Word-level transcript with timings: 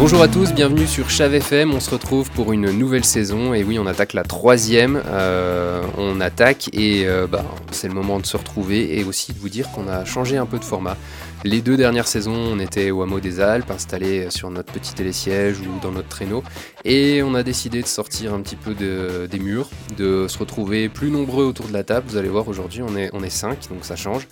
Bonjour 0.00 0.22
à 0.22 0.28
tous, 0.28 0.54
bienvenue 0.54 0.86
sur 0.86 1.10
Chave 1.10 1.34
FM. 1.34 1.74
On 1.74 1.78
se 1.78 1.90
retrouve 1.90 2.30
pour 2.30 2.54
une 2.54 2.70
nouvelle 2.70 3.04
saison. 3.04 3.52
Et 3.52 3.62
oui, 3.62 3.78
on 3.78 3.84
attaque 3.84 4.14
la 4.14 4.22
troisième. 4.22 5.02
Euh, 5.04 5.82
on 5.98 6.22
attaque 6.22 6.70
et 6.72 7.06
euh, 7.06 7.26
bah, 7.26 7.44
c'est 7.70 7.86
le 7.86 7.92
moment 7.92 8.18
de 8.18 8.24
se 8.24 8.38
retrouver 8.38 8.98
et 8.98 9.04
aussi 9.04 9.34
de 9.34 9.38
vous 9.38 9.50
dire 9.50 9.70
qu'on 9.72 9.88
a 9.88 10.06
changé 10.06 10.38
un 10.38 10.46
peu 10.46 10.58
de 10.58 10.64
format. 10.64 10.96
Les 11.42 11.62
deux 11.62 11.78
dernières 11.78 12.06
saisons, 12.06 12.34
on 12.34 12.58
était 12.58 12.90
au 12.90 13.00
hameau 13.00 13.18
des 13.18 13.40
Alpes, 13.40 13.70
installé 13.70 14.28
sur 14.28 14.50
notre 14.50 14.70
petit 14.74 14.92
télésiège 14.92 15.58
ou 15.60 15.80
dans 15.80 15.90
notre 15.90 16.08
traîneau. 16.08 16.44
Et 16.84 17.22
on 17.22 17.34
a 17.34 17.42
décidé 17.42 17.80
de 17.80 17.86
sortir 17.86 18.34
un 18.34 18.42
petit 18.42 18.56
peu 18.56 18.74
des 18.74 19.38
murs, 19.38 19.70
de 19.96 20.28
se 20.28 20.36
retrouver 20.36 20.90
plus 20.90 21.10
nombreux 21.10 21.46
autour 21.46 21.66
de 21.66 21.72
la 21.72 21.82
table. 21.82 22.04
Vous 22.10 22.18
allez 22.18 22.28
voir, 22.28 22.46
aujourd'hui, 22.46 22.82
on 22.82 22.94
est, 22.94 23.08
on 23.14 23.22
est 23.22 23.30
cinq, 23.30 23.70
donc 23.70 23.86
ça 23.86 23.96
change. 23.96 24.28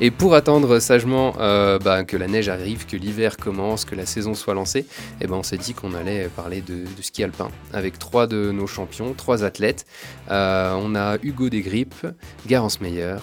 Et 0.00 0.12
pour 0.12 0.36
attendre 0.36 0.78
sagement 0.78 1.34
euh, 1.40 1.80
bah, 1.80 2.04
que 2.04 2.16
la 2.16 2.28
neige 2.28 2.48
arrive, 2.48 2.86
que 2.86 2.96
l'hiver 2.96 3.36
commence, 3.36 3.84
que 3.84 3.96
la 3.96 4.06
saison 4.06 4.34
soit 4.34 4.54
lancée, 4.54 4.86
eh 5.20 5.26
ben, 5.26 5.34
on 5.34 5.42
s'est 5.42 5.58
dit 5.58 5.74
qu'on 5.74 5.92
allait 5.92 6.28
parler 6.36 6.60
de, 6.60 6.84
ski 7.00 7.24
alpin 7.24 7.48
avec 7.72 7.98
trois 7.98 8.28
de 8.28 8.52
nos 8.52 8.68
champions, 8.68 9.12
trois 9.14 9.42
athlètes. 9.42 9.86
Euh, 10.30 10.72
on 10.78 10.94
a 10.94 11.16
Hugo 11.20 11.48
Desgrippes, 11.48 12.06
Garance 12.46 12.80
Meyer, 12.80 13.16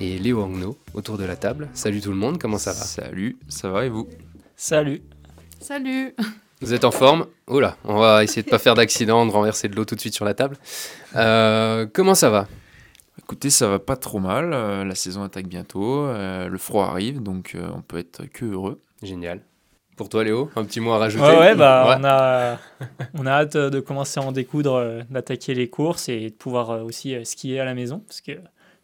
et 0.00 0.18
Léo 0.18 0.42
Angno 0.42 0.76
autour 0.94 1.18
de 1.18 1.24
la 1.24 1.36
table. 1.36 1.68
Salut 1.74 2.00
tout 2.00 2.10
le 2.10 2.16
monde, 2.16 2.38
comment 2.38 2.58
ça 2.58 2.72
va 2.72 2.78
Salut, 2.78 3.36
ça 3.48 3.68
va 3.70 3.86
et 3.86 3.88
vous 3.88 4.08
Salut. 4.56 5.02
Salut. 5.60 6.14
Vous 6.60 6.72
êtes 6.72 6.84
en 6.84 6.90
forme 6.90 7.26
Oh 7.46 7.60
là, 7.60 7.76
on 7.84 7.98
va 7.98 8.24
essayer 8.24 8.42
de 8.42 8.48
pas 8.48 8.58
faire 8.58 8.74
d'accident, 8.74 9.26
de 9.26 9.30
renverser 9.30 9.68
de 9.68 9.76
l'eau 9.76 9.84
tout 9.84 9.94
de 9.94 10.00
suite 10.00 10.14
sur 10.14 10.24
la 10.24 10.34
table. 10.34 10.56
Euh, 11.14 11.86
comment 11.92 12.14
ça 12.14 12.30
va 12.30 12.46
Écoutez, 13.18 13.50
ça 13.50 13.68
va 13.68 13.78
pas 13.78 13.96
trop 13.96 14.18
mal. 14.18 14.52
Euh, 14.52 14.84
la 14.84 14.94
saison 14.94 15.22
attaque 15.22 15.48
bientôt. 15.48 16.06
Euh, 16.06 16.48
le 16.48 16.58
froid 16.58 16.86
arrive, 16.86 17.22
donc 17.22 17.56
on 17.74 17.82
peut 17.82 17.98
être 17.98 18.24
que 18.26 18.44
heureux. 18.44 18.80
Génial. 19.02 19.40
Pour 19.96 20.08
toi, 20.08 20.24
Léo, 20.24 20.50
un 20.56 20.64
petit 20.64 20.80
mot 20.80 20.92
à 20.92 20.98
rajouter 20.98 21.24
Ouais, 21.24 21.54
bah, 21.54 21.98
On, 21.98 22.04
a, 22.04 22.58
on 23.14 23.26
a 23.26 23.30
hâte 23.30 23.56
de 23.56 23.80
commencer 23.80 24.20
à 24.20 24.22
en 24.22 24.32
découdre, 24.32 25.04
d'attaquer 25.10 25.54
les 25.54 25.68
courses 25.68 26.08
et 26.08 26.30
de 26.30 26.34
pouvoir 26.34 26.84
aussi 26.84 27.14
skier 27.24 27.60
à 27.60 27.64
la 27.64 27.74
maison. 27.74 28.00
Parce 28.00 28.20
que 28.20 28.32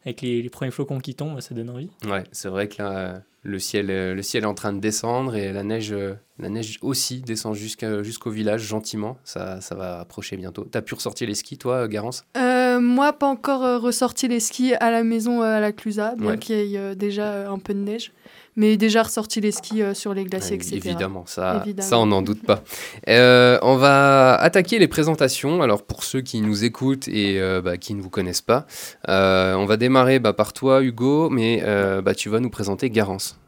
avec 0.05 0.23
les, 0.23 0.49
premiers 0.51 0.71
flocons 0.71 0.99
qui 0.99 1.15
tombent, 1.15 1.41
ça 1.41 1.55
donne 1.55 1.71
envie. 1.71 1.91
Ouais, 2.05 2.25
c'est 2.33 2.49
vrai 2.49 2.69
que 2.69 2.83
là, 2.83 3.23
le 3.43 3.59
ciel, 3.59 3.91
euh, 3.91 4.15
le 4.15 4.23
ciel 4.23 4.45
est 4.45 4.47
en 4.47 4.55
train 4.55 4.73
de 4.73 4.81
descendre 4.81 5.37
et 5.37 5.53
la 5.53 5.63
neige, 5.63 5.93
euh, 5.93 6.15
la 6.39 6.49
neige 6.49 6.79
aussi 6.83 7.21
descend 7.21 7.55
jusqu'au 7.55 8.31
village 8.31 8.63
gentiment. 8.63 9.19
Ça, 9.25 9.61
ça 9.61 9.75
va 9.75 10.01
approcher 10.01 10.37
bientôt. 10.37 10.65
T'as 10.65 10.83
pu 10.83 10.95
ressortir 10.95 11.29
les 11.29 11.35
skis, 11.35 11.59
toi, 11.59 11.89
Garance? 11.89 12.25
Euh, 12.37 12.81
Moi, 12.81 13.13
pas 13.13 13.27
encore 13.27 13.81
ressorti 13.81 14.29
les 14.29 14.41
skis 14.41 14.75
à 14.75 14.91
la 14.91 15.05
maison 15.05 15.43
à 15.43 15.61
la 15.61 15.73
Clusa, 15.73 16.15
bien 16.17 16.37
qu'il 16.37 16.67
y 16.67 16.77
ait 16.77 16.97
déjà 16.97 17.51
un 17.51 17.59
peu 17.59 17.75
de 17.75 17.81
neige 17.81 18.13
mais 18.57 18.77
déjà 18.77 19.03
ressorti 19.03 19.41
les 19.41 19.53
skis 19.53 19.83
euh, 19.83 19.95
sur 19.95 20.15
les 20.15 20.25
glaciers, 20.25 20.57
etc. 20.57 20.77
Évidemment, 20.77 21.25
ça, 21.27 21.65
ça 21.81 21.99
on 21.99 22.07
n'en 22.07 22.23
doute 22.23 22.43
pas. 22.43 22.63
Euh, 23.09 23.59
on 23.63 23.77
va 23.77 24.35
attaquer 24.35 24.79
les 24.79 24.89
présentations. 24.89 25.63
Alors 25.63 25.83
pour 25.83 26.05
ceux 26.05 26.21
qui 26.21 26.41
nous 26.41 26.65
écoutent 26.65 27.09
et 27.09 27.41
euh, 27.41 27.63
bah, 27.63 27.77
qui 27.77 27.95
ne 27.95 28.03
vous 28.03 28.11
connaissent 28.11 28.43
pas, 28.43 28.67
on 29.09 29.65
va 29.67 29.77
démarrer 29.77 30.19
bah, 30.19 30.33
par 30.33 30.53
toi, 30.53 30.83
Hugo, 30.83 31.31
mais 31.31 31.63
bah, 32.03 32.15
tu 32.15 32.29
vas 32.29 32.41
nous 32.41 32.51
présenter 32.51 32.91
Garance. 32.91 33.39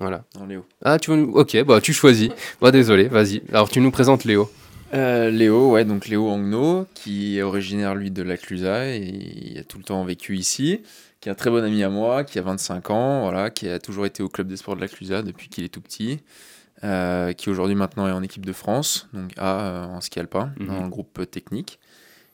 Voilà. 0.00 0.24
Non, 0.38 0.46
Léo. 0.46 0.64
Ah, 0.84 0.98
tu 0.98 1.10
vas 1.10 1.16
nous... 1.16 1.30
Ok, 1.34 1.56
bah, 1.64 1.80
tu 1.80 1.92
choisis. 1.92 2.30
bah, 2.60 2.72
désolé, 2.72 3.06
vas-y. 3.06 3.42
Alors 3.52 3.68
tu 3.68 3.80
nous 3.80 3.90
présentes 3.90 4.24
Léo. 4.24 4.50
Léo, 4.92 5.72
ouais, 5.72 5.84
donc 5.84 6.06
Léo 6.06 6.28
Angno, 6.28 6.86
qui 6.94 7.38
est 7.38 7.42
originaire 7.42 7.96
lui 7.96 8.12
de 8.12 8.22
la 8.22 8.36
Clusa 8.36 8.86
et 8.86 8.98
il 8.98 9.58
a 9.58 9.64
tout 9.64 9.78
le 9.78 9.84
temps 9.84 10.04
vécu 10.04 10.36
ici 10.36 10.82
qui 11.24 11.30
est 11.30 11.32
un 11.32 11.36
très 11.36 11.48
bon 11.48 11.64
ami 11.64 11.82
à 11.82 11.88
moi, 11.88 12.22
qui 12.22 12.38
a 12.38 12.42
25 12.42 12.90
ans, 12.90 13.22
voilà, 13.22 13.48
qui 13.48 13.66
a 13.66 13.78
toujours 13.78 14.04
été 14.04 14.22
au 14.22 14.28
club 14.28 14.46
des 14.46 14.58
sports 14.58 14.76
de 14.76 14.82
la 14.82 14.88
Clusa 14.88 15.22
depuis 15.22 15.48
qu'il 15.48 15.64
est 15.64 15.70
tout 15.70 15.80
petit, 15.80 16.20
euh, 16.82 17.32
qui 17.32 17.48
aujourd'hui 17.48 17.74
maintenant 17.74 18.06
est 18.06 18.12
en 18.12 18.22
équipe 18.22 18.44
de 18.44 18.52
France, 18.52 19.08
donc 19.14 19.30
A 19.38 19.60
euh, 19.60 19.84
en 19.86 20.02
ski 20.02 20.20
alpin, 20.20 20.52
mhm. 20.60 20.66
dans 20.66 20.82
le 20.82 20.90
groupe 20.90 21.30
technique, 21.30 21.80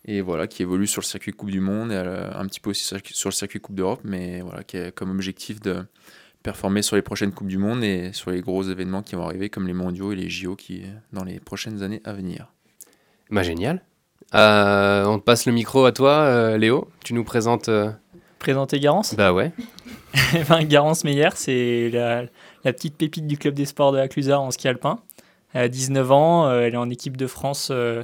et 0.06 0.22
voilà, 0.22 0.48
qui 0.48 0.62
évolue 0.62 0.88
sur 0.88 1.02
le 1.02 1.06
circuit 1.06 1.30
Coupe 1.30 1.52
du 1.52 1.60
Monde 1.60 1.92
et 1.92 1.94
euh, 1.94 2.32
un 2.34 2.44
petit 2.46 2.58
peu 2.58 2.70
aussi 2.70 2.82
sur 2.82 3.28
le 3.28 3.32
circuit 3.32 3.60
Coupe 3.60 3.76
d'Europe, 3.76 4.00
mais 4.02 4.40
voilà, 4.40 4.64
qui 4.64 4.76
a 4.76 4.90
comme 4.90 5.12
objectif 5.12 5.60
de 5.60 5.84
performer 6.42 6.82
sur 6.82 6.96
les 6.96 7.02
prochaines 7.02 7.30
Coupes 7.30 7.46
du 7.46 7.58
Monde 7.58 7.84
et 7.84 8.12
sur 8.12 8.32
les 8.32 8.40
gros 8.40 8.64
événements 8.64 9.02
qui 9.04 9.14
vont 9.14 9.24
arriver, 9.24 9.50
comme 9.50 9.68
les 9.68 9.72
mondiaux 9.72 10.10
et 10.10 10.16
les 10.16 10.28
JO 10.28 10.56
qui, 10.56 10.82
dans 11.12 11.22
les 11.22 11.38
prochaines 11.38 11.84
années 11.84 12.02
à 12.02 12.12
venir. 12.12 12.52
Bah 13.30 13.44
génial. 13.44 13.84
on 14.32 15.16
te 15.20 15.22
passe 15.22 15.46
le 15.46 15.52
micro 15.52 15.84
à 15.84 15.92
toi, 15.92 16.58
Léo. 16.58 16.90
Tu 17.04 17.14
nous 17.14 17.22
présentes 17.22 17.70
présenter 18.40 18.80
Garance 18.80 19.14
Bah 19.14 19.32
ouais. 19.32 19.52
Garance 20.64 21.04
Meyer, 21.04 21.28
c'est 21.34 21.90
la, 21.92 22.24
petite 22.72 22.96
pépite 22.96 23.28
du 23.28 23.38
club 23.38 23.54
des 23.54 23.66
sports 23.66 23.92
de 23.92 23.98
la 23.98 24.08
Clusa 24.08 24.40
en 24.40 24.50
ski 24.50 24.66
alpin. 24.66 24.98
Elle 25.52 25.62
a 25.62 25.68
19 25.68 26.10
ans, 26.10 26.46
euh, 26.46 26.62
elle 26.62 26.74
est 26.74 26.78
en 26.78 26.90
équipe 26.90 27.16
de 27.16 27.28
France 27.28 27.68
euh, 27.70 28.02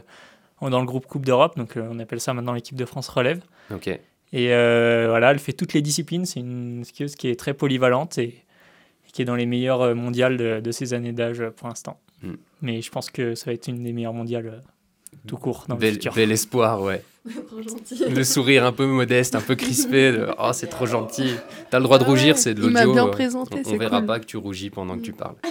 dans 0.61 0.81
le 0.81 0.87
groupe 0.87 1.07
Coupe 1.07 1.27
d'Europe, 1.27 1.57
donc 1.57 1.77
euh, 1.77 1.89
on 1.91 1.99
appelle 1.99 2.21
ça 2.21 2.35
maintenant 2.35 2.53
l'équipe 2.53 2.77
de 2.77 2.85
France 2.85 3.09
relève. 3.09 3.41
Ok. 3.73 3.89
Et 4.33 4.49
voilà, 4.49 5.31
elle 5.31 5.39
fait 5.39 5.53
toutes 5.53 5.73
les 5.73 5.83
disciplines, 5.83 6.27
c'est 6.27 6.41
une 6.41 6.85
skieuse 6.85 7.17
qui 7.17 7.29
est 7.29 7.37
très 7.37 7.55
polyvalente 7.55 8.19
et, 8.19 8.45
qui 9.13 9.23
est 9.23 9.25
dans 9.25 9.37
les 9.37 9.47
meilleures 9.47 9.95
mondiales 9.95 10.37
de, 10.37 10.73
ses 10.73 10.93
années 10.93 11.13
d'âge 11.13 11.43
pour 11.57 11.69
l'instant. 11.69 11.99
Hmm. 12.23 12.35
Mais 12.61 12.83
je 12.83 12.91
pense 12.91 13.09
que 13.09 13.35
ça 13.35 13.47
va 13.47 13.55
être 13.55 13.69
une 13.69 13.83
des 13.83 13.93
meilleures 13.93 14.13
mondiales 14.13 14.63
tout 15.27 15.37
court 15.37 15.65
dans 15.69 15.77
bel, 15.77 15.91
le 15.91 15.95
futur. 15.95 16.15
Bel 16.15 16.33
espoir, 16.33 16.83
ouais. 16.83 17.03
Le 18.09 18.23
sourire 18.23 18.65
un 18.65 18.73
peu 18.73 18.87
modeste, 18.87 19.35
un 19.35 19.41
peu 19.41 19.57
crispé. 19.57 20.17
oh, 20.39 20.51
c'est 20.53 20.69
trop 20.69 20.87
gentil. 20.87 21.33
T'as 21.71 21.79
le 21.79 21.85
droit 21.85 21.99
de 21.99 22.05
rougir, 22.05 22.39
c'est 22.39 22.55
de 22.55 22.61
l'audio. 22.61 22.79
Il 22.79 22.87
m'a 22.87 22.93
bien 22.93 23.07
présenté. 23.09 23.63
On, 23.67 23.73
on 23.73 23.77
verra 23.77 24.01
pas 24.03 24.21
que 24.21 24.27
tu 24.27 24.37
rougis 24.37 24.71
pendant 24.71 24.97
que 24.97 25.03
tu 25.03 25.13
parles. 25.13 25.35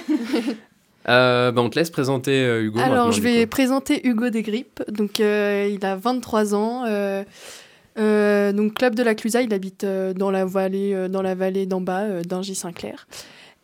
Euh, 1.08 1.52
bah, 1.52 1.62
on 1.62 1.70
te 1.70 1.78
laisse 1.78 1.90
présenter 1.90 2.32
euh, 2.32 2.64
Hugo. 2.64 2.80
Alors, 2.80 3.12
je 3.12 3.22
vais 3.22 3.46
présenter 3.46 4.08
Hugo 4.08 4.30
Desgrippes. 4.30 4.84
Donc, 4.90 5.20
euh, 5.20 5.70
il 5.72 5.86
a 5.86 5.96
23 5.96 6.56
ans. 6.56 6.84
donc, 7.96 8.74
club 8.74 8.96
de 8.96 9.04
la 9.04 9.16
Clusa, 9.16 9.42
il 9.42 9.54
habite 9.54 9.86
dans 9.86 10.32
la 10.32 10.46
vallée, 10.46 11.08
dans 11.10 11.22
la 11.22 11.36
vallée 11.36 11.66
d'en 11.66 11.82
bas 11.82 12.24
d'Angy-Saint-Clair. 12.24 13.08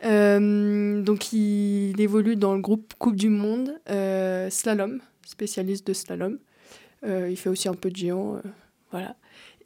donc, 0.04 1.32
il 1.32 2.00
évolue 2.00 2.36
dans 2.36 2.54
le 2.54 2.60
groupe 2.60 2.94
Coupe 2.98 3.16
du 3.16 3.28
Monde 3.28 3.74
slalom, 4.50 5.00
spécialiste 5.32 5.86
de 5.86 5.92
slalom. 5.92 6.38
Euh, 7.04 7.28
il 7.30 7.36
fait 7.36 7.48
aussi 7.48 7.68
un 7.68 7.74
peu 7.74 7.90
de 7.90 7.96
géant. 7.96 8.36
Euh, 8.36 8.48
voilà. 8.92 9.16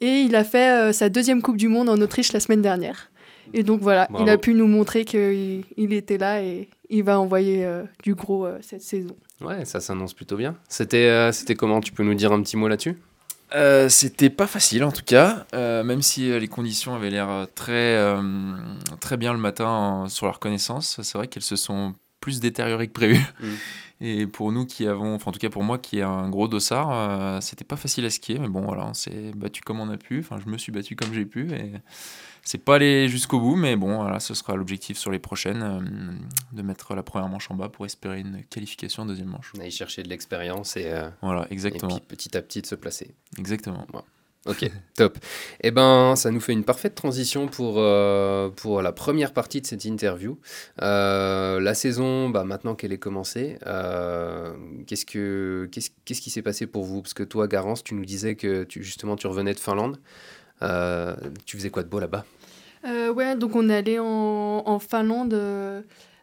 Et 0.01 0.21
il 0.21 0.35
a 0.35 0.43
fait 0.43 0.71
euh, 0.71 0.93
sa 0.93 1.09
deuxième 1.09 1.41
Coupe 1.41 1.57
du 1.57 1.67
Monde 1.67 1.89
en 1.89 1.99
Autriche 2.01 2.33
la 2.33 2.39
semaine 2.39 2.61
dernière. 2.61 3.11
Et 3.53 3.63
donc 3.63 3.79
voilà, 3.79 4.09
il 4.19 4.29
a 4.29 4.37
pu 4.37 4.53
nous 4.53 4.67
montrer 4.67 5.05
qu'il 5.05 5.63
il 5.77 5.93
était 5.93 6.17
là 6.17 6.43
et 6.43 6.67
il 6.89 7.03
va 7.03 7.17
envoyer 7.17 7.65
du 8.03 8.13
gros 8.13 8.45
cette 8.59 8.81
saison. 8.81 9.15
Ouais, 9.39 9.63
ça 9.63 9.79
s'annonce 9.79 10.13
plutôt 10.13 10.35
bien. 10.35 10.57
C'était 10.67 11.31
c'était 11.31 11.55
comment? 11.55 11.79
Tu 11.79 11.93
peux 11.93 12.03
nous 12.03 12.13
dire 12.13 12.33
un 12.33 12.41
petit 12.41 12.57
mot 12.57 12.67
là-dessus? 12.67 12.97
C'était 13.87 14.29
pas 14.29 14.47
facile 14.47 14.83
en 14.83 14.91
tout 14.91 15.05
cas, 15.05 15.45
même 15.53 16.01
si 16.01 16.37
les 16.37 16.47
conditions 16.49 16.93
avaient 16.93 17.09
l'air 17.09 17.47
très, 17.55 17.97
très 18.99 19.15
bien 19.15 19.31
le 19.31 19.39
matin 19.39 20.07
sur 20.09 20.25
la 20.25 20.33
reconnaissance. 20.33 20.99
C'est 21.01 21.17
vrai 21.17 21.29
qu'elles 21.29 21.41
se 21.41 21.55
sont 21.55 21.93
plus 22.27 22.41
détériorées 22.41 22.87
que 22.87 22.93
prévu. 22.93 23.17
Mm. 23.39 23.47
Et 24.01 24.27
pour 24.27 24.51
nous 24.51 24.65
qui 24.65 24.85
avons, 24.85 25.15
enfin 25.15 25.29
en 25.29 25.31
tout 25.31 25.39
cas 25.39 25.49
pour 25.49 25.63
moi 25.63 25.77
qui 25.79 25.99
ai 25.99 26.01
un 26.01 26.29
gros 26.29 26.49
dossard, 26.49 26.89
euh, 26.91 27.39
c'était 27.39 27.63
pas 27.63 27.77
facile 27.77 28.05
à 28.05 28.09
skier, 28.09 28.37
mais 28.37 28.49
bon 28.49 28.61
voilà, 28.61 28.85
on 28.85 28.93
s'est 28.93 29.31
battu 29.33 29.61
comme 29.61 29.79
on 29.79 29.89
a 29.89 29.95
pu. 29.97 30.19
Enfin, 30.19 30.37
je 30.43 30.51
me 30.51 30.57
suis 30.57 30.73
battu 30.73 30.97
comme 30.97 31.13
j'ai 31.13 31.25
pu 31.25 31.49
et 31.53 31.71
c'est 32.43 32.57
pas 32.57 32.75
allé 32.75 33.07
jusqu'au 33.07 33.39
bout, 33.39 33.55
mais 33.55 33.77
bon 33.77 33.95
voilà, 33.95 34.19
ce 34.19 34.33
sera 34.33 34.55
l'objectif 34.57 34.97
sur 34.97 35.09
les 35.09 35.19
prochaines 35.19 35.63
euh, 35.63 35.79
de 36.51 36.61
mettre 36.61 36.95
la 36.95 37.01
première 37.01 37.29
manche 37.29 37.49
en 37.49 37.55
bas 37.55 37.69
pour 37.69 37.85
espérer 37.85 38.19
une 38.19 38.43
qualification 38.49 39.03
en 39.03 39.05
deuxième 39.05 39.29
manche. 39.29 39.53
On 39.57 39.61
a 39.61 39.69
chercher 39.69 40.03
de 40.03 40.09
l'expérience 40.09 40.75
et 40.75 40.91
euh, 40.91 41.09
voilà 41.21 41.47
exactement. 41.49 41.95
Et 41.95 41.99
puis 42.01 42.17
petit 42.17 42.35
à 42.35 42.41
petit 42.41 42.61
de 42.61 42.67
se 42.67 42.75
placer. 42.75 43.15
Exactement. 43.39 43.87
Ok, 44.47 44.71
top. 44.95 45.17
Eh 45.61 45.71
ben, 45.71 46.15
ça 46.15 46.31
nous 46.31 46.39
fait 46.39 46.53
une 46.53 46.63
parfaite 46.63 46.95
transition 46.95 47.47
pour, 47.47 47.75
euh, 47.77 48.49
pour 48.49 48.81
la 48.81 48.93
première 48.93 49.33
partie 49.33 49.59
de 49.59 49.67
cette 49.67 49.83
interview. 49.83 50.37
Euh, 50.81 51.59
la 51.59 51.73
saison, 51.73 52.29
bah, 52.29 52.45
maintenant 52.45 52.73
qu'elle 52.73 52.93
est 52.93 52.97
commencée, 52.97 53.57
euh, 53.65 54.53
qu'est-ce, 54.85 55.05
que, 55.05 55.67
qu'est-ce, 55.71 55.89
qu'est-ce 56.05 56.21
qui 56.21 56.29
s'est 56.29 56.41
passé 56.41 56.65
pour 56.65 56.85
vous? 56.85 57.01
Parce 57.01 57.13
que 57.13 57.23
toi, 57.23 57.47
Garance, 57.47 57.83
tu 57.83 57.93
nous 57.93 58.05
disais 58.05 58.35
que 58.35 58.65
justement 58.69 59.17
tu 59.17 59.27
revenais 59.27 59.53
de 59.53 59.59
Finlande. 59.59 59.97
tu 61.45 61.57
faisais 61.57 61.69
quoi 61.69 61.83
de 61.83 61.89
beau 61.89 61.99
là-bas? 61.99 62.25
Ouais, 62.85 63.35
donc 63.35 63.53
on 63.55 63.69
est 63.69 63.75
allé 63.75 63.99
en 63.99 64.79
Finlande 64.79 65.35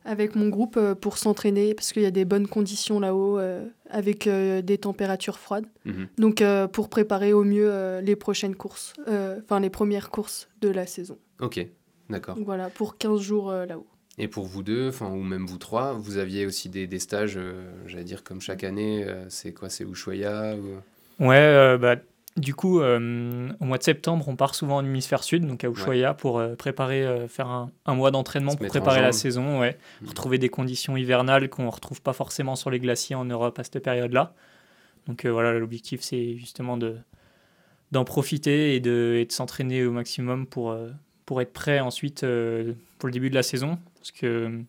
avec 0.05 0.37
mon 0.37 0.49
groupe 0.49 0.77
euh, 0.77 0.95
pour 0.95 1.19
s'entraîner 1.19 1.75
parce 1.75 1.93
qu'il 1.93 2.03
y 2.03 2.07
a 2.07 2.11
des 2.11 2.25
bonnes 2.25 2.47
conditions 2.47 3.01
là-haut 3.01 3.39
euh, 3.39 3.67
avec 3.89 4.27
euh, 4.27 4.63
des 4.63 4.79
températures 4.79 5.39
froides. 5.39 5.67
Mhm. 5.85 6.09
Donc 6.19 6.43
pour 6.73 6.89
préparer 6.89 7.33
au 7.33 7.45
mieux 7.45 8.01
les 8.01 8.17
prochaines 8.17 8.55
courses, 8.55 8.95
enfin 9.07 9.61
les 9.61 9.71
premières 9.71 10.11
courses 10.11 10.49
de 10.61 10.69
la 10.69 10.87
saison. 10.87 11.19
Ok, 11.41 11.67
d'accord. 12.11 12.37
Voilà, 12.45 12.71
pour 12.71 12.97
15 12.97 13.21
jours 13.21 13.53
là-haut. 13.53 13.87
Et 14.17 14.29
pour 14.29 14.45
vous 14.45 14.63
deux, 14.63 14.89
enfin 14.89 15.11
ou 15.11 15.23
même 15.23 15.47
vous 15.47 15.59
trois, 15.59 15.93
vous 15.93 16.19
aviez 16.19 16.47
aussi 16.47 16.69
des, 16.69 16.87
des 16.87 16.99
stages, 16.99 17.39
j'allais 17.87 18.05
dire 18.05 18.23
comme 18.23 18.41
chaque 18.41 18.65
année, 18.65 19.07
c'est 19.29 19.53
quoi, 19.53 19.69
c'est 19.69 19.85
Ushuaia 19.85 20.57
ou... 20.57 21.25
Ouais, 21.25 21.79
bah, 21.79 21.97
du 22.37 22.53
coup, 22.55 22.81
euh, 22.81 23.49
au 23.61 23.65
mois 23.65 23.79
de 23.79 23.85
septembre, 23.85 24.27
on 24.27 24.35
part 24.35 24.57
souvent 24.57 24.79
en 24.79 24.85
hémisphère 24.85 25.23
sud, 25.23 25.47
donc 25.47 25.63
à 25.63 25.69
Ushuaia, 25.69 26.15
pour 26.15 26.39
euh, 26.39 26.57
préparer, 26.57 27.05
euh, 27.05 27.29
faire 27.29 27.47
un, 27.47 27.71
un 27.87 27.95
mois 27.95 28.11
d'entraînement 28.11 28.57
pour 28.57 28.67
préparer 28.67 29.01
la 29.01 29.13
saison, 29.13 29.61
ouais. 29.61 29.79
Mhm. 30.03 30.09
retrouver 30.09 30.39
des 30.39 30.49
conditions 30.49 30.97
hivernales 30.97 31.49
qu'on 31.49 31.65
ne 31.65 31.71
retrouve 31.71 32.03
pas 32.03 32.13
forcément 32.13 32.57
sur 32.57 32.71
les 32.71 32.81
glaciers 32.81 33.15
en 33.15 33.25
Europe 33.25 33.59
à 33.61 33.65
cette 33.65 33.79
période-là. 33.79 34.35
Donc 35.07 35.27
voilà, 35.27 35.53
l'objectif, 35.53 36.01
c'est 36.01 36.37
justement 36.37 36.77
de 36.77 36.97
d'en 37.93 38.05
profiter 38.05 38.75
et 38.75 38.81
de, 38.81 39.19
et 39.21 39.25
de 39.27 39.31
s'entraîner 39.31 39.85
au 39.85 39.93
maximum 39.93 40.47
pour, 40.47 40.77
pour 41.27 41.41
être 41.41 41.53
prêt 41.53 41.79
ensuite 41.79 42.23
pour 42.99 43.07
le 43.07 43.13
début 43.13 43.31
de 43.31 43.37
la 43.37 43.45
saison, 43.45 43.79
parce 43.99 44.11
que 44.11 44.61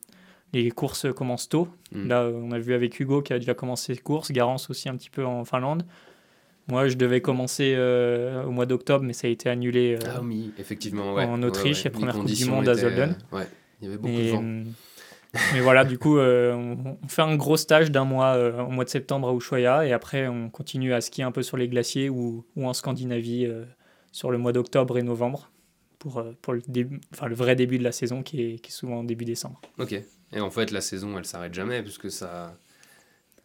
les 0.53 0.69
courses 0.69 1.07
commencent 1.15 1.49
tôt. 1.49 1.67
Mm. 1.91 2.07
Là, 2.07 2.29
on 2.31 2.51
a 2.51 2.59
vu 2.59 2.75
avec 2.75 2.99
Hugo 2.99 3.23
qui 3.23 3.33
a 3.33 3.39
déjà 3.39 3.55
commencé 3.55 3.95
ses 3.95 4.01
courses, 4.01 4.31
Garance 4.31 4.69
aussi 4.69 4.87
un 4.89 4.95
petit 4.95 5.09
peu 5.09 5.25
en 5.25 5.43
Finlande. 5.45 5.83
Moi, 6.67 6.87
je 6.87 6.95
devais 6.95 7.21
commencer 7.21 7.73
euh, 7.77 8.43
au 8.43 8.51
mois 8.51 8.65
d'octobre, 8.65 9.03
mais 9.05 9.13
ça 9.13 9.27
a 9.27 9.29
été 9.29 9.49
annulé. 9.49 9.95
euh, 10.01 10.07
Ah 10.15 10.21
oui, 10.23 10.51
effectivement. 10.57 11.13
Ouais. 11.13 11.23
en 11.25 11.39
Ouais, 11.41 11.47
Autriche, 11.47 11.77
ouais. 11.79 11.83
la 11.85 11.89
Les 11.91 12.05
première 12.05 12.15
Coupe 12.15 12.25
du 12.31 12.45
Monde 12.45 12.67
à 12.67 12.73
Zolden. 12.73 13.15
euh, 13.33 13.37
Ouais, 13.37 13.47
il 13.81 13.85
y 13.85 13.87
avait 13.87 13.97
beaucoup 13.97 14.13
et, 14.13 14.25
de 14.25 14.31
vent. 14.31 14.43
mais 15.53 15.59
voilà, 15.61 15.85
du 15.85 15.97
coup, 15.99 16.17
euh, 16.17 16.53
on, 16.53 16.97
on 17.03 17.07
fait 17.07 17.21
un 17.21 17.35
gros 17.35 17.57
stage 17.57 17.91
d'un 17.91 18.05
mois 18.05 18.35
au 18.63 18.69
mois 18.71 18.83
de 18.83 18.89
septembre 18.89 19.29
à 19.29 19.33
Ushuaia, 19.35 19.85
et 19.85 19.93
après, 19.93 20.27
on 20.27 20.49
continue 20.49 20.93
à 20.93 21.01
skier 21.01 21.23
un 21.23 21.31
peu 21.31 21.43
sur 21.43 21.57
les 21.57 21.67
glaciers 21.67 22.09
ou, 22.09 22.45
ou 22.55 22.65
en 22.67 22.73
Scandinavie 22.73 23.47
sur 24.11 24.31
le 24.31 24.37
mois 24.39 24.51
d'octobre 24.53 24.97
et 24.97 25.03
novembre 25.03 25.51
pour, 25.99 26.23
pour 26.41 26.53
le, 26.53 26.61
début, 26.67 26.99
enfin, 27.13 27.27
le 27.27 27.35
vrai 27.35 27.55
début 27.55 27.77
de 27.77 27.83
la 27.83 27.91
saison 27.91 28.23
qui 28.23 28.41
est, 28.41 28.59
qui 28.59 28.69
est 28.71 28.73
souvent 28.73 29.03
début 29.03 29.25
décembre. 29.25 29.61
Ok. 29.77 29.93
Et 30.33 30.39
en 30.39 30.49
fait, 30.49 30.71
la 30.71 30.81
saison, 30.81 31.15
elle 31.17 31.25
s'arrête 31.25 31.53
jamais, 31.53 31.83
puisque 31.83 32.09
ça. 32.09 32.57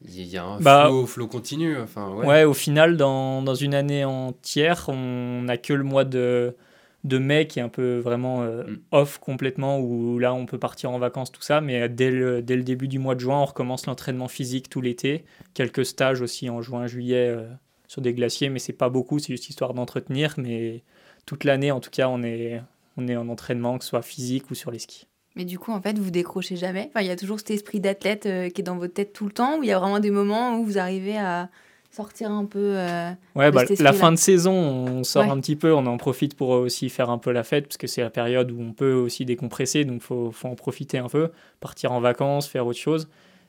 Il 0.02 0.22
y 0.26 0.36
a 0.38 0.44
un 0.44 0.60
Bah, 0.60 0.86
flow, 0.86 1.06
flow 1.06 1.26
continu. 1.26 1.76
Enfin, 1.78 2.14
ouais. 2.14 2.26
Ouais, 2.26 2.44
au 2.44 2.54
final, 2.54 2.96
dans, 2.96 3.42
dans 3.42 3.54
une 3.54 3.74
année 3.74 4.04
entière, 4.04 4.86
on 4.88 5.42
n'a 5.42 5.58
que 5.58 5.72
le 5.74 5.84
mois 5.84 6.04
de, 6.04 6.56
de 7.04 7.18
mai 7.18 7.46
qui 7.46 7.58
est 7.58 7.62
un 7.62 7.68
peu 7.68 7.98
vraiment 7.98 8.42
euh, 8.42 8.64
Mm. 8.64 8.78
off 8.92 9.18
complètement, 9.18 9.78
où 9.78 10.18
là, 10.18 10.32
on 10.34 10.46
peut 10.46 10.58
partir 10.58 10.90
en 10.90 10.98
vacances, 10.98 11.30
tout 11.32 11.42
ça. 11.42 11.60
Mais 11.60 11.88
dès 11.88 12.10
le, 12.10 12.40
dès 12.42 12.56
le 12.56 12.62
début 12.62 12.88
du 12.88 12.98
mois 12.98 13.14
de 13.14 13.20
juin, 13.20 13.40
on 13.40 13.44
recommence 13.44 13.86
l'entraînement 13.86 14.28
physique 14.28 14.70
tout 14.70 14.80
l'été. 14.80 15.24
Quelques 15.54 15.84
stages 15.84 16.22
aussi 16.22 16.48
en 16.48 16.62
juin, 16.62 16.86
juillet 16.86 17.28
euh, 17.28 17.46
sur 17.86 18.00
des 18.00 18.14
glaciers, 18.14 18.48
mais 18.48 18.58
c'est 18.58 18.72
pas 18.72 18.88
beaucoup, 18.88 19.18
c'est 19.18 19.32
juste 19.34 19.48
histoire 19.50 19.74
d'entretenir. 19.74 20.34
Mais 20.38 20.82
toute 21.26 21.44
l'année, 21.44 21.72
en 21.72 21.80
tout 21.80 21.90
cas, 21.90 22.08
on 22.08 22.22
est, 22.22 22.62
on 22.96 23.06
est 23.06 23.16
en 23.16 23.28
entraînement, 23.28 23.76
que 23.76 23.84
ce 23.84 23.90
soit 23.90 24.02
physique 24.02 24.50
ou 24.50 24.54
sur 24.54 24.70
les 24.70 24.78
skis. 24.78 25.06
Mais 25.36 25.44
du 25.44 25.58
coup, 25.58 25.72
en 25.72 25.80
fait, 25.80 25.98
vous 25.98 26.10
décrochez 26.10 26.56
jamais. 26.56 26.88
Enfin, 26.90 27.02
il 27.02 27.06
y 27.06 27.10
a 27.10 27.16
toujours 27.16 27.38
cet 27.38 27.50
esprit 27.52 27.78
d'athlète 27.80 28.26
euh, 28.26 28.48
qui 28.50 28.60
est 28.60 28.64
dans 28.64 28.76
votre 28.76 28.94
tête 28.94 29.12
tout 29.12 29.26
le 29.26 29.32
temps, 29.32 29.58
où 29.58 29.62
il 29.62 29.68
y 29.68 29.72
a 29.72 29.78
vraiment 29.78 30.00
des 30.00 30.10
moments 30.10 30.58
où 30.58 30.64
vous 30.64 30.78
arrivez 30.78 31.16
à 31.18 31.48
sortir 31.92 32.30
un 32.30 32.44
peu. 32.44 32.58
euh, 32.76 33.10
Ouais, 33.36 33.50
de 33.50 33.54
bah, 33.54 33.66
cet 33.66 33.80
la 33.80 33.92
fin 33.92 34.10
de 34.12 34.16
saison, 34.16 34.52
on 34.52 35.04
sort 35.04 35.24
Ouais. 35.24 35.30
un 35.30 35.38
petit 35.40 35.56
peu, 35.56 35.72
on 35.72 35.86
en 35.86 35.96
profite 35.98 36.36
pour 36.36 36.48
aussi 36.50 36.88
faire 36.88 37.10
un 37.10 37.18
peu 37.18 37.30
la 37.32 37.42
fête, 37.44 37.66
parce 37.66 37.76
que 37.76 37.86
c'est 37.86 38.02
la 38.02 38.10
période 38.10 38.50
où 38.50 38.60
on 38.60 38.72
peut 38.72 38.92
aussi 38.92 39.24
décompresser, 39.24 39.84
donc 39.84 39.96
il 39.96 40.02
faut, 40.02 40.30
faut 40.32 40.48
en 40.48 40.54
profiter 40.56 40.98
un 40.98 41.08
peu, 41.08 41.30
partir 41.60 41.92
en 41.92 42.00
vacances, 42.00 42.46
faire 42.48 42.66
autre 42.66 42.78
chose. 42.78 43.08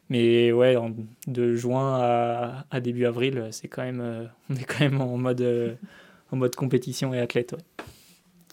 Mais 0.09 0.51
ouais, 0.51 0.75
en- 0.75 0.91
de 1.27 1.55
juin 1.55 1.99
à, 1.99 2.65
à 2.69 2.79
début 2.79 3.05
avril, 3.05 3.47
c'est 3.51 3.67
quand 3.67 3.83
même, 3.83 4.01
euh, 4.01 4.25
on 4.49 4.55
est 4.55 4.63
quand 4.65 4.81
même 4.81 5.01
en 5.01 5.17
mode, 5.17 5.41
euh, 5.41 5.73
en 6.31 6.35
mode 6.37 6.55
compétition 6.55 7.13
et 7.13 7.19
athlète. 7.19 7.53
ouais. 7.53 7.85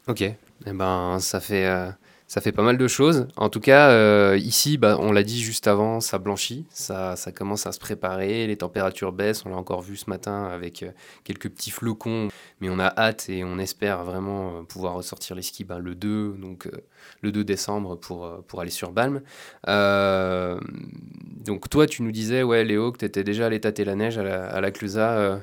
Ok. 0.06 0.22
Eh 0.22 0.72
ben, 0.72 1.18
ça 1.20 1.40
fait, 1.40 1.66
euh, 1.66 1.88
ça 2.28 2.42
fait 2.42 2.52
pas 2.52 2.62
mal 2.62 2.76
de 2.76 2.88
choses. 2.88 3.26
En 3.36 3.48
tout 3.48 3.58
cas, 3.58 3.90
euh, 3.90 4.36
ici, 4.36 4.76
bah, 4.76 4.98
on 5.00 5.12
l'a 5.12 5.22
dit 5.22 5.40
juste 5.40 5.66
avant, 5.66 6.00
ça 6.00 6.18
blanchit, 6.18 6.66
ça, 6.68 7.16
commence 7.34 7.66
à 7.66 7.72
se 7.72 7.78
préparer, 7.80 8.46
les 8.46 8.56
températures 8.56 9.12
baissent, 9.12 9.46
on 9.46 9.48
l'a 9.48 9.56
encore 9.56 9.80
vu 9.80 9.96
ce 9.96 10.10
matin 10.10 10.44
avec 10.44 10.82
euh, 10.82 10.90
quelques 11.24 11.48
petits 11.48 11.70
flocons, 11.70 12.28
mais 12.60 12.68
on 12.68 12.78
a 12.78 12.92
hâte 12.98 13.30
et 13.30 13.44
on 13.44 13.58
espère 13.58 14.04
vraiment 14.04 14.58
euh, 14.58 14.62
pouvoir 14.62 14.92
ressortir 14.92 15.36
les 15.36 15.42
skis 15.42 15.64
ben, 15.64 15.78
le 15.78 15.94
2, 15.94 16.36
donc 16.38 16.68
le 17.22 17.32
2 17.32 17.44
décembre 17.44 17.96
pour, 17.96 18.44
pour 18.46 18.60
aller 18.60 18.70
sur 18.70 18.92
Balme. 18.92 19.22
Euh, 19.66 20.60
donc 21.46 21.70
toi, 21.70 21.86
tu 21.86 22.02
nous 22.02 22.12
disais, 22.12 22.42
ouais, 22.42 22.62
Léo, 22.62 22.92
que 22.92 22.98
tu 22.98 23.06
étais 23.06 23.24
déjà 23.24 23.46
allé 23.46 23.58
tâter 23.58 23.86
la 23.86 23.94
neige 23.94 24.18
à 24.18 24.22
la, 24.22 24.44
à 24.46 24.60
la 24.60 24.70
Clusa. 24.70 25.40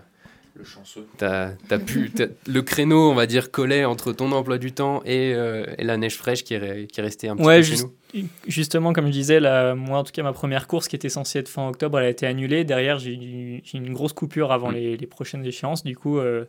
Le 0.57 0.63
chanceux. 0.63 1.05
T'as, 1.17 1.51
t'as 1.67 1.79
pu, 1.79 2.09
le 2.47 2.61
créneau, 2.61 3.11
on 3.11 3.13
va 3.13 3.25
dire, 3.25 3.51
collait 3.51 3.83
entre 3.83 4.13
ton 4.13 4.31
emploi 4.31 4.57
du 4.57 4.71
temps 4.71 5.01
et, 5.03 5.33
euh, 5.35 5.65
et 5.77 5.83
la 5.83 5.97
neige 5.97 6.15
fraîche 6.15 6.45
qui 6.45 6.53
est, 6.53 6.59
re- 6.59 6.87
qui 6.87 6.99
est 7.01 7.03
restée 7.03 7.27
un 7.27 7.35
petit 7.35 7.45
Ouais, 7.45 7.57
peu 7.57 7.63
chez 7.63 7.71
juste- 7.71 7.87
nous. 8.13 8.27
Justement, 8.47 8.93
comme 8.93 9.07
je 9.07 9.11
disais, 9.11 9.41
la, 9.41 9.75
moi 9.75 9.97
en 9.99 10.03
tout 10.05 10.13
cas, 10.13 10.23
ma 10.23 10.31
première 10.31 10.67
course 10.67 10.87
qui 10.87 10.95
était 10.95 11.09
censée 11.09 11.39
être 11.39 11.49
fin 11.49 11.67
octobre, 11.67 11.99
elle 11.99 12.05
a 12.05 12.09
été 12.09 12.25
annulée. 12.25 12.63
Derrière, 12.63 12.99
j'ai 12.99 13.13
eu 13.13 13.61
une 13.73 13.91
grosse 13.93 14.13
coupure 14.13 14.53
avant 14.53 14.71
Mm. 14.71 14.75
les, 14.75 14.97
les 14.97 15.07
prochaines 15.07 15.45
échéances. 15.45 15.83
Du 15.83 15.97
coup, 15.97 16.19
euh, 16.19 16.45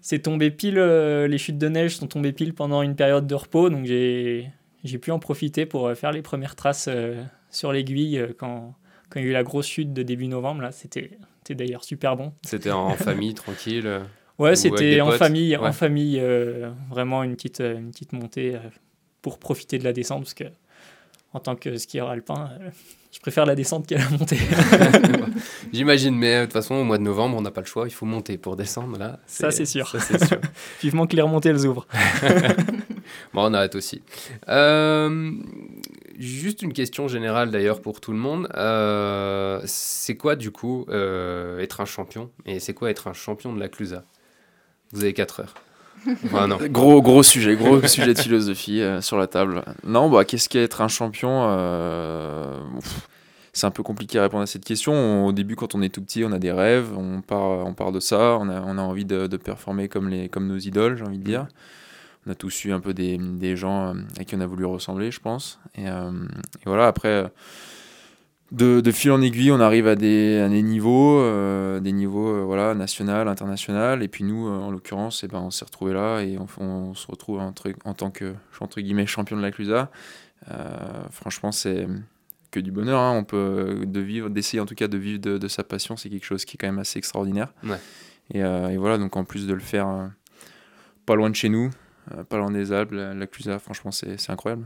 c'est 0.00 0.18
tombé 0.18 0.50
pile, 0.50 0.78
euh, 0.78 1.28
les 1.28 1.38
chutes 1.38 1.58
de 1.58 1.68
neige 1.68 1.96
sont 1.96 2.08
tombées 2.08 2.32
pile 2.32 2.52
pendant 2.52 2.82
une 2.82 2.96
période 2.96 3.26
de 3.28 3.34
repos. 3.36 3.70
Donc 3.70 3.86
j'ai 3.86 4.48
j'ai 4.82 4.98
pu 4.98 5.12
en 5.12 5.18
profiter 5.20 5.64
pour 5.64 5.86
euh, 5.86 5.94
faire 5.94 6.10
les 6.12 6.20
premières 6.20 6.56
traces 6.56 6.88
euh, 6.90 7.22
sur 7.50 7.72
l'aiguille 7.72 8.18
euh, 8.18 8.34
quand, 8.36 8.74
quand 9.08 9.20
il 9.20 9.22
y 9.22 9.26
a 9.26 9.30
eu 9.30 9.32
la 9.32 9.44
grosse 9.44 9.66
chute 9.66 9.92
de 9.94 10.02
début 10.02 10.26
novembre. 10.26 10.60
Là, 10.62 10.72
c'était 10.72 11.10
c'était 11.46 11.54
d'ailleurs 11.64 11.84
super 11.84 12.16
bon. 12.16 12.32
C'était 12.42 12.70
en 12.70 12.90
famille, 12.96 13.34
tranquille. 13.34 13.86
Ou 14.38 14.42
Ouais, 14.44 14.56
c'était 14.56 15.00
en 15.00 15.08
potes, 15.10 15.18
famille, 15.18 15.56
ouais. 15.56 15.68
en 15.68 15.72
famille, 15.72 16.18
euh, 16.18 16.70
vraiment 16.90 17.22
une 17.22 17.36
petite, 17.36 17.60
euh, 17.60 17.76
une 17.78 17.90
petite 17.90 18.12
montée 18.12 18.56
euh, 18.56 18.60
pour 19.22 19.38
profiter 19.38 19.78
de 19.78 19.84
la 19.84 19.92
descente, 19.92 20.22
parce 20.22 20.34
que 20.34 20.44
en 21.34 21.40
tant 21.40 21.54
que 21.54 21.76
skieur 21.76 22.08
alpin, 22.08 22.50
je 23.14 23.20
préfère 23.20 23.46
la 23.46 23.54
descente 23.54 23.86
qu'à 23.86 23.98
la 23.98 24.08
montée. 24.10 24.38
J'imagine, 25.72 26.16
mais 26.16 26.34
euh, 26.34 26.40
de 26.40 26.44
toute 26.46 26.52
façon, 26.54 26.74
au 26.74 26.84
mois 26.84 26.98
de 26.98 27.02
novembre, 27.04 27.36
on 27.36 27.42
n'a 27.42 27.50
pas 27.50 27.60
le 27.60 27.66
choix, 27.66 27.86
il 27.86 27.92
faut 27.92 28.06
monter 28.06 28.36
pour 28.38 28.56
descendre. 28.56 28.98
Là, 28.98 29.20
Ça, 29.26 29.50
c'est 29.50 29.66
sûr. 29.66 29.88
Ça, 29.88 30.00
c'est 30.00 30.24
sûr. 30.24 30.38
Vivement 30.82 31.06
que 31.06 31.14
les 31.16 31.22
remontées 31.22 31.50
elles 31.50 31.66
ouvrent. 31.66 31.86
Bon, 33.32 33.50
on 33.50 33.54
arrête 33.54 33.74
aussi. 33.74 34.02
Euh, 34.48 35.32
juste 36.18 36.62
une 36.62 36.72
question 36.72 37.08
générale 37.08 37.50
d'ailleurs 37.50 37.80
pour 37.80 38.00
tout 38.00 38.12
le 38.12 38.18
monde. 38.18 38.48
Euh, 38.54 39.60
c'est 39.64 40.16
quoi 40.16 40.36
du 40.36 40.50
coup 40.50 40.86
euh, 40.88 41.58
être 41.60 41.80
un 41.80 41.84
champion? 41.84 42.30
Et 42.46 42.60
c'est 42.60 42.74
quoi 42.74 42.90
être 42.90 43.08
un 43.08 43.12
champion 43.12 43.52
de 43.52 43.60
la 43.60 43.68
Clusa? 43.68 44.04
Vous 44.92 45.02
avez 45.02 45.12
4 45.12 45.40
heures. 45.40 45.54
Enfin, 46.24 46.46
non. 46.48 46.58
Gros, 46.70 47.00
gros 47.02 47.22
sujet, 47.22 47.56
gros 47.56 47.80
sujet 47.86 48.14
de 48.14 48.18
philosophie 48.18 48.80
euh, 48.80 49.00
sur 49.00 49.16
la 49.16 49.26
table. 49.26 49.64
Non, 49.84 50.08
bah, 50.10 50.24
qu'est-ce 50.24 50.48
qu'être 50.48 50.80
un 50.80 50.88
champion 50.88 51.44
euh, 51.48 52.58
C'est 53.52 53.66
un 53.66 53.70
peu 53.70 53.82
compliqué 53.82 54.18
à 54.18 54.22
répondre 54.22 54.42
à 54.42 54.46
cette 54.46 54.64
question. 54.64 54.92
On- 54.92 55.26
au 55.26 55.32
début, 55.32 55.56
quand 55.56 55.74
on 55.74 55.82
est 55.82 55.88
tout 55.88 56.02
petit, 56.02 56.24
on 56.24 56.32
a 56.32 56.38
des 56.38 56.52
rêves, 56.52 56.88
on 56.96 57.20
part, 57.20 57.66
on 57.66 57.74
part 57.74 57.92
de 57.92 58.00
ça, 58.00 58.36
on 58.40 58.48
a, 58.48 58.60
on 58.62 58.78
a 58.78 58.82
envie 58.82 59.04
de, 59.04 59.26
de 59.26 59.36
performer 59.36 59.88
comme, 59.88 60.08
les, 60.08 60.28
comme 60.28 60.46
nos 60.46 60.58
idoles, 60.58 60.96
j'ai 60.98 61.04
envie 61.04 61.18
de 61.18 61.24
dire. 61.24 61.46
On 62.26 62.30
a 62.30 62.34
tous 62.34 62.64
eu 62.64 62.72
un 62.72 62.80
peu 62.80 62.94
des, 62.94 63.18
des 63.18 63.54
gens 63.56 63.88
euh, 63.88 63.94
à 64.18 64.24
qui 64.24 64.34
on 64.34 64.40
a 64.40 64.46
voulu 64.46 64.64
ressembler, 64.64 65.10
je 65.10 65.20
pense. 65.20 65.58
Et, 65.76 65.88
euh, 65.88 66.10
et 66.10 66.64
voilà, 66.66 66.86
après, 66.86 67.30
de, 68.54 68.80
de 68.80 68.90
fil 68.92 69.10
en 69.10 69.20
aiguille, 69.20 69.50
on 69.50 69.60
arrive 69.60 69.86
à 69.86 69.96
des, 69.96 70.38
à 70.38 70.48
des 70.48 70.62
niveaux, 70.62 71.18
euh, 71.20 71.80
des 71.80 71.92
niveaux 71.92 72.28
euh, 72.28 72.42
voilà, 72.44 72.74
national, 72.74 73.28
international. 73.28 74.02
Et 74.02 74.08
puis 74.08 74.24
nous, 74.24 74.46
euh, 74.48 74.50
en 74.58 74.70
l'occurrence, 74.70 75.22
eh 75.24 75.28
ben, 75.28 75.40
on 75.40 75.50
s'est 75.50 75.64
retrouvés 75.64 75.92
là 75.92 76.20
et 76.20 76.38
on, 76.38 76.46
on 76.62 76.94
se 76.94 77.06
retrouve 77.06 77.40
en 77.40 77.52
tant 77.94 78.10
que 78.10 78.34
entre 78.60 78.80
guillemets, 78.80 79.06
champion 79.06 79.36
de 79.36 79.42
la 79.42 79.50
Clusa. 79.50 79.90
Euh, 80.50 80.54
franchement, 81.10 81.52
c'est 81.52 81.86
que 82.50 82.60
du 82.60 82.70
bonheur. 82.70 83.00
hein. 83.00 83.12
On 83.16 83.24
peut 83.24 83.84
de 83.84 84.00
vivre, 84.00 84.30
d'essayer 84.30 84.60
en 84.60 84.66
tout 84.66 84.74
cas 84.76 84.88
de 84.88 84.98
vivre 84.98 85.20
de, 85.20 85.38
de 85.38 85.48
sa 85.48 85.64
passion, 85.64 85.96
c'est 85.96 86.08
quelque 86.08 86.26
chose 86.26 86.44
qui 86.44 86.56
est 86.56 86.58
quand 86.58 86.68
même 86.68 86.78
assez 86.78 86.98
extraordinaire. 86.98 87.52
Ouais. 87.64 87.78
Et, 88.32 88.38
et 88.40 88.76
voilà, 88.76 88.96
donc 88.96 89.16
en 89.16 89.24
plus 89.24 89.46
de 89.46 89.52
le 89.52 89.60
faire 89.60 90.10
pas 91.04 91.14
loin 91.14 91.28
de 91.28 91.34
chez 91.34 91.48
nous, 91.50 91.70
pas 92.28 92.38
loin 92.38 92.50
des 92.50 92.72
Alpes, 92.72 92.92
la, 92.92 93.12
la 93.12 93.26
Clusa, 93.26 93.58
franchement, 93.58 93.90
c'est 93.90 94.30
incroyable. 94.30 94.64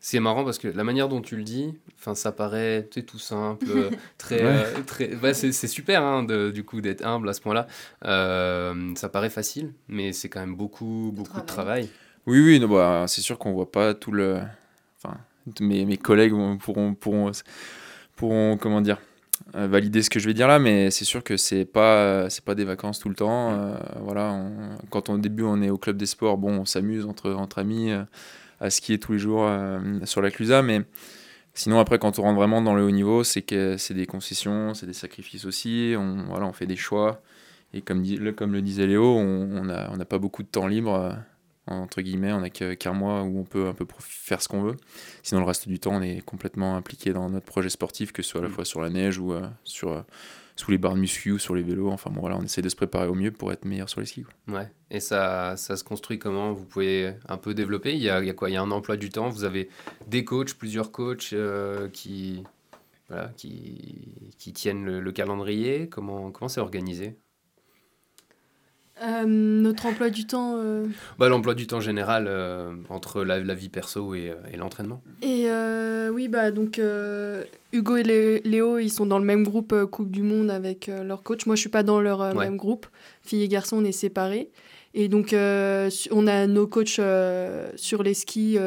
C'est 0.00 0.20
marrant 0.20 0.44
parce 0.44 0.58
que 0.58 0.68
la 0.68 0.84
manière 0.84 1.08
dont 1.08 1.20
tu 1.20 1.36
le 1.36 1.42
dis, 1.42 1.74
enfin, 1.98 2.14
ça 2.14 2.30
paraît 2.30 2.84
tout 3.06 3.18
simple, 3.18 3.90
très, 4.18 4.42
euh, 4.44 4.82
très, 4.86 5.14
ouais, 5.16 5.34
c'est 5.34 5.52
super 5.66 6.02
hein, 6.02 6.22
de- 6.22 6.50
du 6.50 6.62
coup 6.64 6.80
d'être 6.80 7.04
humble 7.04 7.28
à 7.28 7.32
ce 7.32 7.40
point-là. 7.40 7.66
Euh, 8.04 8.92
ça 8.94 9.08
paraît 9.08 9.30
facile, 9.30 9.72
mais 9.88 10.12
c'est 10.12 10.28
quand 10.28 10.40
même 10.40 10.54
beaucoup, 10.54 11.10
beaucoup 11.14 11.40
de 11.40 11.46
travail. 11.46 11.88
Oui, 12.26 12.40
oui, 12.40 12.60
non, 12.60 12.68
bah, 12.68 13.04
c'est 13.08 13.20
sûr 13.20 13.38
qu'on 13.38 13.52
voit 13.52 13.70
pas 13.72 13.94
tout 13.94 14.12
le. 14.12 14.38
Enfin, 15.02 15.16
mes, 15.60 15.84
mes 15.84 15.96
collègues 15.96 16.32
pourront, 16.60 16.94
pourront, 16.94 17.32
pourront, 18.16 18.56
comment 18.56 18.80
dire, 18.80 18.98
euh, 19.54 19.66
valider 19.66 20.02
ce 20.02 20.10
que 20.10 20.18
je 20.20 20.26
vais 20.26 20.34
dire 20.34 20.48
là, 20.48 20.58
mais 20.58 20.90
c'est 20.90 21.04
sûr 21.04 21.22
que 21.24 21.36
c'est 21.36 21.64
pas, 21.64 22.28
c'est 22.30 22.44
pas 22.44 22.54
des 22.54 22.64
vacances 22.64 22.98
tout 22.98 23.08
le 23.08 23.14
temps. 23.14 23.52
euh, 23.52 23.76
voilà, 24.02 24.32
on- 24.32 24.76
quand 24.90 25.08
au 25.08 25.18
début 25.18 25.42
on 25.42 25.60
est 25.62 25.70
au 25.70 25.78
club 25.78 25.96
des 25.96 26.06
sports, 26.06 26.36
bon, 26.38 26.50
on 26.60 26.64
s'amuse 26.64 27.06
entre, 27.06 27.32
entre 27.32 27.58
amis 27.58 27.90
euh, 27.92 28.02
à 28.60 28.70
skier 28.70 28.98
tous 28.98 29.12
les 29.12 29.18
jours 29.18 29.44
euh, 29.46 29.80
sur 30.04 30.22
la 30.22 30.30
Clusa, 30.30 30.62
mais 30.62 30.82
sinon 31.54 31.78
après 31.78 31.98
quand 31.98 32.18
on 32.18 32.22
rentre 32.22 32.36
vraiment 32.36 32.62
dans 32.62 32.74
le 32.74 32.82
haut 32.84 32.90
niveau, 32.90 33.24
c'est 33.24 33.42
que 33.42 33.76
c'est 33.76 33.94
des 33.94 34.06
concessions, 34.06 34.74
c'est 34.74 34.86
des 34.86 34.92
sacrifices 34.92 35.44
aussi. 35.44 35.94
On, 35.98 36.24
voilà, 36.28 36.46
on 36.46 36.52
fait 36.52 36.66
des 36.66 36.76
choix. 36.76 37.22
Et 37.74 37.82
comme, 37.82 38.04
comme 38.34 38.52
le 38.52 38.62
disait 38.62 38.86
Léo, 38.86 39.04
on 39.16 39.50
on 39.58 39.64
n'a 39.64 39.90
on 39.92 39.96
n'a 39.96 40.04
pas 40.04 40.18
beaucoup 40.18 40.42
de 40.42 40.48
temps 40.48 40.66
libre. 40.66 40.94
euh, 40.94 41.12
entre 41.68 42.00
guillemets, 42.00 42.32
on 42.32 42.40
n'a 42.42 42.50
qu'un 42.50 42.92
mois 42.92 43.22
où 43.24 43.40
on 43.40 43.44
peut 43.44 43.66
un 43.66 43.74
peu 43.74 43.84
faire 43.98 44.40
ce 44.40 44.46
qu'on 44.48 44.62
veut. 44.62 44.76
Sinon, 45.24 45.40
le 45.40 45.46
reste 45.46 45.66
du 45.68 45.80
temps, 45.80 45.94
on 45.96 46.00
est 46.02 46.20
complètement 46.24 46.76
impliqué 46.76 47.12
dans 47.12 47.28
notre 47.28 47.46
projet 47.46 47.70
sportif, 47.70 48.12
que 48.12 48.22
ce 48.22 48.30
soit 48.30 48.40
à 48.40 48.44
la 48.44 48.48
Mm. 48.48 48.52
fois 48.52 48.64
sur 48.64 48.80
la 48.80 48.88
neige 48.88 49.18
ou 49.18 49.32
euh, 49.32 49.48
sur, 49.64 49.90
euh, 49.90 50.00
sous 50.56 50.70
les 50.70 50.78
barres 50.78 50.94
de 50.94 51.00
muscu 51.00 51.38
sur 51.38 51.54
les 51.54 51.62
vélos. 51.62 51.90
Enfin 51.90 52.10
bon, 52.10 52.20
voilà, 52.20 52.36
on 52.36 52.42
essaie 52.42 52.62
de 52.62 52.68
se 52.68 52.76
préparer 52.76 53.06
au 53.06 53.14
mieux 53.14 53.30
pour 53.30 53.52
être 53.52 53.64
meilleur 53.64 53.88
sur 53.88 54.00
les 54.00 54.06
skis. 54.06 54.24
Ouais. 54.48 54.68
Et 54.90 55.00
ça, 55.00 55.56
ça 55.56 55.76
se 55.76 55.84
construit 55.84 56.18
comment? 56.18 56.52
Vous 56.52 56.64
pouvez 56.64 57.14
un 57.28 57.36
peu 57.36 57.54
développer? 57.54 57.92
Il 57.92 58.02
y, 58.02 58.08
a, 58.08 58.20
il 58.20 58.26
y 58.26 58.30
a 58.30 58.34
quoi? 58.34 58.50
Il 58.50 58.54
y 58.54 58.56
a 58.56 58.62
un 58.62 58.70
emploi 58.70 58.96
du 58.96 59.10
temps? 59.10 59.28
Vous 59.28 59.44
avez 59.44 59.68
des 60.06 60.24
coachs, 60.24 60.54
plusieurs 60.54 60.92
coachs 60.92 61.32
euh, 61.32 61.88
qui, 61.90 62.42
voilà, 63.08 63.28
qui, 63.36 64.32
qui 64.38 64.52
tiennent 64.52 64.84
le, 64.84 65.00
le 65.00 65.12
calendrier? 65.12 65.88
Comment 65.88 66.30
comment 66.30 66.48
c'est 66.48 66.60
organisé? 66.60 67.16
Euh, 69.02 69.24
notre 69.26 69.84
emploi 69.86 70.08
du 70.08 70.26
temps. 70.26 70.54
euh, 70.56 70.86
bah, 71.18 71.28
L'emploi 71.28 71.54
du 71.54 71.66
temps 71.66 71.80
général 71.80 72.26
euh, 72.28 72.72
entre 72.88 73.24
la, 73.24 73.38
la 73.40 73.54
vie 73.54 73.68
perso 73.68 74.14
et, 74.14 74.32
et 74.52 74.56
l'entraînement. 74.56 75.02
Et 75.22 75.48
oui, 76.12 76.28
bah 76.28 76.50
donc 76.50 76.80
Hugo 77.72 77.96
et 77.96 78.02
Lé- 78.02 78.40
Léo, 78.44 78.78
ils 78.78 78.88
sont 78.90 79.04
dans 79.06 79.18
le 79.18 79.24
même 79.24 79.44
groupe 79.44 79.74
Coupe 79.90 80.10
du 80.10 80.22
Monde 80.22 80.50
avec 80.50 80.90
leur 81.04 81.22
coach. 81.22 81.44
Moi, 81.46 81.56
je 81.56 81.60
suis 81.60 81.68
pas 81.70 81.82
dans 81.82 82.00
leur 82.00 82.20
Ouais. 82.20 82.34
même 82.46 82.56
groupe. 82.56 82.86
Filles 83.22 83.42
et 83.42 83.48
garçons, 83.48 83.78
on 83.78 83.84
est 83.84 83.92
séparés. 83.92 84.50
Et 84.94 85.08
donc, 85.08 85.32
on 85.34 86.26
a 86.26 86.46
nos 86.46 86.66
coachs 86.66 87.00
sur 87.76 88.02
les 88.02 88.14
skis 88.14 88.58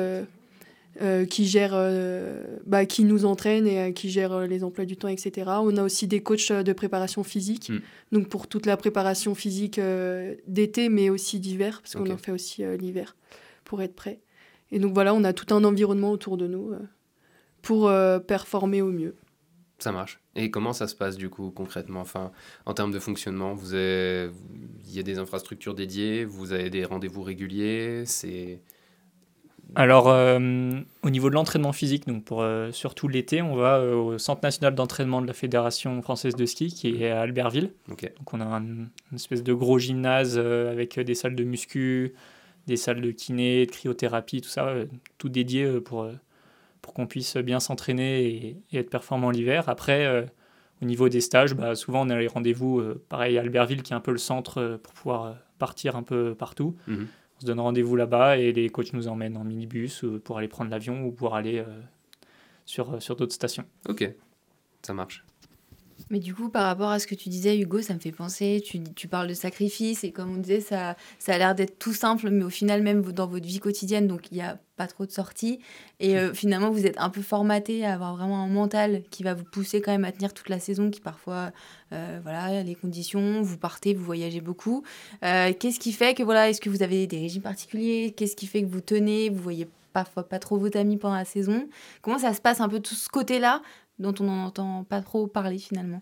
euh, 1.02 1.26
qui 1.26 1.46
gèrent, 1.46 1.74
euh, 1.74 2.44
bah, 2.66 2.86
qui 2.86 3.04
nous 3.04 3.26
entraînent 3.26 3.68
et 3.68 3.80
euh, 3.80 3.92
qui 3.92 4.14
euh, 4.20 4.48
les 4.48 4.64
emplois 4.64 4.86
du 4.86 4.98
temps, 4.98 5.08
etc. 5.08 5.50
On 5.62 5.78
a 5.78 5.84
aussi 5.84 6.08
des 6.08 6.22
coachs 6.22 6.52
de 6.52 6.74
préparation 6.74 7.24
physique, 7.24 7.70
Mm. 7.70 7.80
donc 8.12 8.28
pour 8.28 8.48
toute 8.48 8.66
la 8.66 8.76
préparation 8.78 9.36
physique 9.36 9.80
d'été, 10.48 10.90
mais 10.90 11.10
aussi 11.10 11.40
d'hiver, 11.40 11.82
parce 11.82 11.96
qu'on 11.96 12.10
en 12.12 12.18
fait 12.18 12.32
aussi 12.32 12.64
l'hiver 12.78 13.16
pour 13.64 13.82
être 13.82 13.96
prêt. 13.96 14.20
Et 14.72 14.80
donc 14.80 14.94
voilà, 14.94 15.14
on 15.14 15.24
a 15.24 15.34
tout 15.34 15.54
un 15.54 15.64
environnement 15.64 16.12
autour 16.12 16.38
de 16.38 16.48
nous 16.48 16.74
pour 17.62 17.92
performer 18.28 18.82
au 18.82 18.92
mieux. 18.92 19.16
Ça 19.80 19.92
marche. 19.92 20.20
Et 20.36 20.52
comment 20.52 20.74
ça 20.74 20.88
se 20.88 20.96
passe 20.96 21.16
du 21.16 21.30
coup 21.30 21.52
concrètement? 21.52 22.02
Enfin, 22.02 22.32
En 22.66 22.74
termes 22.74 22.92
de 22.92 23.00
fonctionnement, 23.00 23.54
vous 23.54 23.74
avez, 23.74 24.30
il 24.86 24.94
y 24.94 25.00
a 25.00 25.04
des 25.04 25.20
infrastructures 25.20 25.74
dédiées, 25.74 26.26
vous 26.26 26.52
avez 26.52 26.70
des 26.70 26.86
rendez-vous 26.86 27.22
réguliers, 27.24 28.04
c'est... 28.06 28.62
Alors, 29.76 30.08
euh, 30.10 30.80
au 31.04 31.10
niveau 31.10 31.30
de 31.30 31.36
l'entraînement 31.36 31.74
physique, 31.74 32.08
donc 32.08 32.24
pour 32.26 32.42
euh, 32.42 32.72
surtout 32.72 33.08
l'été, 33.08 33.42
on 33.42 33.56
va 33.56 33.78
euh, 33.78 33.96
au 33.96 34.18
Centre 34.18 34.42
national 34.44 34.74
d'entraînement 34.76 35.22
de 35.22 35.28
la 35.28 35.34
Fédération 35.34 36.02
française 36.02 36.36
de 36.36 36.46
ski 36.46 36.68
qui 36.68 37.04
est 37.04 37.12
à 37.12 37.22
Albertville. 37.22 37.72
Donc, 38.18 38.34
on 38.34 38.42
a 38.42 38.46
un- 38.46 38.62
une 38.64 38.90
espèce 39.16 39.44
de 39.44 39.54
gros 39.54 39.78
gymnase 39.80 40.38
avec 40.40 41.00
des 41.00 41.16
salles 41.16 41.36
de 41.36 41.44
muscu, 41.44 42.14
des 42.68 42.78
salles 42.78 43.02
de 43.02 43.12
kiné, 43.12 43.66
de 43.66 43.72
cryothérapie, 43.72 44.42
tout 44.42 44.50
ça, 44.50 44.74
tout 45.18 45.30
dédié 45.30 45.80
pour, 45.82 46.08
pour 46.82 46.94
qu'on 46.94 47.08
puisse 47.08 47.38
bien 47.38 47.60
s'entraîner 47.60 48.26
et, 48.26 48.58
et 48.72 48.78
être 48.80 48.90
performant 48.90 49.30
l'hiver. 49.32 49.70
Après, 49.70 50.28
au 50.82 50.86
niveau 50.86 51.10
des 51.10 51.22
stages, 51.22 51.54
bah, 51.54 51.76
souvent 51.76 52.06
on 52.06 52.10
a 52.10 52.18
les 52.18 52.28
rendez-vous, 52.28 52.82
pareil 53.10 53.38
à 53.38 53.42
Albertville 53.42 53.84
qui 53.84 53.94
est 53.94 53.96
un 53.96 54.00
peu 54.02 54.12
le 54.12 54.18
centre 54.18 54.80
pour 54.82 54.94
pouvoir 54.94 55.36
partir 55.60 55.96
un 55.96 56.04
peu 56.04 56.34
partout. 56.36 56.76
Mhm. 56.88 57.08
On 57.40 57.42
se 57.42 57.46
donne 57.46 57.62
rendez-vous 57.62 57.96
là-bas 57.96 58.38
et 58.38 58.52
les 58.52 58.70
coachs 58.70 58.92
nous 58.92 59.08
emmènent 59.08 59.38
en 59.38 59.46
minibus 59.46 60.04
euh, 60.04 60.20
pour 60.20 60.38
aller 60.38 60.50
prendre 60.50 60.70
l'avion 60.70 61.06
ou 61.06 61.12
pour 61.14 61.36
aller 61.38 61.60
euh, 61.60 61.82
sur, 62.66 62.96
euh, 62.96 63.00
sur 63.00 63.16
d'autres 63.16 63.34
stations. 63.34 63.64
Ok, 63.88 64.14
ça 64.82 64.94
marche. 64.94 65.24
Mais 66.10 66.20
du 66.20 66.34
coup, 66.34 66.50
par 66.50 66.64
rapport 66.64 66.90
à 66.90 67.00
ce 67.00 67.08
que 67.08 67.16
tu 67.16 67.30
disais, 67.30 67.58
Hugo, 67.58 67.82
ça 67.82 67.94
me 67.94 68.00
fait 68.00 68.12
penser, 68.12 68.64
tu, 68.96 69.08
parles 69.08 69.28
de 69.28 69.34
sacrifice, 69.34 70.04
et 70.04 70.12
comme 70.12 70.32
on 70.32 70.38
disait, 70.38 70.60
ça, 70.60 70.96
ça 71.20 71.34
a 71.34 71.38
l'air 71.38 71.56
d'être 71.56 71.78
tout 71.78 71.94
simple, 71.94 72.30
mais 72.30 72.44
au 72.44 72.50
final, 72.50 72.82
même 72.82 73.02
dans 73.02 73.28
votre 73.28 73.46
vie 73.46 73.60
quotidienne, 73.60 74.08
donc 74.08 74.32
il 74.32 74.36
n'y 74.36 74.42
a 74.42 74.58
pas 74.76 74.88
trop 74.88 75.06
de 75.06 75.12
sorties. 75.12 75.60
Et 76.00 76.18
euh, 76.18 76.34
finalement, 76.34 76.72
vous 76.72 76.86
êtes 76.86 76.98
un 77.00 77.10
peu 77.10 77.22
formaté 77.22 77.86
à 77.86 77.94
avoir 77.94 78.16
vraiment 78.16 78.42
un 78.42 78.48
mental 78.48 79.04
qui 79.12 79.24
va 79.24 79.34
vous 79.34 79.44
pousser 79.44 79.82
quand 79.82 79.92
même 79.92 80.06
à 80.06 80.12
tenir 80.12 80.34
toute 80.34 80.50
la 80.50 80.60
saison, 80.60 80.90
qui 80.90 81.02
parfois, 81.02 81.52
euh, 81.94 82.20
voilà, 82.24 82.64
les 82.64 82.76
conditions, 82.76 83.42
vous 83.42 83.58
partez, 83.58 83.94
vous 83.94 84.06
voyagez 84.06 84.42
beaucoup. 84.42 84.84
Euh, 85.24 85.54
Qu'est-ce 85.60 85.80
qui 85.80 85.92
fait 85.92 86.16
que, 86.16 86.24
voilà, 86.24 86.50
est-ce 86.50 86.62
que 86.62 86.70
vous 86.70 86.82
avez 86.82 87.06
des 87.06 87.20
régimes 87.20 87.44
particuliers? 87.44 88.14
Qu'est-ce 88.16 88.36
qui 88.36 88.48
fait 88.48 88.64
que 88.64 88.68
vous 88.68 88.82
tenez 88.82 89.30
Vous 89.30 89.44
voyez 89.44 89.68
parfois 89.94 90.28
pas 90.28 90.40
trop 90.40 90.58
vos 90.58 90.76
amis 90.76 90.98
pendant 90.98 91.16
la 91.16 91.26
saison? 91.26 91.68
Comment 92.02 92.18
ça 92.18 92.34
se 92.34 92.42
passe 92.42 92.62
un 92.62 92.70
peu 92.70 92.80
tout 92.80 92.96
ce 92.96 93.10
côté-là 93.10 93.62
dont 94.00 94.16
on 94.20 94.24
n'entend 94.24 94.84
pas 94.84 95.02
trop 95.02 95.28
parler 95.28 95.58
finalement 95.60 96.02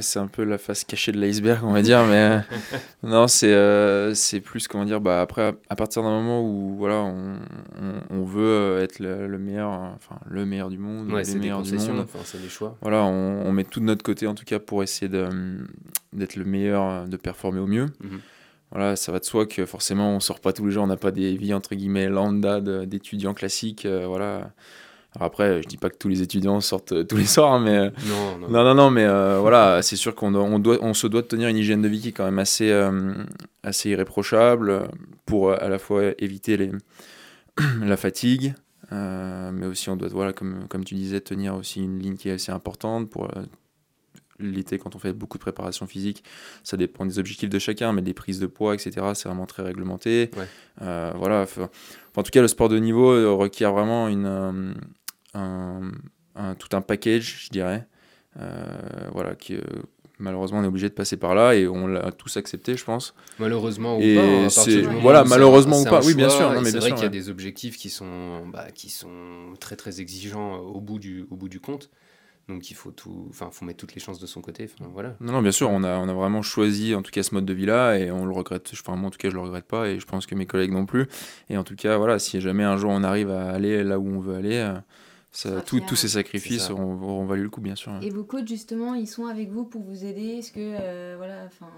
c'est 0.00 0.18
un 0.18 0.26
peu 0.26 0.44
la 0.44 0.58
face 0.58 0.84
cachée 0.84 1.12
de 1.12 1.20
l'iceberg, 1.20 1.64
on 1.64 1.72
va 1.72 1.82
dire, 1.82 2.04
mais 2.04 2.14
euh, 2.14 2.38
non, 3.02 3.26
c'est 3.26 3.52
euh, 3.52 4.14
c'est 4.14 4.40
plus, 4.40 4.68
comment 4.68 4.84
dire, 4.84 5.00
bah, 5.00 5.20
après, 5.20 5.54
à, 5.68 5.76
partir 5.76 6.02
d'un 6.02 6.10
moment 6.10 6.42
où 6.42 6.76
voilà, 6.76 6.96
on, 6.96 7.34
on, 7.80 8.16
on 8.18 8.24
veut 8.24 8.42
euh, 8.44 8.82
être 8.82 8.98
le, 8.98 9.26
le 9.26 9.38
meilleur, 9.38 9.70
enfin, 9.70 10.18
le 10.28 10.44
meilleur 10.46 10.68
du 10.68 10.78
monde, 10.78 11.10
Ouais, 11.10 11.22
les 11.24 11.34
meilleurs 11.34 11.62
du 11.62 11.72
monde. 11.74 12.00
enfin, 12.00 12.20
c'est 12.24 12.40
des 12.40 12.48
choix. 12.48 12.76
Voilà, 12.80 13.02
on, 13.04 13.46
on 13.46 13.52
met 13.52 13.64
tout 13.64 13.80
de 13.80 13.84
notre 13.84 14.02
côté, 14.02 14.26
en 14.26 14.34
tout 14.34 14.44
cas, 14.44 14.58
pour 14.58 14.82
essayer 14.82 15.08
de, 15.08 15.28
d'être 16.12 16.36
le 16.36 16.44
meilleur, 16.44 17.06
de 17.08 17.16
performer 17.16 17.60
au 17.60 17.66
mieux. 17.66 17.86
Mhm. 18.02 18.20
Voilà, 18.70 18.96
ça 18.96 19.12
va 19.12 19.18
de 19.18 19.24
soi 19.24 19.46
que 19.46 19.64
forcément, 19.64 20.10
on 20.14 20.20
sort 20.20 20.40
pas 20.40 20.52
tous 20.52 20.66
les 20.66 20.72
jours, 20.72 20.84
on 20.84 20.88
n'a 20.88 20.98
pas 20.98 21.10
des 21.10 21.36
vies, 21.36 21.54
entre 21.54 21.74
guillemets, 21.74 22.08
lambda 22.08 22.60
de- 22.60 22.84
d'étudiants 22.84 23.32
classiques, 23.32 23.86
euh, 23.86 24.06
voilà. 24.06 24.50
Alors 25.16 25.26
après, 25.26 25.62
je 25.62 25.68
dis 25.68 25.78
pas 25.78 25.88
que 25.90 25.96
tous 25.96 26.08
les 26.08 26.22
étudiants 26.22 26.60
sortent 26.60 26.92
euh, 26.92 27.02
tous 27.04 27.16
les 27.16 27.24
soirs, 27.26 27.52
hein, 27.54 27.60
mais... 27.60 27.76
euh, 27.78 27.90
Non, 28.08 28.38
non. 28.38 28.48
non, 28.48 28.64
non, 28.64 28.74
non, 28.74 28.90
mais 28.90 29.04
euh, 29.04 29.38
voilà, 29.40 29.80
c'est 29.82 29.96
sûr 29.96 30.14
qu'on 30.14 30.30
doit, 30.32 30.42
on 30.42 30.58
doit, 30.58 30.78
on 30.82 30.92
se 30.94 31.06
doit 31.06 31.22
de 31.22 31.26
tenir 31.26 31.48
une 31.48 31.56
hygiène 31.56 31.80
de 31.82 31.88
vie 31.88 32.00
qui 32.00 32.08
est 32.08 32.12
quand 32.12 32.24
même 32.26 32.38
assez, 32.38 32.70
euh, 32.70 33.14
assez 33.62 33.90
irréprochable 33.90 34.70
euh, 34.70 34.82
pour 35.26 35.50
euh, 35.50 35.56
à 35.60 35.68
la 35.68 35.78
fois 35.78 36.02
éviter 36.18 36.56
les, 36.56 36.70
la 37.82 37.96
fatigue, 37.96 38.54
euh, 38.92 39.50
mais 39.52 39.66
aussi 39.66 39.88
on 39.90 39.96
doit, 39.96 40.08
voilà, 40.08 40.32
comme, 40.32 40.68
comme 40.68 40.84
tu 40.84 40.94
disais, 40.94 41.20
tenir 41.20 41.54
aussi 41.56 41.80
une 41.82 41.98
ligne 41.98 42.16
qui 42.16 42.28
est 42.28 42.32
assez 42.32 42.52
importante 42.52 43.08
pour 43.10 43.24
euh, 43.24 43.42
l'été 44.38 44.78
quand 44.78 44.94
on 44.94 44.98
fait 44.98 45.12
beaucoup 45.12 45.38
de 45.38 45.42
préparation 45.42 45.86
physique. 45.86 46.22
Ça 46.64 46.76
dépend 46.76 47.04
des 47.06 47.18
objectifs 47.18 47.50
de 47.50 47.58
chacun, 47.58 47.92
mais 47.92 48.02
des 48.02 48.14
prises 48.14 48.38
de 48.40 48.46
poids, 48.46 48.74
etc., 48.74 48.90
c'est 49.14 49.28
vraiment 49.28 49.46
très 49.46 49.62
réglementé. 49.62 50.30
Ouais. 50.36 50.46
Euh, 50.82 51.12
voilà, 51.16 51.42
enfin, 51.42 51.68
en 52.16 52.22
tout 52.22 52.30
cas, 52.30 52.40
le 52.42 52.48
sport 52.48 52.68
de 52.68 52.78
niveau 52.78 53.10
euh, 53.12 53.32
requiert 53.32 53.72
vraiment 53.72 54.08
une, 54.08 54.26
euh, 54.26 54.72
un, 55.34 55.90
un- 56.36 56.54
tout 56.54 56.76
un 56.76 56.80
package, 56.80 57.44
je 57.46 57.50
dirais. 57.50 57.86
Euh, 58.38 58.64
voilà, 59.12 59.34
qui, 59.34 59.56
malheureusement, 60.18 60.58
on 60.58 60.62
est 60.64 60.68
obligé 60.68 60.88
de 60.88 60.94
passer 60.94 61.16
par 61.16 61.34
là 61.34 61.54
et 61.54 61.66
on 61.66 61.86
l'a 61.88 62.12
tous 62.12 62.36
accepté, 62.36 62.76
je 62.76 62.84
pense. 62.84 63.14
Malheureusement 63.38 63.98
ou 63.98 64.00
Et 64.00 64.14
pas. 64.14 64.22
hein, 64.22 64.48
c'est- 64.48 64.82
voilà, 64.82 65.24
malheureusement 65.24 65.80
ou 65.80 65.84
pas, 65.84 66.04
oui, 66.04 66.14
bien 66.14 66.28
sûr, 66.28 66.52
C'est 66.64 66.78
vrai 66.78 66.90
qu'il 66.90 66.98
y 66.98 67.02
a 67.02 67.04
ouais. 67.04 67.08
des 67.10 67.28
objectifs 67.30 67.76
qui 67.76 67.90
sont, 67.90 68.46
bah, 68.46 68.70
qui 68.72 68.90
sont 68.90 69.54
très 69.58 69.74
très 69.76 70.00
exigeants 70.00 70.56
au 70.58 70.80
bout 70.80 70.98
du, 70.98 71.26
au 71.30 71.36
bout 71.36 71.48
du 71.48 71.58
compte. 71.60 71.90
Donc 72.48 72.70
il 72.70 72.74
faut 72.74 72.90
tout, 72.90 73.26
enfin, 73.28 73.50
faut 73.52 73.66
mettre 73.66 73.78
toutes 73.78 73.94
les 73.94 74.00
chances 74.00 74.18
de 74.18 74.26
son 74.26 74.40
côté. 74.40 74.64
Enfin, 74.64 74.90
voilà. 74.92 75.14
Non, 75.20 75.32
non, 75.34 75.42
bien 75.42 75.52
sûr, 75.52 75.68
on 75.68 75.84
a, 75.84 75.98
on 75.98 76.08
a 76.08 76.12
vraiment 76.14 76.40
choisi 76.40 76.94
en 76.94 77.02
tout 77.02 77.10
cas 77.10 77.22
ce 77.22 77.34
mode 77.34 77.44
de 77.44 77.52
vie-là 77.52 77.98
et 77.98 78.10
on 78.10 78.24
le 78.24 78.32
regrette. 78.32 78.70
Enfin, 78.72 78.96
moi 78.96 79.08
en 79.08 79.10
tout 79.10 79.18
cas, 79.18 79.28
je 79.28 79.34
le 79.34 79.40
regrette 79.40 79.66
pas 79.66 79.88
et 79.88 80.00
je 80.00 80.06
pense 80.06 80.24
que 80.26 80.34
mes 80.34 80.46
collègues 80.46 80.72
non 80.72 80.86
plus. 80.86 81.08
Et 81.50 81.58
en 81.58 81.64
tout 81.64 81.76
cas, 81.76 81.98
voilà, 81.98 82.18
si 82.18 82.40
jamais 82.40 82.64
un 82.64 82.78
jour 82.78 82.90
on 82.90 83.02
arrive 83.04 83.30
à 83.30 83.50
aller 83.50 83.84
là 83.84 83.98
où 83.98 84.08
on 84.08 84.20
veut 84.20 84.34
aller, 84.34 84.56
euh, 84.56 84.78
ça, 85.30 85.60
tout- 85.60 85.80
tous 85.86 85.96
ces 85.96 86.08
sacrifices 86.08 86.70
auront, 86.70 86.94
auront 87.02 87.26
valu 87.26 87.42
le 87.42 87.50
coup, 87.50 87.60
bien 87.60 87.74
sûr. 87.74 87.92
Et 88.00 88.08
vos 88.08 88.24
coachs, 88.24 88.48
justement, 88.48 88.94
ils 88.94 89.06
sont 89.06 89.26
avec 89.26 89.50
vous 89.50 89.64
pour 89.64 89.82
vous 89.82 90.06
aider? 90.06 90.38
Est-ce 90.38 90.50
que, 90.52 90.58
euh, 90.58 91.14
voilà, 91.18 91.44
enfin, 91.44 91.70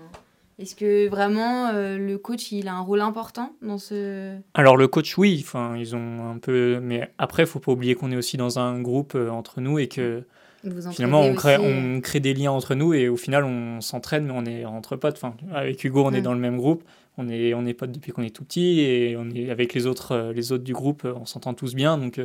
est-ce 0.60 0.76
que 0.76 1.08
vraiment 1.08 1.66
euh, 1.68 1.98
le 1.98 2.16
coach, 2.16 2.52
il 2.52 2.68
a 2.68 2.74
un 2.74 2.80
rôle 2.80 3.00
important 3.00 3.56
dans 3.60 3.78
ce... 3.78 4.36
Alors 4.54 4.76
le 4.76 4.86
coach, 4.86 5.18
oui, 5.18 5.42
enfin 5.44 5.76
ils 5.76 5.96
ont 5.96 6.30
un 6.30 6.38
peu, 6.38 6.78
mais 6.80 7.10
après, 7.18 7.44
faut 7.44 7.58
pas 7.58 7.72
oublier 7.72 7.96
qu'on 7.96 8.12
est 8.12 8.16
aussi 8.16 8.36
dans 8.36 8.60
un 8.60 8.80
groupe 8.80 9.16
euh, 9.16 9.30
entre 9.30 9.60
nous 9.60 9.80
et 9.80 9.88
que 9.88 10.22
Vous 10.64 10.92
finalement 10.92 11.22
on 11.22 11.34
crée, 11.34 11.56
aussi, 11.56 11.66
euh, 11.66 11.96
on 11.96 12.00
crée 12.00 12.20
des 12.20 12.34
liens 12.34 12.50
entre 12.52 12.74
nous 12.74 12.92
et 12.92 13.08
au 13.08 13.16
final 13.16 13.44
on 13.44 13.80
s'entraîne, 13.80 14.26
mais 14.26 14.32
on 14.34 14.44
est 14.44 14.64
entre 14.64 14.96
potes. 14.96 15.16
Enfin, 15.16 15.34
avec 15.54 15.82
Hugo, 15.84 16.04
on 16.04 16.12
est 16.12 16.20
dans 16.22 16.34
le 16.34 16.38
même 16.40 16.58
groupe, 16.58 16.84
on 17.16 17.28
est 17.28 17.54
on 17.54 17.64
est 17.66 17.74
potes 17.74 17.92
depuis 17.92 18.12
qu'on 18.12 18.22
est 18.22 18.34
tout 18.34 18.44
petit 18.44 18.80
et 18.80 19.16
on 19.16 19.30
est 19.30 19.50
avec 19.50 19.72
les 19.74 19.86
autres 19.86 20.12
euh, 20.12 20.32
les 20.32 20.52
autres 20.52 20.64
du 20.64 20.72
groupe, 20.74 21.04
euh, 21.04 21.14
on 21.16 21.24
s'entend 21.26 21.54
tous 21.54 21.74
bien, 21.74 21.96
donc. 21.98 22.20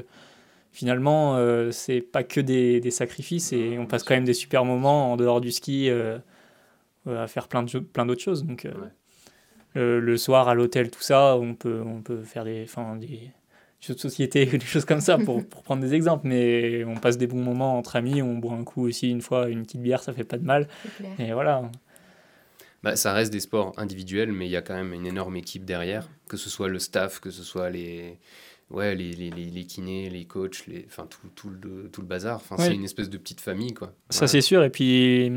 Finalement, 0.72 1.38
euh, 1.38 1.72
c'est 1.72 2.02
pas 2.02 2.24
que 2.26 2.42
des, 2.42 2.82
des 2.82 2.92
sacrifices 2.92 3.54
et 3.54 3.78
on 3.80 3.86
passe 3.86 4.04
quand 4.04 4.14
même 4.14 4.26
des 4.26 4.34
super 4.34 4.66
moments 4.66 5.14
en 5.14 5.16
dehors 5.16 5.40
du 5.40 5.50
ski 5.54 5.90
euh, 5.90 6.18
euh, 7.08 7.24
à 7.24 7.28
faire 7.28 7.48
plein 7.48 7.64
de 7.64 7.80
plein 7.80 8.06
d'autres 8.06 8.22
choses. 8.22 8.44
Donc, 8.44 8.66
euh, 8.66 8.72
Ouais. 8.72 8.90
le, 9.76 10.02
le 10.02 10.18
soir 10.18 10.50
à 10.50 10.54
l'hôtel, 10.54 10.92
tout 10.92 11.02
ça, 11.02 11.38
on 11.38 11.54
peut, 11.56 11.82
on 11.86 12.02
peut 12.02 12.24
faire 12.24 12.44
des, 12.44 12.64
enfin, 12.66 12.98
des 12.98 13.32
jeux 13.86 13.96
de 13.96 14.00
société, 14.00 14.46
des 14.46 14.60
choses 14.60 14.86
comme 14.86 15.02
ça 15.02 15.18
pour, 15.18 15.46
pour 15.46 15.64
prendre 15.64 15.82
des 15.82 15.94
exemples. 15.94 16.28
Mais 16.28 16.84
on 16.86 16.96
passe 16.96 17.18
des 17.18 17.28
bons 17.28 17.44
moments 17.44 17.78
entre 17.78 17.96
amis, 17.96 18.22
on 18.22 18.36
boit 18.36 18.54
un 18.54 18.64
coup 18.64 18.88
aussi 18.88 19.10
une 19.10 19.22
fois, 19.22 19.50
une 19.50 19.64
petite 19.64 19.82
bière, 19.82 20.02
ça 20.04 20.14
fait 20.14 20.24
pas 20.24 20.38
de 20.38 20.46
mal. 20.46 20.68
Et 21.20 21.34
voilà. 21.34 21.70
Bah, 22.84 22.96
ça 22.96 23.14
reste 23.14 23.34
des 23.34 23.40
sports 23.40 23.74
individuels, 23.78 24.32
mais 24.32 24.46
il 24.46 24.52
y 24.52 24.56
a 24.56 24.62
quand 24.62 24.76
même 24.76 24.94
une 24.94 25.08
énorme 25.08 25.36
équipe 25.38 25.66
derrière, 25.66 26.08
que 26.30 26.38
ce 26.38 26.50
soit 26.50 26.68
le 26.68 26.78
staff, 26.78 27.20
que 27.20 27.32
ce 27.32 27.42
soit 27.42 27.72
les, 27.72 28.20
ouais, 28.70 28.94
les, 28.94 29.12
les, 29.14 29.32
les, 29.32 29.46
les 29.46 29.66
kinés, 29.66 30.10
les 30.10 30.26
coachs, 30.26 30.68
les, 30.68 30.86
enfin, 30.88 31.08
tout, 31.10 31.28
tout, 31.34 31.50
le, 31.50 31.90
tout 31.92 32.02
le 32.02 32.08
bazar. 32.08 32.36
Enfin, 32.36 32.58
Ouais. 32.58 32.70
C'est 32.70 32.76
une 32.76 32.84
espèce 32.84 33.10
de 33.10 33.18
petite 33.18 33.42
famille. 33.42 33.74
Quoi. 33.74 33.92
Ça, 34.12 34.28
c'est 34.28 34.42
sûr. 34.42 34.64
Et 34.64 34.70
puis, 34.70 35.32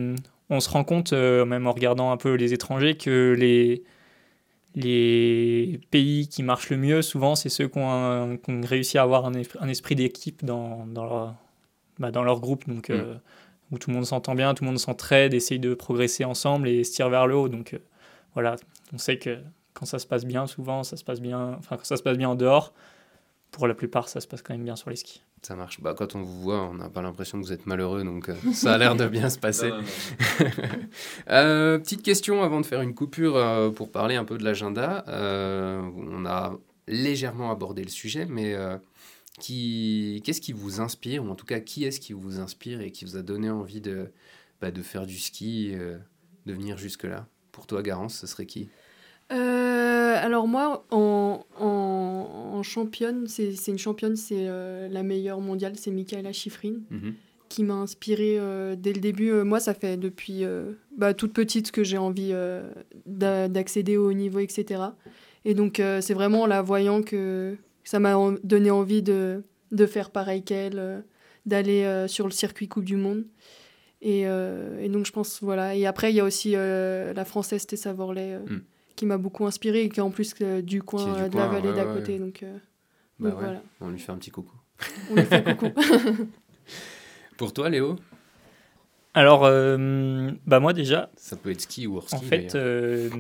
on 0.51 0.61
se 0.61 0.69
rend 0.69 0.85
compte, 0.85 1.15
euh, 1.15 1.47
même 1.47 1.67
en 1.67 1.73
regardant 1.73 2.11
un 2.11 2.19
peu 2.19 2.35
les 2.35 2.53
étrangers, 2.53 2.97
que 2.99 3.35
les, 3.39 3.83
les 4.83 5.81
pays 5.91 6.29
qui 6.29 6.43
marchent 6.43 6.71
le 6.71 6.77
mieux, 6.77 7.03
souvent, 7.03 7.35
c'est 7.35 7.49
ceux 7.49 7.69
qui 7.69 7.79
ont, 7.79 7.91
un- 7.91 8.37
qui 8.37 8.51
ont 8.51 8.61
réussi 8.63 8.97
à 8.99 9.03
avoir 9.03 9.27
un, 9.27 9.33
esprit- 9.35 9.95
d'équipe 9.97 10.45
dans, 10.45 10.87
dans, 10.87 11.05
leur, 11.05 11.35
bah, 11.99 12.11
dans 12.11 12.23
leur 12.23 12.41
groupe. 12.41 12.67
Donc, 12.69 12.89
Mm. 12.91 12.93
euh, 12.95 13.15
où 13.71 13.79
tout 13.79 13.91
le 13.91 13.97
monde 13.97 14.07
s'entend 14.07 14.35
bien, 14.35 14.55
tout 14.55 14.65
le 14.65 14.71
monde 14.71 14.79
s'entraide, 14.79 15.35
essaye 15.35 15.59
de 15.59 15.75
progresser 15.75 16.25
ensemble 16.25 16.69
et 16.69 16.85
se 16.85 16.93
tire 16.93 17.11
vers 17.11 17.27
le 17.27 17.35
haut. 17.37 17.49
Donc 17.51 17.75
euh, 17.75 17.79
voilà, 18.33 18.57
on 18.95 18.99
sait 18.99 19.19
que 19.19 19.39
quand 19.75 19.85
ça 19.85 19.99
se 19.99 20.07
passe 20.07 20.25
bien, 20.25 20.47
souvent, 20.47 20.83
ça 20.85 20.97
se 20.97 21.05
passe 21.05 21.21
bien, 21.21 21.55
enfin, 21.59 21.77
quand 21.77 21.85
ça 21.85 21.97
se 21.99 22.03
passe 22.03 22.17
bien 22.17 22.31
en 22.31 22.35
dehors, 22.35 22.73
pour 23.51 23.67
la 23.67 23.75
plupart, 23.75 24.09
ça 24.09 24.21
se 24.21 24.27
passe 24.27 24.41
quand 24.43 24.55
même 24.55 24.65
bien 24.65 24.75
sur 24.77 24.89
les 24.91 24.97
skis. 24.97 25.23
Ça 25.43 25.55
marche. 25.55 25.81
Bah, 25.81 25.95
quand 25.97 26.15
on 26.15 26.23
vous 26.23 26.41
voit, 26.41 26.63
on 26.69 26.75
n'a 26.75 26.89
pas 26.89 27.03
l'impression 27.03 27.41
que 27.41 27.47
vous 27.47 27.53
êtes 27.53 27.67
malheureux, 27.67 28.03
donc 28.05 28.29
euh, 28.29 28.35
ça 28.53 28.75
a 28.75 28.79
l'air 28.79 28.97
de 28.97 29.07
bien 29.07 29.31
se 29.31 29.39
passer. 29.39 29.71
Euh, 31.29 31.79
petite 31.79 32.03
question 32.03 32.43
avant 32.43 32.61
de 32.61 32.67
faire 32.67 32.81
une 32.81 32.95
coupure 32.95 33.37
euh, 33.37 33.71
pour 33.71 33.91
parler 33.93 34.17
un 34.17 34.25
peu 34.25 34.39
de 34.39 34.45
l'agenda. 34.45 35.05
on 35.07 36.25
a 36.27 36.59
légèrement 36.87 37.51
abordé 37.51 37.83
le 37.83 37.91
sujet, 37.91 38.27
mais 38.27 38.57
qui, 39.39 40.23
qu'est-ce 40.25 40.41
qui 40.41 40.53
vous 40.53 40.81
inspire, 40.81 41.25
ou 41.25 41.29
en 41.29 41.35
tout 41.35 41.45
cas, 41.45 41.61
qui 41.61 41.85
est-ce 41.85 42.01
qui 42.01 42.15
vous 42.15 42.41
inspire 42.41 42.81
et 42.81 42.91
qui 42.91 43.05
vous 43.05 43.17
a 43.17 43.23
donné 43.23 43.51
envie 43.51 43.81
de, 43.81 44.11
bah, 44.61 44.71
de 44.71 44.83
faire 44.83 45.07
du 45.07 45.19
ski, 45.19 45.75
de 46.47 46.53
venir 46.53 46.79
jusque-là? 46.79 47.27
Pour 47.53 47.67
toi, 47.67 47.83
Garance, 47.83 48.17
ce 48.17 48.27
serait 48.27 48.47
qui? 48.47 48.71
Alors 49.31 50.49
moi, 50.49 50.87
en, 50.91 51.45
en, 51.59 51.67
championne, 52.63 53.27
c'est 53.27 53.69
une 53.69 53.79
championne, 53.79 54.17
c'est 54.17 54.47
la 54.89 55.03
meilleure 55.03 55.41
mondiale, 55.41 55.75
c'est 55.77 55.91
Michaela 55.91 56.33
Schifrin. 56.33 56.77
Mhm 56.91 57.15
qui 57.49 57.65
m'a 57.65 57.75
inspirée 57.75 58.37
euh, 58.39 58.77
dès 58.77 58.93
le 58.93 59.01
début. 59.01 59.31
Euh, 59.31 59.45
moi, 59.45 59.61
ça 59.61 59.75
fait 59.75 59.97
depuis 59.97 60.45
euh, 60.45 60.73
bah, 60.97 61.15
toute 61.15 61.33
petite 61.33 61.71
que 61.71 61.83
j'ai 61.83 61.99
envie 61.99 62.35
d'accéder 63.07 63.97
au 63.97 64.09
haut 64.09 64.13
niveau, 64.13 64.39
etc. 64.39 64.83
Et 65.45 65.55
donc, 65.55 65.83
c'est 66.01 66.15
vraiment 66.15 66.47
la 66.47 66.63
voyant 66.63 67.03
que 67.03 67.57
ça 67.85 67.99
m'a 67.99 68.17
donné 68.43 68.71
envie 68.71 69.03
de, 69.03 69.43
de 69.73 69.87
faire 69.87 70.11
pareil 70.11 70.43
qu'elle, 70.43 71.05
d'aller 71.47 72.07
sur 72.09 72.27
le 72.27 72.33
circuit 72.33 72.69
Coupe 72.69 72.85
du 72.85 72.97
Monde. 72.97 73.25
Et, 74.03 74.23
et, 74.23 74.89
donc, 74.89 75.07
je 75.07 75.13
pense, 75.13 75.39
voilà. 75.43 75.75
Et 75.75 75.87
après, 75.87 76.13
il 76.13 76.17
y 76.17 76.21
a 76.21 76.25
aussi 76.25 76.53
la 76.53 77.25
française 77.25 77.67
Tessa 77.67 77.93
Vorley 77.93 78.39
mm. 78.39 78.61
Qui 78.99 79.07
m'a 79.07 79.17
beaucoup 79.17 79.47
inspirée 79.47 79.83
et 79.85 79.89
qui 79.89 80.01
est 80.01 80.03
en 80.03 80.11
plus 80.11 80.35
du 80.63 80.83
coin 80.83 81.29
de 81.29 81.37
la 81.37 81.47
vallée 81.47 81.73
d'à 81.73 81.85
côté. 81.85 82.19
Donc, 82.19 82.45
bah 83.19 83.31
voilà. 83.37 83.63
On 83.81 83.89
lui 83.89 83.99
fait 83.99 84.13
un 84.13 84.17
petit 84.17 84.31
coucou. 84.31 84.55
On 85.11 85.15
lui 85.15 85.25
fait 85.25 85.57
coucou. 85.57 85.73
Pour 87.37 87.53
toi, 87.53 87.69
Léo? 87.69 87.97
Alors, 89.15 89.45
euh, 89.45 90.31
bah 90.47 90.61
moi 90.61 90.73
déjà. 90.73 91.11
Ça 91.17 91.37
peut 91.37 91.51
être 91.51 91.61
ski 91.61 91.87
ou 91.87 91.97
hors 91.97 92.09
ski. 92.09 92.17
En 92.17 92.21
fait, 92.21 92.55
euh, 92.55 93.11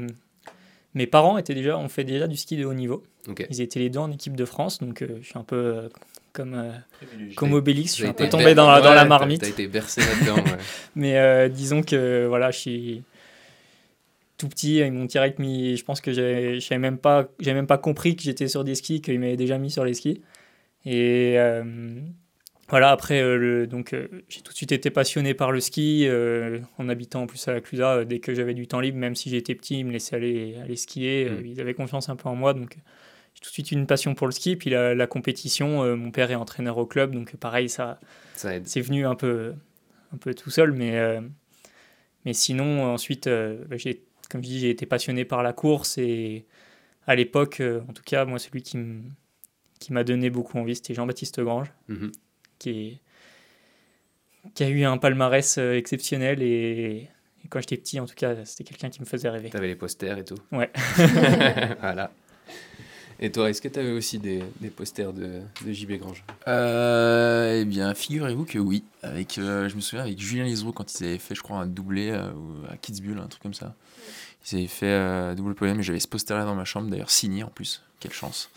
mes 0.94 1.06
parents 1.06 1.38
étaient 1.38 1.54
déjà, 1.54 1.78
ont 1.78 1.88
fait 1.88 2.04
déjà 2.04 2.26
du 2.26 2.36
ski 2.36 2.56
de 2.56 2.64
haut 2.64 2.74
niveau. 2.74 3.02
Ils 3.50 3.60
étaient 3.60 3.80
les 3.80 3.90
deux 3.90 3.98
en 3.98 4.10
équipe 4.10 4.36
de 4.36 4.44
France, 4.44 4.78
donc 4.78 5.02
euh, 5.02 5.18
je 5.20 5.26
suis 5.26 5.38
un 5.38 5.44
peu 5.44 5.88
comme, 6.32 6.72
comme 7.36 7.52
Obélix, 7.52 7.92
je 7.92 8.02
suis 8.02 8.06
un 8.06 8.12
peu 8.12 8.28
tombé 8.28 8.54
dans, 8.54 8.70
la, 8.70 8.80
dans 8.80 8.94
la 8.94 9.04
marmite. 9.04 9.40
T'as 9.40 9.48
été 9.48 9.66
bercé 9.66 10.00
là-dedans. 10.00 10.42
Mais 10.94 11.48
disons 11.50 11.82
que 11.82 12.26
voilà, 12.26 12.50
je 12.50 12.58
suis 12.58 13.02
tout 14.38 14.48
petit, 14.48 14.76
ils 14.78 14.92
m'ont 14.92 15.04
direct 15.04 15.38
mis. 15.38 15.76
Je 15.76 15.84
pense 15.84 16.00
que 16.00 16.12
j'avais 16.12 16.78
même 16.78 16.98
pas, 16.98 17.28
même 17.44 17.66
pas 17.66 17.78
compris 17.78 18.16
que 18.16 18.22
j'étais 18.22 18.48
sur 18.48 18.64
des 18.64 18.74
skis, 18.74 19.02
qu'ils 19.02 19.20
m'avaient 19.20 19.36
déjà 19.36 19.58
mis 19.58 19.70
sur 19.70 19.84
les 19.84 19.94
skis. 19.94 20.22
Et 20.86 21.36
voilà, 22.68 22.90
après, 22.90 23.22
euh, 23.22 23.66
donc 23.66 23.94
euh, 23.94 24.08
j'ai 24.28 24.42
tout 24.42 24.52
de 24.52 24.56
suite 24.56 24.72
été 24.72 24.90
passionné 24.90 25.32
par 25.32 25.52
le 25.52 25.60
ski, 25.60 26.06
euh, 26.06 26.58
en 26.76 26.90
habitant 26.90 27.22
en 27.22 27.26
plus 27.26 27.48
à 27.48 27.52
la 27.52 27.62
Clusa. 27.62 28.04
dès 28.04 28.18
que 28.18 28.34
j'avais 28.34 28.52
du 28.52 28.66
temps 28.66 28.80
libre, 28.80 28.98
même 28.98 29.14
si 29.14 29.30
j'étais 29.30 29.54
petit, 29.54 29.80
ils 29.80 29.84
me 29.86 29.92
laissaient 29.92 30.16
aller, 30.16 30.56
aller 30.62 30.76
skier. 30.76 31.30
Mm. 31.30 31.46
ils 31.46 31.60
avaient 31.62 31.72
confiance 31.72 32.10
un 32.10 32.16
peu 32.16 32.28
en 32.28 32.34
moi, 32.34 32.52
donc 32.52 32.76
j'ai 33.34 33.40
tout 33.40 33.48
de 33.48 33.52
suite 33.52 33.72
une 33.72 33.86
passion 33.86 34.14
pour 34.14 34.26
le 34.26 34.32
ski. 34.32 34.56
Puis 34.56 34.68
la, 34.68 35.06
compétition, 35.06 35.96
mon 35.96 36.10
père 36.10 36.30
est 36.30 36.34
entraîneur 36.34 36.76
au 36.76 36.84
club, 36.84 37.12
donc 37.12 37.36
pareil, 37.36 37.70
ça, 37.70 37.98
ça 38.34 38.50
c'est 38.64 38.82
venu 38.82 39.06
un 39.06 39.14
peu, 39.14 39.54
un 40.12 40.18
peu 40.18 40.34
tout 40.34 40.50
seul. 40.50 40.72
Mais, 40.72 41.20
mais 42.26 42.34
sinon, 42.34 42.84
ensuite, 42.84 43.28
bah, 43.28 43.78
j'ai, 43.78 44.02
comme 44.28 44.42
je 44.42 44.48
dis, 44.48 44.60
j'ai 44.60 44.70
été 44.70 44.86
passionné 44.86 45.24
par 45.24 45.42
la 45.42 45.52
course. 45.52 45.98
Et 45.98 46.46
à 47.06 47.14
l'époque, 47.14 47.62
en 47.88 47.92
tout 47.92 48.02
cas, 48.04 48.24
moi, 48.24 48.38
celui 48.38 48.62
qui, 48.62 48.78
qui 49.80 49.92
m'a 49.92 50.04
donné 50.04 50.30
beaucoup 50.30 50.58
envie, 50.58 50.76
c'était 50.76 50.94
Jean-Baptiste 50.94 51.40
Grange. 51.40 51.72
Mm-hmm 51.88 52.12
qui, 52.58 53.00
qui 54.54 54.64
a 54.64 54.68
eu 54.68 54.84
un 54.84 54.98
palmarès 54.98 55.58
euh, 55.58 55.76
exceptionnel 55.76 56.42
et, 56.42 57.08
quand 57.50 57.60
j'étais 57.60 57.78
petit, 57.78 57.98
en 57.98 58.04
tout 58.04 58.14
cas, 58.14 58.44
c'était 58.44 58.64
quelqu'un 58.64 58.90
qui 58.90 59.00
me 59.00 59.06
faisait 59.06 59.30
rêver. 59.30 59.48
T'avais 59.48 59.68
les 59.68 59.76
posters 59.76 60.18
et 60.18 60.24
tout 60.24 60.36
Ouais. 60.52 60.70
voilà. 61.80 62.10
Et 63.20 63.32
toi, 63.32 63.50
est-ce 63.50 63.60
que 63.60 63.68
tu 63.68 63.78
avais 63.78 63.92
aussi 63.92 64.18
des, 64.18 64.42
des, 64.60 64.70
posters 64.70 65.12
de, 65.12 65.40
de 65.64 65.72
JB 65.72 65.92
Grange? 65.98 66.24
Euh, 66.46 67.60
Eh 67.60 67.64
bien, 67.64 67.92
figurez-vous 67.94 68.44
que 68.44 68.58
oui. 68.58 68.84
Avec, 69.02 69.38
euh, 69.38 69.68
je 69.68 69.74
me 69.74 69.80
souviens 69.80 70.04
avec 70.04 70.18
Julien 70.20 70.44
Lisereau 70.44 70.72
quand 70.72 71.00
ils 71.00 71.04
avaient 71.04 71.18
fait, 71.18 71.34
je 71.34 71.42
crois, 71.42 71.58
un 71.58 71.66
doublé 71.66 72.10
à 72.10 72.76
Kitzbühel, 72.80 73.18
un 73.18 73.26
truc 73.26 73.42
comme 73.42 73.54
ça. 73.54 73.74
Ils 74.50 74.58
avaient 74.58 74.66
fait 74.66 74.92
un 74.92 75.34
double 75.34 75.54
poème 75.54 75.80
et 75.80 75.82
j'avais 75.82 76.00
ce 76.00 76.08
poster-là 76.08 76.44
dans 76.44 76.54
ma 76.54 76.64
chambre, 76.64 76.88
d'ailleurs 76.90 77.10
signé 77.10 77.42
en 77.42 77.50
plus. 77.50 77.82
Quelle 78.00 78.12
chance. 78.12 78.48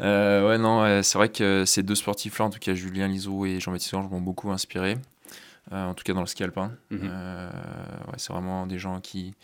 Euh, 0.00 0.48
ouais, 0.48 0.58
non, 0.58 1.02
c'est 1.04 1.16
vrai 1.16 1.28
que 1.28 1.62
ces 1.64 1.84
deux 1.84 1.94
sportifs-là, 1.94 2.46
en 2.46 2.50
tout 2.50 2.58
cas 2.58 2.74
Julien 2.74 3.06
Liso 3.06 3.46
et 3.46 3.60
Jean-Baptiste 3.60 3.94
Orange, 3.94 4.10
m'ont 4.10 4.20
beaucoup 4.20 4.50
inspiré. 4.50 4.98
Euh, 5.70 5.86
en 5.86 5.94
tout 5.94 6.02
cas 6.02 6.12
dans 6.12 6.20
le 6.20 6.26
ski 6.26 6.42
alpin. 6.42 6.72
Mhm. 6.90 7.00
Euh, 7.04 7.50
ouais, 8.08 8.14
c'est 8.16 8.32
vraiment 8.32 8.66
des 8.66 8.78
gens 8.78 9.00
qui, 9.00 9.34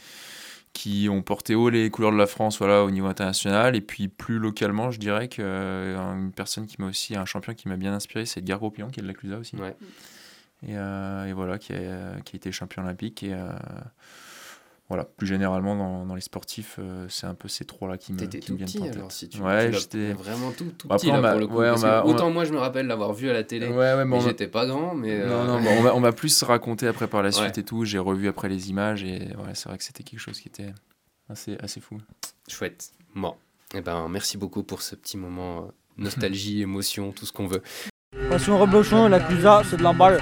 qui 0.78 1.08
ont 1.10 1.22
porté 1.22 1.56
haut 1.56 1.70
les 1.70 1.90
couleurs 1.90 2.12
de 2.12 2.16
la 2.16 2.28
France 2.28 2.58
voilà, 2.58 2.84
au 2.84 2.90
niveau 2.92 3.08
international. 3.08 3.74
Et 3.74 3.80
puis 3.80 4.06
plus 4.06 4.38
localement, 4.38 4.92
je 4.92 5.00
dirais 5.00 5.26
qu'une 5.26 6.30
personne 6.36 6.68
qui 6.68 6.76
m'a 6.80 6.86
aussi, 6.86 7.16
un 7.16 7.24
champion 7.24 7.52
qui 7.52 7.68
m'a 7.68 7.76
bien 7.76 7.92
inspiré, 7.92 8.26
c'est 8.26 8.38
Edgar 8.38 8.60
Gropillon, 8.60 8.88
qui 8.88 9.00
est 9.00 9.02
de 9.02 9.08
la 9.08 9.14
Clusa 9.14 9.38
aussi. 9.38 9.56
Ouais. 9.56 9.74
Et, 10.68 10.74
et, 10.74 11.32
voilà, 11.32 11.58
qui 11.58 11.72
a, 11.72 12.20
qui 12.24 12.36
a 12.36 12.36
été 12.36 12.52
champion 12.52 12.84
olympique. 12.84 13.24
Et 13.24 13.34
voilà, 14.88 15.04
plus 15.04 15.26
généralement 15.26 15.76
dans, 15.76 16.06
dans 16.06 16.14
les 16.14 16.22
sportifs, 16.22 16.76
euh, 16.78 17.06
c'est 17.10 17.26
un 17.26 17.34
peu 17.34 17.46
ces 17.46 17.66
trois-là 17.66 17.98
qui 17.98 18.14
me, 18.14 18.18
qui 18.24 18.40
tout 18.40 18.52
me 18.52 18.56
viennent 18.56 18.68
petit, 18.68 18.88
alors, 18.98 19.12
si 19.12 19.28
tu, 19.28 19.38
ouais, 19.40 19.70
j'étais 19.70 20.14
vraiment 20.14 20.50
tout, 20.50 20.72
tout 20.78 20.88
petit 20.88 21.08
là, 21.08 21.20
pour 21.20 21.40
le 21.40 21.46
coup. 21.46 21.56
Ouais, 21.56 21.70
autant 22.04 22.30
moi 22.30 22.44
je 22.44 22.52
me 22.52 22.58
rappelle 22.58 22.86
l'avoir 22.86 23.12
vu 23.12 23.28
à 23.28 23.34
la 23.34 23.44
télé, 23.44 23.68
ouais, 23.68 23.74
ouais, 23.74 24.04
mais 24.06 24.20
j'étais 24.20 24.48
pas 24.48 24.66
grand, 24.66 24.94
mais 24.94 25.26
non, 25.26 25.44
non, 25.44 25.58
euh, 25.58 25.90
on 25.92 26.00
m'a 26.00 26.12
plus 26.12 26.42
raconté 26.42 26.86
après 26.86 27.06
par 27.06 27.22
la 27.22 27.32
suite 27.32 27.58
et 27.58 27.64
tout. 27.64 27.84
J'ai 27.84 27.98
revu 27.98 28.28
après 28.28 28.48
les 28.48 28.70
images 28.70 29.04
et 29.04 29.18
ouais, 29.36 29.54
c'est 29.54 29.68
vrai 29.68 29.76
que 29.76 29.84
c'était 29.84 30.04
quelque 30.04 30.20
chose 30.20 30.40
qui 30.40 30.48
était 30.48 30.72
assez 31.28 31.58
assez 31.60 31.80
fou. 31.80 31.98
Chouette. 32.48 32.92
Bon, 33.14 33.34
et 33.74 33.78
eh 33.78 33.80
ben 33.82 34.08
merci 34.08 34.38
beaucoup 34.38 34.62
pour 34.62 34.80
ce 34.80 34.94
petit 34.94 35.18
moment 35.18 35.64
euh, 35.64 35.70
nostalgie, 35.98 36.62
émotion, 36.62 37.12
tout 37.12 37.26
ce 37.26 37.32
qu'on 37.32 37.46
veut. 37.46 37.62
Passion 38.30 38.58
Reblochon, 38.58 39.08
la 39.08 39.20
Clusa, 39.20 39.62
c'est 39.68 39.76
de 39.76 39.82
l'emballe. 39.82 40.18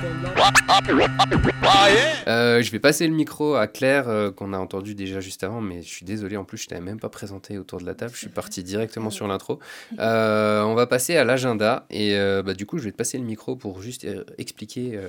Euh, 2.26 2.60
je 2.60 2.70
vais 2.72 2.80
passer 2.80 3.06
le 3.06 3.14
micro 3.14 3.54
à 3.54 3.68
Claire, 3.68 4.08
euh, 4.08 4.32
qu'on 4.32 4.52
a 4.52 4.58
entendu 4.58 4.96
déjà 4.96 5.20
juste 5.20 5.44
avant, 5.44 5.60
mais 5.60 5.82
je 5.82 5.88
suis 5.88 6.04
désolé, 6.04 6.36
en 6.36 6.44
plus, 6.44 6.58
je 6.58 6.66
t'avais 6.66 6.80
même 6.80 6.98
pas 6.98 7.08
présenté 7.08 7.58
autour 7.58 7.80
de 7.80 7.86
la 7.86 7.94
table, 7.94 8.12
je 8.12 8.18
suis 8.18 8.28
parti 8.28 8.64
directement 8.64 9.10
sur 9.10 9.28
l'intro. 9.28 9.60
Euh, 10.00 10.62
on 10.62 10.74
va 10.74 10.86
passer 10.86 11.16
à 11.16 11.24
l'agenda, 11.24 11.86
et 11.90 12.16
bah, 12.44 12.54
du 12.54 12.66
coup, 12.66 12.78
je 12.78 12.84
vais 12.84 12.92
te 12.92 12.96
passer 12.96 13.18
le 13.18 13.24
micro 13.24 13.54
pour 13.54 13.80
juste 13.82 14.06
expliquer 14.38 15.00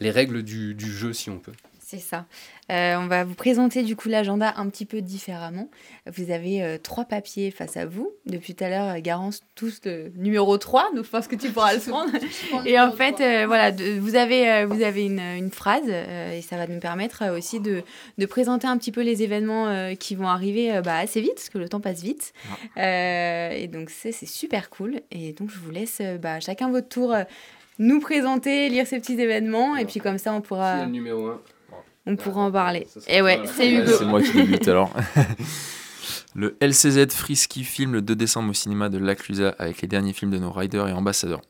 les 0.00 0.10
règles 0.10 0.42
du 0.42 0.92
jeu, 0.92 1.12
si 1.12 1.30
on 1.30 1.38
peut. 1.38 1.52
C'est 1.88 2.00
ça. 2.00 2.26
Euh, 2.72 2.96
on 2.96 3.06
va 3.06 3.22
vous 3.22 3.36
présenter 3.36 3.84
du 3.84 3.94
coup 3.94 4.08
l'agenda 4.08 4.54
un 4.56 4.68
petit 4.70 4.86
peu 4.86 5.02
différemment. 5.02 5.70
Vous 6.12 6.32
avez 6.32 6.60
euh, 6.60 6.78
trois 6.82 7.04
papiers 7.04 7.52
face 7.52 7.76
à 7.76 7.86
vous. 7.86 8.10
Depuis 8.26 8.56
tout 8.56 8.64
à 8.64 8.68
l'heure, 8.68 9.00
Garance 9.00 9.42
tous 9.54 9.82
le 9.84 10.10
numéro 10.16 10.58
3, 10.58 10.90
donc 10.96 11.04
je 11.04 11.10
pense 11.10 11.28
que 11.28 11.36
tu 11.36 11.50
pourras 11.50 11.74
le 11.74 11.78
prendre. 11.88 12.10
et 12.64 12.80
en 12.80 12.90
fait, 12.90 13.20
euh, 13.20 13.46
voilà, 13.46 13.70
vous 13.70 14.16
avez, 14.16 14.64
vous 14.64 14.82
avez 14.82 15.04
une, 15.04 15.20
une 15.20 15.52
phrase 15.52 15.88
et 15.88 16.42
ça 16.42 16.56
va 16.56 16.66
nous 16.66 16.80
permettre 16.80 17.30
aussi 17.30 17.60
de, 17.60 17.84
de, 18.18 18.26
présenter 18.26 18.66
un 18.66 18.78
petit 18.78 18.90
peu 18.90 19.02
les 19.02 19.22
événements 19.22 19.94
qui 19.94 20.16
vont 20.16 20.26
arriver 20.26 20.80
bah, 20.82 20.96
assez 20.96 21.20
vite, 21.20 21.34
parce 21.36 21.50
que 21.50 21.58
le 21.58 21.68
temps 21.68 21.80
passe 21.80 22.02
vite. 22.02 22.32
Et 22.76 23.68
donc 23.72 23.90
c'est 23.90 24.10
super 24.10 24.70
cool. 24.70 25.02
Et 25.12 25.34
donc 25.34 25.50
je 25.50 25.58
vous 25.60 25.70
laisse 25.70 26.02
bah, 26.20 26.40
chacun 26.40 26.68
votre 26.68 26.88
tour 26.88 27.14
nous 27.78 28.00
présenter, 28.00 28.70
lire 28.70 28.88
ces 28.88 28.98
petits 28.98 29.20
événements, 29.20 29.76
et 29.76 29.84
puis 29.84 30.00
comme 30.00 30.18
ça 30.18 30.32
on 30.32 30.40
pourra... 30.40 30.78
Qui 30.78 30.82
est 30.82 30.86
le 30.86 30.90
numéro 30.90 31.28
1 31.28 31.40
on 32.06 32.16
pourra 32.16 32.42
en 32.42 32.52
parler. 32.52 32.86
Et 33.08 33.20
ouais, 33.20 33.40
c'est 33.44 33.70
Hugo. 33.70 33.92
C'est 33.98 34.04
moi 34.04 34.22
qui 34.22 34.32
débute 34.32 34.68
alors. 34.68 34.92
le 36.34 36.56
LCZ 36.60 37.08
Frisky 37.10 37.64
film 37.64 37.92
le 37.94 38.02
2 38.02 38.14
décembre 38.14 38.50
au 38.50 38.54
cinéma 38.54 38.88
de 38.88 38.98
L'Aclusa 38.98 39.54
avec 39.58 39.82
les 39.82 39.88
derniers 39.88 40.12
films 40.12 40.30
de 40.30 40.38
nos 40.38 40.52
riders 40.52 40.88
et 40.88 40.92
ambassadeurs. 40.92 41.42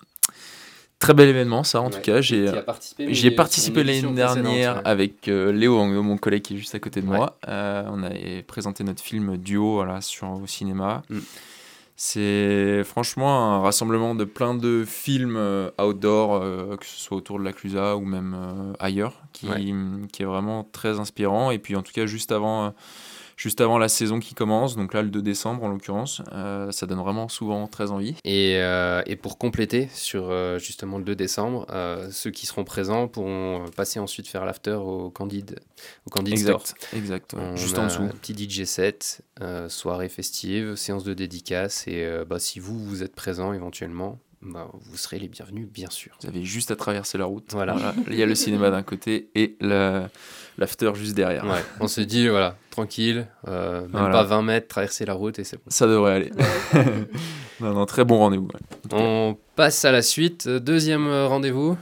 Très 0.98 1.12
bel 1.12 1.28
événement, 1.28 1.62
ça 1.62 1.82
en 1.82 1.90
tout 1.90 2.00
cas. 2.00 2.22
J'ai 2.22 2.50
participé, 2.62 3.30
participé 3.30 3.84
l'année 3.84 4.14
dernière 4.14 4.80
avec 4.86 5.28
euh, 5.28 5.52
Léo 5.52 5.84
mon 5.84 6.16
collègue 6.16 6.42
qui 6.42 6.54
est 6.54 6.56
juste 6.56 6.74
à 6.74 6.78
côté 6.78 7.02
de 7.02 7.06
moi. 7.06 7.38
Euh, 7.48 7.84
on 7.88 8.02
a 8.02 8.10
présenté 8.46 8.82
notre 8.82 9.02
film 9.02 9.36
duo 9.36 9.74
voilà, 9.74 10.00
sur, 10.00 10.30
au 10.30 10.46
cinéma. 10.46 11.02
Mm. 11.10 11.18
C'est 11.98 12.84
franchement 12.84 13.54
un 13.54 13.60
rassemblement 13.60 14.14
de 14.14 14.24
plein 14.24 14.54
de 14.54 14.84
films 14.86 15.36
euh, 15.38 15.70
outdoor, 15.80 16.34
euh, 16.34 16.76
que 16.76 16.84
ce 16.84 17.00
soit 17.00 17.16
autour 17.16 17.38
de 17.38 17.44
la 17.44 17.54
Clusa 17.54 17.96
ou 17.96 18.04
même 18.04 18.36
euh, 18.38 18.74
ailleurs, 18.78 19.22
qui, 19.32 19.48
qui, 20.12 20.22
est 20.22 20.26
vraiment 20.26 20.62
très 20.62 21.00
inspirant. 21.00 21.50
Et 21.50 21.58
puis 21.58 21.74
en 21.74 21.80
tout 21.80 21.92
cas, 21.92 22.04
juste 22.04 22.32
avant, 22.32 22.74
juste 23.36 23.60
avant 23.60 23.78
la 23.78 23.88
saison 23.88 24.18
qui 24.18 24.34
commence, 24.34 24.76
donc 24.76 24.94
là 24.94 25.02
le 25.02 25.10
2 25.10 25.22
décembre 25.22 25.62
en 25.62 25.68
l'occurrence. 25.68 26.22
Euh, 26.32 26.72
ça 26.72 26.86
donne 26.86 26.98
vraiment 26.98 27.28
souvent 27.28 27.66
très 27.66 27.90
envie. 27.90 28.16
Et, 28.24 28.56
euh, 28.56 29.02
et 29.06 29.16
pour 29.16 29.38
compléter 29.38 29.88
sur 29.92 30.30
euh, 30.30 30.58
justement 30.58 30.98
le 30.98 31.04
2 31.04 31.14
décembre, 31.14 31.66
ceux 32.10 32.30
qui 32.30 32.46
seront 32.46 32.64
présents 32.64 33.08
pourront 33.08 33.66
passer 33.76 34.00
ensuite 34.00 34.26
faire 34.26 34.44
l'after 34.44 34.72
au 34.72 35.10
Candide, 35.10 35.60
au 36.06 36.10
Candide 36.10 36.38
Store. 36.38 36.62
Exact, 36.94 37.34
ouais, 37.34 37.40
On 37.40 37.56
juste 37.56 37.78
en 37.78 37.84
dessous. 37.84 38.08
petit 38.20 38.34
DJ 38.34 38.64
set, 38.64 39.22
soirée 39.68 40.08
festive, 40.08 40.76
séance 40.76 41.04
de 41.04 41.14
dédicace. 41.14 41.86
Et 41.86 42.08
bah, 42.28 42.38
si 42.38 42.58
vous, 42.58 42.78
vous 42.78 43.02
êtes 43.02 43.14
présent 43.14 43.52
éventuellement, 43.52 44.18
bah, 44.42 44.68
vous 44.72 44.96
serez 44.96 45.18
les 45.18 45.28
bienvenus, 45.28 45.66
bien 45.68 45.90
sûr. 45.90 46.16
Vous 46.22 46.28
avez 46.28 46.44
juste 46.44 46.70
à 46.70 46.76
traverser 46.76 47.18
la 47.18 47.24
route. 47.24 47.52
Voilà. 47.52 47.76
Il 48.08 48.14
y 48.14 48.22
a 48.22 48.26
le 48.26 48.34
cinéma 48.34 48.70
d'un 48.70 48.82
côté 48.82 49.28
et 49.34 49.56
l'after 49.60 50.92
juste 50.94 51.14
derrière. 51.14 51.44
Ouais, 51.44 51.62
on 51.80 51.88
se 51.88 52.00
dit, 52.00 52.28
voilà, 52.28 52.56
tranquille, 52.70 53.26
euh, 53.48 53.82
même 53.82 53.90
Voilà. 53.92 54.10
pas 54.10 54.22
20 54.24 54.42
mètres, 54.42 54.68
traverser 54.68 55.04
la 55.04 55.14
route 55.14 55.38
et 55.38 55.44
c'est 55.44 55.56
bon. 55.56 55.62
Ça 55.68 55.86
devrait 55.86 56.12
aller. 56.14 56.30
non, 57.60 57.72
non, 57.74 57.86
très 57.86 58.04
bon 58.04 58.18
rendez-vous. 58.18 58.46
ouais. 58.48 58.60
On 58.92 59.36
passe 59.56 59.84
à 59.84 59.92
la 59.92 60.02
suite. 60.02 60.48
Deuxième 60.48 61.08
rendez-vous. 61.08 61.76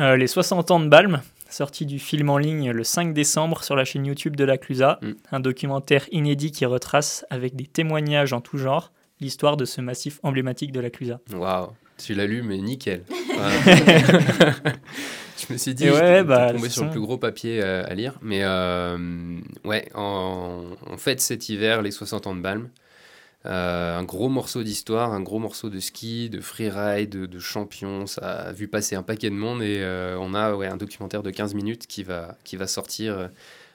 Euh, 0.00 0.16
les 0.16 0.26
60 0.26 0.70
ans 0.70 0.80
de 0.80 0.88
Balm, 0.88 1.20
sorti 1.50 1.84
du 1.84 1.98
film 1.98 2.30
en 2.30 2.38
ligne 2.38 2.70
le 2.70 2.82
5 2.82 3.12
décembre 3.12 3.62
sur 3.62 3.76
la 3.76 3.84
chaîne 3.84 4.06
YouTube 4.06 4.36
de 4.36 4.44
la 4.44 4.56
Clusa, 4.56 4.98
Mm. 5.02 5.12
un 5.32 5.40
documentaire 5.40 6.06
inédit 6.10 6.50
qui 6.50 6.64
retrace 6.64 7.26
avec 7.28 7.54
des 7.56 7.66
témoignages 7.66 8.32
en 8.32 8.40
tout 8.40 8.56
genre 8.56 8.90
l'histoire 9.22 9.56
de 9.56 9.64
ce 9.64 9.80
massif 9.80 10.20
emblématique 10.22 10.72
de 10.72 10.80
la 10.80 10.90
Clusa. 10.90 11.20
Waouh, 11.32 11.70
tu 11.96 12.14
l'as 12.14 12.26
lu, 12.26 12.42
mais 12.42 12.58
nickel. 12.58 13.04
Je 15.48 15.52
me 15.52 15.58
suis 15.58 15.74
dit, 15.74 15.86
je 15.86 15.92
ouais, 15.92 16.20
t'ai 16.20 16.24
bah, 16.24 16.52
tombé 16.52 16.68
sur 16.68 16.84
le 16.84 16.90
plus 16.90 17.00
gros 17.00 17.18
papier 17.18 17.60
euh, 17.62 17.84
à 17.86 17.94
lire. 17.94 18.14
Mais 18.22 18.40
euh, 18.42 18.96
ouais, 19.64 19.88
en, 19.94 20.64
en 20.88 20.96
fait, 20.96 21.20
cet 21.20 21.48
hiver, 21.48 21.82
les 21.82 21.90
60 21.90 22.26
ans 22.26 22.34
de 22.34 22.40
Balm. 22.40 22.68
Euh, 23.44 23.98
un 23.98 24.04
gros 24.04 24.28
morceau 24.28 24.62
d'histoire, 24.62 25.12
un 25.12 25.20
gros 25.20 25.40
morceau 25.40 25.68
de 25.68 25.80
ski, 25.80 26.30
de 26.30 26.40
freeride, 26.40 27.10
de, 27.10 27.26
de 27.26 27.38
champion. 27.40 28.06
Ça 28.06 28.20
a 28.20 28.52
vu 28.52 28.68
passer 28.68 28.94
un 28.94 29.02
paquet 29.02 29.30
de 29.30 29.34
monde 29.34 29.62
et 29.62 29.78
euh, 29.80 30.16
on 30.20 30.32
a 30.34 30.54
ouais, 30.54 30.68
un 30.68 30.76
documentaire 30.76 31.24
de 31.24 31.30
15 31.30 31.54
minutes 31.54 31.88
qui 31.88 32.04
va, 32.04 32.36
qui 32.44 32.54
va 32.54 32.68
sortir 32.68 33.28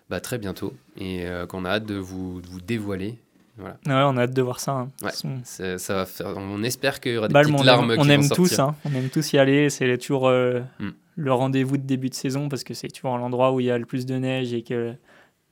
bah, 0.10 0.22
très 0.22 0.38
bientôt 0.38 0.74
et 0.98 1.26
qu'on 1.50 1.66
a 1.66 1.72
hâte 1.72 1.86
de 1.86 1.96
vous, 1.96 2.40
de 2.40 2.48
vous 2.48 2.62
dévoiler. 2.62 3.18
Voilà. 3.58 3.76
Ouais, 3.88 4.14
on 4.14 4.18
a 4.18 4.24
hâte 4.24 4.34
de 4.34 4.42
voir 4.42 4.60
ça. 4.60 4.72
hein. 4.74 4.90
Ouais. 5.02 5.10
façon, 5.10 5.40
Ça, 5.44 5.94
va 5.96 6.06
faire, 6.06 6.28
on 6.38 6.62
espère 6.64 7.00
qu'il 7.00 7.14
y 7.14 7.18
aura 7.18 7.28
des 7.28 7.34
Balm, 7.34 7.48
petites 7.48 7.60
on 7.62 7.64
larmes 7.64 7.92
aime, 7.92 7.98
qui 7.98 8.06
on 8.06 8.10
aime 8.10 8.22
vont 8.22 8.36
tous, 8.36 8.48
sortir. 8.48 8.66
hein. 8.66 8.76
on 8.86 8.94
aime 8.96 9.10
tous 9.10 9.34
y 9.34 9.38
aller. 9.38 9.70
C'est 9.70 9.98
toujours 9.98 10.28
euh, 10.28 10.62
Mm. 10.80 10.90
le 11.16 11.34
rendez-vous 11.34 11.78
de 11.78 11.84
début 11.84 12.10
de 12.10 12.14
saison 12.16 12.50
parce 12.50 12.64
que 12.64 12.74
c'est 12.74 12.88
toujours 12.90 13.18
l'endroit 13.18 13.52
où 13.52 13.60
il 13.60 13.66
y 13.66 13.72
a 13.72 13.78
le 13.78 13.86
plus 13.86 14.06
de 14.06 14.16
neige 14.16 14.54
et 14.54 14.62
que 14.64 14.94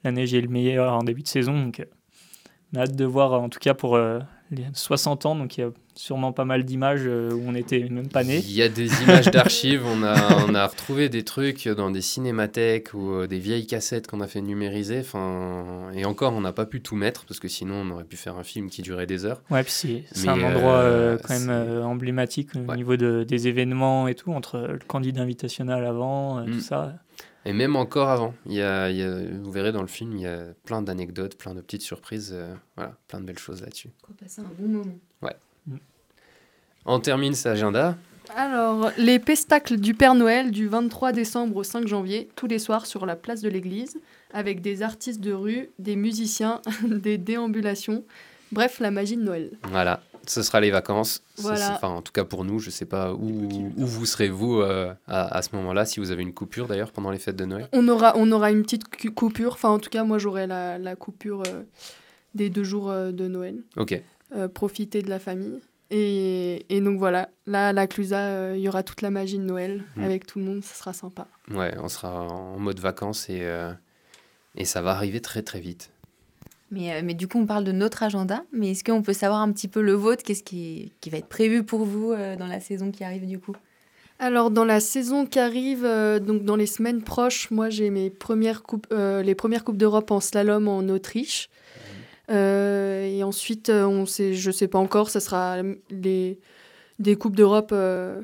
la 0.03 0.11
neige 0.11 0.33
est 0.33 0.41
le 0.41 0.49
meilleur 0.49 0.93
en 0.93 1.03
début 1.03 1.23
de 1.23 1.27
saison. 1.27 1.53
Donc, 1.59 1.79
euh, 1.79 1.85
on 2.73 2.79
a 2.79 2.81
hâte 2.83 2.95
de 2.95 3.05
voir, 3.05 3.33
en 3.33 3.49
tout 3.49 3.59
cas 3.59 3.73
pour 3.73 3.95
euh, 3.95 4.19
les 4.51 4.65
60 4.73 5.25
ans. 5.25 5.35
Donc, 5.35 5.57
il 5.57 5.61
y 5.61 5.63
a 5.63 5.69
sûrement 5.95 6.33
pas 6.33 6.45
mal 6.45 6.63
d'images 6.65 7.03
euh, 7.05 7.31
où 7.33 7.41
on 7.47 7.53
n'était 7.53 7.87
même 7.89 8.07
pas 8.09 8.23
né. 8.23 8.37
Il 8.39 8.51
y 8.51 8.61
a 8.61 8.69
des 8.69 8.87
images 9.03 9.25
d'archives, 9.31 9.83
on 9.85 10.03
a, 10.03 10.45
on 10.47 10.53
a 10.53 10.67
retrouvé 10.67 11.09
des 11.09 11.23
trucs 11.23 11.67
dans 11.67 11.89
des 11.91 12.01
cinémathèques 12.01 12.93
ou 12.93 13.11
euh, 13.13 13.27
des 13.27 13.39
vieilles 13.39 13.65
cassettes 13.67 14.07
qu'on 14.07 14.21
a 14.21 14.27
fait 14.27 14.41
numériser. 14.41 14.99
Enfin, 14.99 15.89
et 15.93 16.05
encore, 16.05 16.33
on 16.33 16.41
n'a 16.41 16.53
pas 16.53 16.65
pu 16.65 16.81
tout 16.81 16.95
mettre 16.95 17.25
parce 17.25 17.39
que 17.39 17.47
sinon 17.47 17.75
on 17.75 17.89
aurait 17.91 18.03
pu 18.03 18.17
faire 18.17 18.37
un 18.37 18.43
film 18.43 18.69
qui 18.69 18.81
durait 18.81 19.07
des 19.07 19.25
heures. 19.25 19.41
Ouais, 19.49 19.63
puis 19.63 19.71
c'est 20.11 20.27
un 20.27 20.33
endroit 20.41 20.73
euh, 20.73 21.13
euh, 21.15 21.17
quand 21.23 21.33
même 21.39 21.49
euh, 21.49 21.83
emblématique 21.83 22.49
au 22.55 22.59
Ouais. 22.69 22.75
niveau 22.75 22.97
de, 22.97 23.23
des 23.23 23.47
événements 23.47 24.07
et 24.07 24.15
tout, 24.15 24.31
entre 24.33 24.57
le 24.59 24.79
candidat 24.79 25.21
invitationnel 25.21 25.85
avant, 25.85 26.39
euh, 26.39 26.45
Mm. 26.45 26.51
tout 26.51 26.59
ça. 26.61 26.95
Et 27.47 27.53
même 27.53 27.75
encore 27.75 28.09
avant, 28.09 28.33
il 28.47 28.53
y 28.53 28.61
a, 28.61 28.89
il 28.89 28.97
y 28.97 29.03
a- 29.03 29.19
vous 29.41 29.51
verrez 29.51 29.71
dans 29.71 29.81
le 29.81 29.87
film, 29.87 30.13
il 30.15 30.21
y 30.21 30.25
a 30.27 30.39
plein 30.65 30.81
d'anecdotes, 30.81 31.37
plein 31.37 31.53
de 31.53 31.61
petites 31.61 31.83
surprises, 31.83 32.31
euh, 32.33 32.53
voilà, 32.75 32.97
plein 33.07 33.19
de 33.21 33.25
belles 33.25 33.37
choses 33.37 33.61
là-dessus. 33.61 33.89
On 34.09 34.13
passer 34.13 34.41
un 34.41 34.45
bon 34.59 34.67
moment. 34.67 34.95
On 36.85 36.99
termine 36.99 37.33
cet 37.33 37.47
agenda. 37.47 37.97
Alors, 38.35 38.91
les 38.97 39.17
pestacles 39.19 39.77
du 39.77 39.93
Père 39.93 40.13
Noël 40.13 40.51
du 40.51 40.67
23 40.67 41.11
décembre 41.13 41.55
au 41.57 41.63
5 41.63 41.87
janvier, 41.87 42.29
tous 42.35 42.47
les 42.47 42.59
soirs 42.59 42.85
sur 42.85 43.05
la 43.05 43.15
place 43.15 43.41
de 43.41 43.49
l'église, 43.49 43.97
avec 44.33 44.61
des 44.61 44.81
artistes 44.81 45.21
de 45.21 45.31
rue, 45.31 45.69
des 45.79 45.95
musiciens, 45.95 46.61
des 46.87 47.17
déambulations, 47.17 48.03
bref, 48.51 48.79
la 48.79 48.91
magie 48.91 49.15
de 49.15 49.23
Noël. 49.23 49.51
Voilà, 49.69 50.01
ce 50.27 50.43
sera 50.43 50.59
les 50.59 50.69
vacances. 50.69 51.23
Voilà. 51.37 51.71
Enfin, 51.75 51.87
en 51.87 52.01
tout 52.01 52.11
cas 52.11 52.25
pour 52.25 52.43
nous, 52.43 52.59
je 52.59 52.69
sais 52.71 52.85
pas 52.85 53.13
où, 53.13 53.29
où 53.77 53.85
vous 53.85 54.05
serez 54.05 54.27
vous 54.29 54.59
euh, 54.59 54.93
à, 55.07 55.37
à 55.37 55.41
ce 55.41 55.55
moment-là, 55.55 55.85
si 55.85 55.99
vous 56.01 56.11
avez 56.11 56.23
une 56.23 56.33
coupure 56.33 56.67
d'ailleurs 56.67 56.91
pendant 56.91 57.11
les 57.11 57.19
fêtes 57.19 57.37
de 57.37 57.45
Noël. 57.45 57.69
On 57.71 57.87
aura, 57.87 58.13
on 58.17 58.29
aura 58.31 58.51
une 58.51 58.63
petite 58.63 58.83
coupure, 59.13 59.53
enfin 59.53 59.69
en 59.69 59.79
tout 59.79 59.89
cas 59.89 60.03
moi 60.03 60.17
j'aurai 60.17 60.45
la, 60.45 60.77
la 60.77 60.95
coupure 60.97 61.43
euh, 61.47 61.61
des 62.33 62.49
deux 62.49 62.63
jours 62.65 62.89
euh, 62.91 63.11
de 63.11 63.27
Noël, 63.29 63.63
Ok. 63.77 64.01
euh, 64.35 64.47
profiter 64.49 65.01
de 65.01 65.09
la 65.09 65.19
famille. 65.19 65.59
Et, 65.97 66.65
et 66.75 66.81
donc 66.81 66.99
voilà, 66.99 67.29
là 67.47 67.69
à 67.69 67.73
la 67.73 67.87
Clusa, 67.87 68.19
euh, 68.19 68.53
il 68.57 68.61
y 68.61 68.67
aura 68.67 68.83
toute 68.83 69.01
la 69.01 69.11
magie 69.11 69.37
de 69.37 69.43
Noël 69.43 69.83
Mm. 69.95 70.03
avec 70.03 70.25
tout 70.27 70.39
le 70.39 70.45
monde, 70.45 70.61
ça 70.61 70.75
sera 70.75 70.91
sympa. 70.91 71.25
Ouais, 71.49 71.73
on 71.81 71.87
sera 71.87 72.21
en 72.21 72.59
mode 72.59 72.79
vacances 72.79 73.29
et, 73.29 73.39
euh, 73.43 73.71
et 74.55 74.65
ça 74.65 74.81
va 74.81 74.91
arriver 74.91 75.21
très 75.21 75.41
très 75.41 75.61
vite. 75.61 75.91
Mais, 76.69 76.93
euh, 76.93 77.01
mais 77.01 77.13
du 77.13 77.29
coup, 77.29 77.39
on 77.39 77.45
parle 77.45 77.63
de 77.63 77.71
notre 77.71 78.03
agenda. 78.03 78.43
Mais 78.51 78.71
est-ce 78.71 78.83
qu'on 78.83 79.03
peut 79.03 79.13
savoir 79.13 79.39
un 79.39 79.51
petit 79.53 79.69
peu 79.69 79.81
le 79.81 79.93
vôtre? 79.93 80.23
Qu'est-ce 80.23 80.43
qui, 80.43 80.91
qui 80.99 81.09
va 81.09 81.17
être 81.19 81.29
prévu 81.29 81.63
pour 81.63 81.85
vous 81.85 82.11
euh, 82.11 82.35
dans 82.35 82.47
la 82.47 82.59
saison 82.59 82.91
qui 82.91 83.05
arrive 83.05 83.25
du 83.25 83.39
coup? 83.39 83.55
Alors 84.19 84.49
dans 84.51 84.65
la 84.65 84.79
saison 84.81 85.25
qui 85.25 85.39
arrive, 85.39 85.85
euh, 85.85 86.19
donc 86.19 86.43
dans 86.43 86.55
les 86.57 86.65
semaines 86.65 87.03
proches, 87.03 87.51
moi 87.51 87.69
j'ai 87.69 87.89
mes 87.89 88.09
premières 88.09 88.63
coupes, 88.63 88.87
euh, 88.91 89.21
les 89.21 89.35
premières 89.35 89.63
coupes 89.63 89.77
d'Europe 89.77 90.09
en 90.11 90.19
slalom 90.19 90.67
en 90.67 90.87
Autriche. 90.89 91.49
Euh, 92.31 93.05
et 93.05 93.23
ensuite, 93.23 93.69
euh, 93.69 93.85
on 93.85 94.05
sait, 94.05 94.33
je 94.33 94.51
sais 94.51 94.67
pas 94.67 94.79
encore, 94.79 95.09
ça 95.09 95.19
sera 95.19 95.57
les 95.89 96.39
des 96.97 97.15
coupes 97.17 97.35
d'Europe 97.35 97.71
euh, 97.73 98.21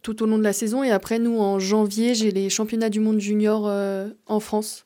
tout 0.00 0.22
au 0.22 0.26
long 0.26 0.38
de 0.38 0.42
la 0.42 0.52
saison. 0.52 0.82
Et 0.82 0.90
après, 0.90 1.18
nous 1.18 1.38
en 1.38 1.58
janvier, 1.58 2.14
j'ai 2.14 2.30
les 2.30 2.48
championnats 2.50 2.88
du 2.90 2.98
monde 2.98 3.20
junior 3.20 3.66
euh, 3.68 4.08
en 4.26 4.40
France. 4.40 4.84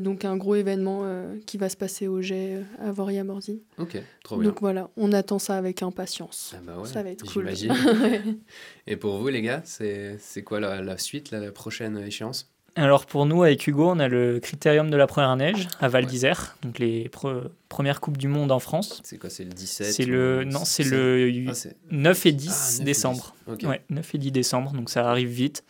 Donc 0.00 0.24
un 0.24 0.36
gros 0.36 0.56
événement 0.56 1.04
qui 1.46 1.56
va 1.56 1.68
se 1.68 1.76
passer 1.76 2.08
au 2.08 2.20
Jet 2.20 2.64
à 2.80 2.90
Voria-Morzine. 2.90 3.60
Ok, 3.78 3.96
trop 4.24 4.36
bien. 4.36 4.48
Donc 4.48 4.60
voilà, 4.60 4.90
on 4.96 5.12
attend 5.12 5.38
ça 5.38 5.56
avec 5.56 5.84
impatience. 5.84 6.52
Ah 6.56 6.60
bah 6.66 6.78
ouais, 6.80 6.88
ça 6.88 7.04
va 7.04 7.10
être 7.10 7.24
cool. 7.32 7.48
j'imagine. 7.54 8.40
Et 8.88 8.96
pour 8.96 9.18
vous 9.18 9.28
les 9.28 9.40
gars, 9.40 9.62
c'est 9.64 10.16
c'est 10.18 10.42
quoi 10.42 10.58
la, 10.58 10.82
la 10.82 10.98
suite, 10.98 11.30
la, 11.30 11.38
la 11.38 11.52
prochaine 11.52 11.96
échéance? 11.96 12.50
Alors 12.80 13.06
pour 13.06 13.26
nous, 13.26 13.42
avec 13.42 13.66
Hugo, 13.66 13.90
on 13.90 13.98
a 13.98 14.06
le 14.08 14.38
critérium 14.40 14.88
de 14.90 14.96
la 14.96 15.06
première 15.08 15.34
neige 15.36 15.66
à 15.80 15.88
Val 15.88 16.06
d'Isère, 16.06 16.56
donc 16.62 16.78
les 16.78 17.08
pre- 17.08 17.48
premières 17.68 18.00
Coupes 18.00 18.16
du 18.16 18.28
Monde 18.28 18.52
en 18.52 18.60
France. 18.60 19.00
C'est 19.04 19.18
quoi, 19.18 19.30
c'est 19.30 19.42
le 19.44 19.50
17 19.50 19.92
C'est 19.92 20.04
le, 20.04 20.44
non, 20.44 20.60
c'est 20.64 20.84
16? 20.84 20.92
le 20.92 21.44
Ah, 21.48 21.54
c'est- 21.54 21.76
9 21.90 22.26
et 22.26 22.28
Ah, 22.28 22.32
10 22.32 22.46
9 22.48 22.56
et 22.56 22.78
10. 22.78 22.84
décembre. 22.84 23.34
Ok. 23.48 23.62
Ouais, 23.64 23.82
9 23.90 24.14
et 24.14 24.18
10 24.18 24.30
décembre, 24.30 24.72
donc 24.72 24.90
ça 24.90 25.08
arrive 25.10 25.28
vite. 25.28 25.64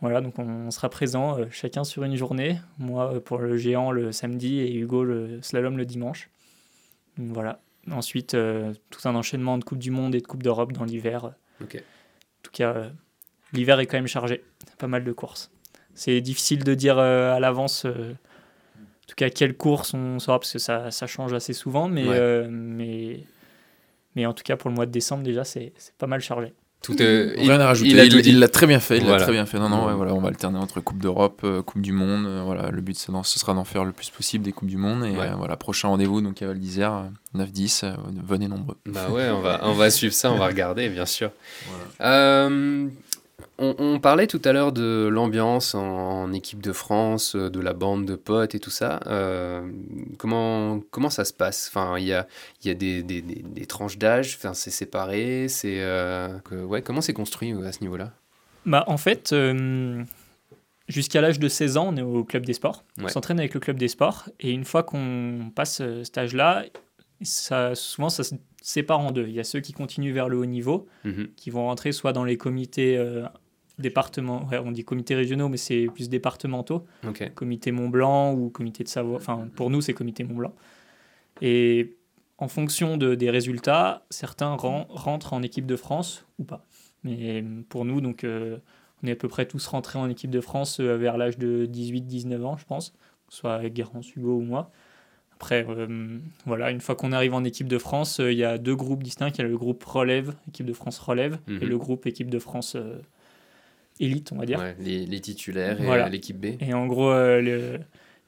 Voilà, 0.00 0.20
donc 0.20 0.38
on 0.40 0.70
sera 0.72 0.88
présent 0.90 1.38
euh, 1.38 1.44
chacun 1.52 1.84
sur 1.84 2.02
une 2.02 2.16
journée. 2.16 2.58
Moi 2.78 3.14
euh, 3.14 3.20
pour 3.20 3.38
le 3.38 3.56
géant 3.56 3.92
le 3.92 4.10
samedi 4.10 4.58
et 4.58 4.74
Hugo 4.74 5.04
le 5.04 5.40
slalom 5.40 5.76
le 5.78 5.86
dimanche. 5.86 6.30
Donc 7.16 7.32
voilà. 7.32 7.60
Ensuite, 7.90 8.34
euh, 8.34 8.72
tout 8.90 9.06
un 9.08 9.14
enchaînement 9.14 9.56
de 9.56 9.62
Coupe 9.64 9.78
du 9.78 9.90
Monde 9.92 10.14
et 10.14 10.20
de 10.20 10.26
Coupe 10.26 10.42
d'Europe 10.42 10.72
dans 10.72 10.84
l'hiver. 10.84 11.32
Ok. 11.62 11.76
En 11.76 12.42
tout 12.42 12.50
cas, 12.52 12.74
euh, 12.74 12.88
l'hiver 13.52 13.78
est 13.78 13.86
quand 13.86 13.98
même 13.98 14.06
chargé. 14.08 14.42
Pas 14.78 14.88
mal 14.88 15.04
de 15.04 15.12
courses. 15.12 15.50
C'est 15.94 16.20
difficile 16.20 16.64
de 16.64 16.74
dire 16.74 16.98
euh, 16.98 17.34
à 17.34 17.40
l'avance, 17.40 17.84
euh, 17.86 18.12
en 18.12 19.06
tout 19.06 19.14
cas, 19.16 19.30
quelles 19.30 19.56
courses 19.56 19.94
on 19.94 20.18
saura, 20.18 20.40
parce 20.40 20.52
que 20.52 20.58
ça, 20.58 20.90
ça 20.90 21.06
change 21.06 21.32
assez 21.32 21.52
souvent. 21.52 21.88
Mais, 21.88 22.02
Ouais. 22.08 22.16
euh, 22.18 22.48
mais, 22.50 23.20
mais 24.16 24.26
en 24.26 24.32
tout 24.32 24.42
cas, 24.44 24.56
pour 24.56 24.70
le 24.70 24.76
mois 24.76 24.86
de 24.86 24.90
décembre, 24.92 25.22
déjà, 25.22 25.44
c'est 25.44 25.72
c'est 25.76 25.94
pas 25.94 26.06
mal 26.06 26.20
chargé. 26.20 26.52
Tout, 26.82 26.94
il- 27.00 27.02
Rien 27.50 27.58
à 27.60 27.66
rajouter. 27.68 27.90
il 28.28 28.38
l'a 28.40 28.48
très 28.48 28.66
bien 28.66 28.78
fait. 28.78 28.98
Il 28.98 29.04
Voilà. 29.04 29.22
très 29.22 29.32
bien 29.32 29.46
fait. 29.46 29.58
Non, 29.58 29.70
non, 29.70 29.86
ouais, 29.86 29.94
Mm. 29.94 29.96
voilà, 29.96 30.12
on 30.14 30.20
va 30.20 30.28
alterner 30.28 30.58
entre 30.58 30.80
Coupe 30.80 30.98
d'Europe, 30.98 31.40
euh, 31.42 31.62
Coupe 31.62 31.80
du 31.80 31.92
Monde. 31.92 32.26
euh, 32.26 32.42
voilà, 32.44 32.70
le 32.70 32.82
but, 32.82 32.94
c'est 32.98 33.10
d'en- 33.10 33.22
ce 33.22 33.38
sera 33.38 33.54
d'en 33.54 33.64
faire 33.64 33.84
le 33.86 33.92
plus 33.92 34.10
possible 34.10 34.44
des 34.44 34.52
Coupes 34.52 34.68
du 34.68 34.76
Monde. 34.76 35.02
Et 35.06 35.12
Ouais. 35.12 35.28
euh, 35.30 35.34
voilà, 35.34 35.56
prochain 35.56 35.88
rendez-vous 35.88 36.20
donc 36.20 36.42
à 36.42 36.46
Val 36.48 36.58
d'Isère, 36.58 36.92
euh, 36.92 37.02
9-10. 37.32 37.84
euh, 37.84 37.94
venez 38.22 38.48
nombreux. 38.48 38.76
Bah 38.84 39.08
ouais, 39.10 39.30
on 39.30 39.40
va, 39.40 39.60
on 39.62 39.72
va 39.72 39.88
suivre 39.88 40.12
ça, 40.12 40.30
on 40.30 40.36
va 40.36 40.46
regarder, 40.46 40.90
bien 40.90 41.06
sûr. 41.06 41.30
Euh, 42.02 42.88
on, 43.58 43.74
on 43.78 44.00
parlait 44.00 44.26
tout 44.26 44.40
à 44.44 44.52
l'heure 44.52 44.72
de 44.72 45.08
l'ambiance 45.10 45.74
en, 45.74 45.82
en 46.24 46.32
équipe 46.32 46.60
de 46.62 46.72
France, 46.72 47.36
euh, 47.36 47.50
de 47.50 47.60
la 47.60 47.72
bande 47.72 48.04
de 48.04 48.16
potes 48.16 48.54
et 48.54 48.60
tout 48.60 48.70
ça. 48.70 49.00
Euh, 49.06 49.68
comment, 50.18 50.80
comment 50.90 51.10
ça 51.10 51.24
se 51.24 51.32
passe? 51.32 51.68
Enfin, 51.70 51.98
il 51.98 52.04
y 52.06 52.12
a, 52.12 52.26
y 52.64 52.70
a 52.70 52.74
des, 52.74 53.02
des, 53.02 53.22
des- 53.22 53.42
des 53.42 53.66
tranches 53.66 53.98
d'âge, 53.98 54.34
enfin, 54.38 54.54
c'est 54.54 54.70
séparé, 54.70 55.46
c'est... 55.48 55.80
euh, 55.80 56.36
ouais, 56.50 56.82
comment 56.82 57.00
c'est 57.00 57.12
construit 57.12 57.52
à 57.52 57.72
ce 57.72 57.80
niveau-là? 57.80 58.12
Bah, 58.66 58.84
en 58.86 58.96
fait, 58.96 59.32
euh, 59.32 60.02
jusqu'à 60.88 61.20
l'âge 61.20 61.38
de 61.38 61.48
16 61.48 61.76
ans, 61.76 61.88
on 61.92 61.96
est 61.96 62.02
au 62.02 62.24
club 62.24 62.44
des 62.46 62.54
sports. 62.54 62.84
On 62.98 63.04
Ouais. 63.04 63.10
s'entraîne 63.10 63.38
avec 63.38 63.54
le 63.54 63.60
club 63.60 63.76
des 63.78 63.88
sports. 63.88 64.28
Et 64.40 64.50
une 64.50 64.64
fois 64.64 64.82
qu'on 64.82 65.52
passe 65.54 65.82
cet 66.02 66.18
âge-là, 66.18 66.64
ça, 67.22 67.74
souvent, 67.74 68.08
ça 68.08 68.24
se 68.24 68.34
sépare 68.62 69.00
en 69.00 69.10
deux. 69.12 69.26
Il 69.28 69.34
y 69.34 69.40
a 69.40 69.44
ceux 69.44 69.60
qui 69.60 69.72
continuent 69.72 70.12
vers 70.12 70.28
le 70.28 70.38
haut 70.38 70.46
niveau, 70.46 70.86
Mhm. 71.04 71.28
qui 71.36 71.50
vont 71.50 71.64
rentrer 71.66 71.92
soit 71.92 72.12
dans 72.12 72.24
les 72.24 72.36
comités 72.38 72.96
euh, 72.96 73.24
départements, 73.78 74.46
ouais, 74.50 74.58
on 74.58 74.70
dit 74.72 74.84
comités 74.84 75.14
régionaux, 75.14 75.48
mais 75.48 75.56
c'est 75.56 75.86
plus 75.92 76.08
départementaux, 76.08 76.84
Ok. 77.06 77.32
comité 77.34 77.72
Mont 77.72 77.88
Blanc 77.88 78.32
ou 78.34 78.48
comité 78.50 78.84
de 78.84 78.88
Savoie. 78.88 79.16
Enfin, 79.16 79.48
pour 79.56 79.70
nous, 79.70 79.80
c'est 79.80 79.94
comité 79.94 80.22
Mont 80.24 80.36
Blanc. 80.36 80.52
Et 81.42 81.96
en 82.38 82.48
fonction 82.48 82.96
de, 82.96 83.14
des 83.14 83.30
résultats, 83.30 84.04
certains 84.10 84.54
ren- 84.54 84.86
rentrent 84.88 85.32
en 85.32 85.42
équipe 85.42 85.66
de 85.66 85.76
France 85.76 86.26
ou 86.38 86.44
pas. 86.44 86.64
Mais 87.02 87.44
pour 87.68 87.84
nous, 87.84 88.00
donc, 88.00 88.24
euh, 88.24 88.58
on 89.02 89.06
est 89.08 89.12
à 89.12 89.16
peu 89.16 89.28
près 89.28 89.46
tous 89.46 89.66
rentrés 89.66 89.98
en 89.98 90.08
équipe 90.08 90.30
de 90.30 90.40
France 90.40 90.80
euh, 90.80 90.96
vers 90.96 91.16
l'âge 91.18 91.38
de 91.38 91.66
18-19 91.66 92.42
ans, 92.44 92.56
je 92.56 92.64
pense, 92.64 92.90
que 92.90 92.96
ce 93.34 93.38
soit 93.38 93.68
Garance, 93.68 94.14
Hugo 94.14 94.36
ou 94.36 94.40
moi. 94.40 94.70
Après, 95.34 95.66
euh, 95.68 96.18
voilà, 96.46 96.70
une 96.70 96.80
fois 96.80 96.94
qu'on 96.94 97.12
arrive 97.12 97.34
en 97.34 97.42
équipe 97.44 97.66
de 97.68 97.76
France, 97.78 98.20
il 98.20 98.34
y 98.38 98.44
a 98.44 98.56
deux 98.56 98.76
groupes 98.76 99.02
distincts. 99.02 99.28
Il 99.30 99.38
y 99.38 99.40
a 99.44 99.48
le 99.48 99.58
groupe 99.58 99.82
relève, 99.84 100.32
équipe 100.48 100.64
de 100.64 100.72
France 100.72 100.98
relève, 100.98 101.38
Mhm. 101.48 101.58
et 101.62 101.66
le 101.66 101.76
groupe 101.76 102.06
équipe 102.06 102.30
de 102.30 102.38
France 102.38 102.76
élite, 104.00 104.30
on 104.32 104.36
va 104.36 104.46
dire. 104.46 104.58
Ouais, 104.58 104.76
les, 104.78 105.06
les 105.06 105.20
titulaires 105.20 105.80
et 105.80 105.84
Voilà. 105.84 106.06
euh, 106.06 106.08
l'équipe 106.08 106.38
B. 106.38 106.60
Et 106.60 106.74
en 106.74 106.86
gros, 106.86 107.10
euh, 107.10 107.40
le- 107.40 107.80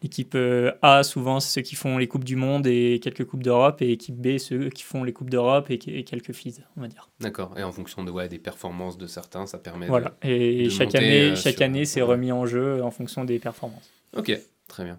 l'équipe 0.02 0.34
euh, 0.34 0.72
A, 0.82 1.02
souvent, 1.02 1.40
c'est 1.40 1.50
ceux 1.50 1.62
qui 1.62 1.74
font 1.74 1.98
les 1.98 2.06
Coupes 2.06 2.24
du 2.24 2.36
Monde 2.36 2.66
et 2.66 3.00
quelques 3.02 3.24
Coupes 3.24 3.42
d'Europe, 3.42 3.80
et 3.82 3.90
équipe 3.90 4.16
B, 4.16 4.38
ceux 4.38 4.68
qui 4.70 4.82
font 4.82 5.02
les 5.04 5.12
Coupes 5.12 5.30
d'Europe 5.30 5.70
et, 5.70 5.80
et 5.86 6.04
quelques 6.04 6.32
FIS, 6.32 6.56
on 6.76 6.82
va 6.82 6.88
dire. 6.88 7.08
D'accord. 7.20 7.54
Et 7.58 7.62
en 7.62 7.72
fonction 7.72 8.04
de, 8.04 8.10
ouais, 8.10 8.28
des 8.28 8.38
performances 8.38 8.98
de 8.98 9.06
certains, 9.06 9.46
ça 9.46 9.58
permet. 9.58 9.86
de- 9.86 9.90
Voilà. 9.90 10.16
Et 10.22 10.64
de 10.64 10.68
chaque 10.68 10.86
monter, 10.88 10.98
année, 10.98 11.20
euh, 11.30 11.36
chaque 11.36 11.54
sur- 11.56 11.64
année, 11.64 11.84
c'est 11.84 12.02
remis 12.02 12.30
en 12.32 12.46
jeu 12.46 12.82
en 12.82 12.90
fonction 12.90 13.24
des 13.24 13.38
performances. 13.38 13.90
Ok, 14.16 14.38
très 14.68 14.84
bien. 14.84 14.98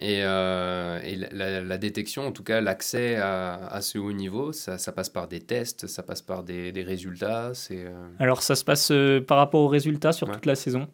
Et, 0.00 0.20
euh, 0.24 1.00
et 1.02 1.16
la, 1.32 1.62
la- 1.62 1.78
détection, 1.78 2.26
en 2.26 2.32
tout 2.32 2.42
cas 2.42 2.60
l'accès 2.60 3.16
à, 3.16 3.54
à 3.68 3.80
ce 3.80 3.96
haut 3.98 4.12
niveau, 4.12 4.52
ça, 4.52 4.76
ça 4.78 4.92
passe 4.92 5.08
par 5.08 5.26
des 5.28 5.40
tests, 5.40 5.86
ça 5.86 6.02
passe 6.02 6.20
par 6.22 6.42
des, 6.42 6.70
des 6.72 6.82
résultats. 6.82 7.52
C'est 7.54 7.84
euh, 7.86 8.08
Alors, 8.18 8.42
ça 8.42 8.54
se 8.56 8.64
passe 8.64 8.90
euh, 8.90 9.20
par 9.20 9.38
rapport 9.38 9.60
aux 9.62 9.68
résultats 9.68 10.12
sur 10.12 10.28
Ouais. 10.28 10.34
toute 10.34 10.46
la 10.46 10.54
saison, 10.54 10.88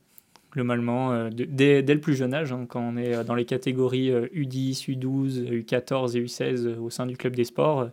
globalement, 0.52 1.12
euh, 1.12 1.30
de- 1.30 1.44
dès, 1.44 1.82
dès 1.82 1.94
le 1.94 2.00
plus 2.00 2.14
jeune 2.14 2.32
âge, 2.34 2.52
hein, 2.52 2.66
quand 2.68 2.80
on 2.80 2.96
est 2.96 3.24
dans 3.24 3.34
les 3.34 3.44
catégories 3.44 4.10
euh, 4.10 4.28
U10, 4.34 4.86
U12, 4.88 5.48
U14 5.64 6.16
et 6.16 6.20
U16 6.24 6.66
euh, 6.66 6.76
au 6.78 6.90
sein 6.90 7.06
du 7.06 7.16
club 7.16 7.34
des 7.34 7.44
sports. 7.44 7.88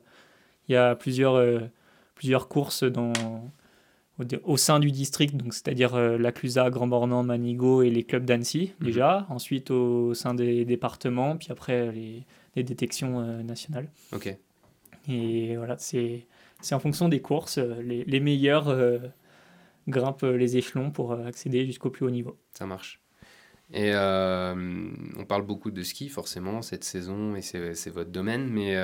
Il 0.68 0.74
y 0.74 0.76
a 0.76 0.96
plusieurs, 0.96 1.62
plusieurs 2.14 2.48
courses 2.48 2.84
dans, 2.84 3.12
au, 4.20 4.24
au 4.54 4.58
sein 4.58 4.80
du 4.80 4.92
district, 4.92 5.36
donc 5.36 5.54
c'est-à-dire 5.54 5.96
euh, 5.96 6.18
la 6.18 6.32
Clusa, 6.32 6.70
Grand 6.70 6.88
Bornand, 6.88 7.24
Manigo 7.24 7.82
et 7.82 7.90
les 7.90 8.04
clubs 8.04 8.26
d'Annecy, 8.26 8.74
Mhm. 8.80 8.86
déjà. 8.86 9.26
Ensuite, 9.30 9.72
au, 9.72 10.14
sein 10.14 10.34
des 10.34 10.66
départements, 10.66 11.38
puis 11.38 11.48
après 11.52 11.92
les, 11.92 12.24
les 12.56 12.64
détections 12.64 13.20
euh, 13.22 13.42
nationales. 13.44 13.90
ok. 14.14 14.36
Et 15.08 15.56
voilà, 15.58 15.78
c'est 15.80 16.26
en 16.72 16.80
fonction 16.80 17.10
des 17.10 17.22
courses. 17.22 17.58
euh, 17.58 17.82
Les, 17.82 18.04
les 18.04 18.20
meilleurs 18.20 18.68
euh, 18.68 19.00
grimpent 19.88 20.22
les 20.24 20.58
échelons 20.58 20.92
pour 20.92 21.14
accéder 21.14 21.66
jusqu'au 21.66 21.90
plus 21.90 22.06
haut 22.06 22.12
niveau. 22.12 22.38
Ça 22.54 22.66
marche. 22.68 23.00
Et 23.72 23.92
on 23.96 25.26
parle 25.28 25.44
beaucoup 25.44 25.70
de 25.72 25.84
ski, 25.84 26.10
forcément, 26.10 26.62
cette 26.64 26.84
saison, 26.84 27.36
et 27.36 27.42
c'est 27.42 27.90
votre 27.92 28.10
domaine, 28.10 28.48
mais 28.50 28.76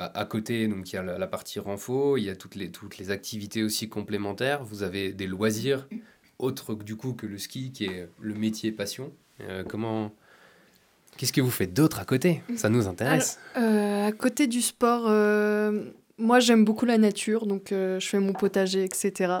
à, 0.00 0.24
côté, 0.24 0.66
donc 0.66 0.92
il 0.92 0.96
y 0.96 0.98
a 0.98 1.02
la, 1.02 1.26
partie 1.26 1.58
renfo, 1.58 2.16
il 2.16 2.24
y 2.24 2.30
a 2.30 2.36
toutes 2.36 2.54
les, 2.54 2.70
toutes 2.70 2.98
les 2.98 3.10
activités 3.10 3.62
aussi 3.62 3.88
complémentaires. 3.88 4.64
Vous 4.64 4.82
avez 4.82 5.12
des 5.12 5.26
loisirs 5.26 5.86
autres 6.38 6.74
que, 6.74 6.82
du 6.82 6.96
coup 6.96 7.12
que 7.12 7.26
le 7.26 7.38
ski, 7.38 7.70
qui 7.72 7.84
est 7.84 8.08
le 8.20 8.34
métier 8.34 8.72
passion. 8.72 9.12
Euh, 9.42 9.62
comment. 9.66 10.12
Qu'est-ce 11.16 11.32
que 11.32 11.40
vous 11.40 11.50
faites 11.50 11.74
d'autre 11.74 12.00
à 12.00 12.04
côté? 12.04 12.42
Ça 12.56 12.68
nous 12.68 12.86
intéresse. 12.86 13.38
Euh, 13.56 14.08
à 14.08 14.12
côté 14.12 14.46
du 14.46 14.62
sport, 14.62 15.04
euh, 15.08 15.90
moi 16.20 16.38
j'aime 16.38 16.64
beaucoup 16.64 16.84
la 16.84 16.98
nature, 16.98 17.46
donc 17.46 17.72
euh, 17.72 17.98
je 17.98 18.06
fais 18.06 18.20
mon 18.20 18.32
potager, 18.32 18.84
etc. 18.84 19.12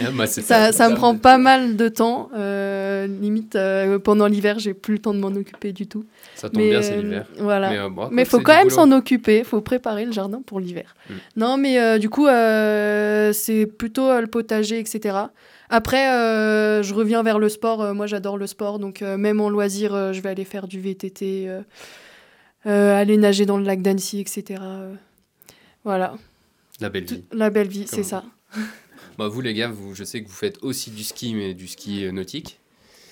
Ah, 0.00 0.10
bah, 0.14 0.26
ça, 0.26 0.72
ça 0.72 0.88
me 0.88 0.94
prend 0.94 1.16
pas 1.16 1.38
mal 1.38 1.76
de 1.76 1.88
temps. 1.88 2.30
euh, 2.34 3.06
limite, 3.06 3.56
euh, 3.56 3.98
pendant 3.98 4.26
l'hiver, 4.26 4.58
j'ai 4.58 4.74
plus 4.74 4.94
le 4.94 4.98
temps 5.00 5.14
de 5.14 5.18
m'en 5.18 5.28
occuper 5.28 5.72
du 5.72 5.86
tout. 5.86 6.04
Ça 6.34 6.48
tombe 6.48 6.62
bien, 6.62 6.82
c'est 6.82 7.00
l'hiver. 7.02 7.26
Voilà. 7.38 7.70
Mais, 7.70 7.90
bon, 7.90 8.08
Mais 8.12 8.24
faut 8.24 8.40
quand 8.40 8.54
même 8.54 8.70
s'en 8.70 8.90
occuper, 8.92 9.42
faut 9.42 9.60
préparer 9.60 10.04
le 10.04 10.12
jardin 10.12 10.42
pour 10.44 10.60
l'hiver. 10.60 10.94
Mm. 11.08 11.14
Non, 11.36 11.56
mais 11.56 11.98
du 11.98 12.08
coup, 12.10 12.26
c'est 12.26 13.66
plutôt 13.66 14.20
le 14.20 14.26
potager, 14.26 14.78
etc. 14.78 15.16
Après, 15.68 16.04
je 16.82 16.94
reviens 16.94 17.22
vers 17.22 17.38
le 17.38 17.48
sport. 17.48 17.94
Moi, 17.94 18.06
j'adore 18.06 18.38
le 18.38 18.46
sport, 18.46 18.78
donc 18.78 19.00
même 19.00 19.40
en 19.40 19.48
loisir, 19.48 20.12
je 20.12 20.20
vais 20.20 20.28
aller 20.28 20.44
faire 20.44 20.68
du 20.68 20.80
VTT, 20.80 21.48
aller 22.64 23.16
nager 23.16 23.46
dans 23.46 23.58
le 23.58 23.64
lac 23.64 23.82
d'Annecy, 23.82 24.20
etc. 24.20 24.60
voilà, 25.86 26.14
La 26.80 26.88
belle 26.90 27.04
vie. 27.04 27.22
la 27.32 27.48
belle 27.48 27.68
vie, 27.68 27.86
c'est 27.86 28.02
ça. 28.02 28.24
Bah, 29.18 29.28
vous, 29.28 29.40
les 29.40 29.54
gars, 29.54 29.68
vous, 29.68 29.94
je 29.94 30.02
sais 30.04 30.20
que 30.22 30.28
vous 30.28 30.34
faites 30.34 30.58
aussi 30.62 30.90
du 30.90 31.04
ski, 31.04 31.34
mais 31.34 31.54
du 31.54 31.68
ski 31.68 32.04
euh, 32.04 32.10
nautique. 32.12 32.58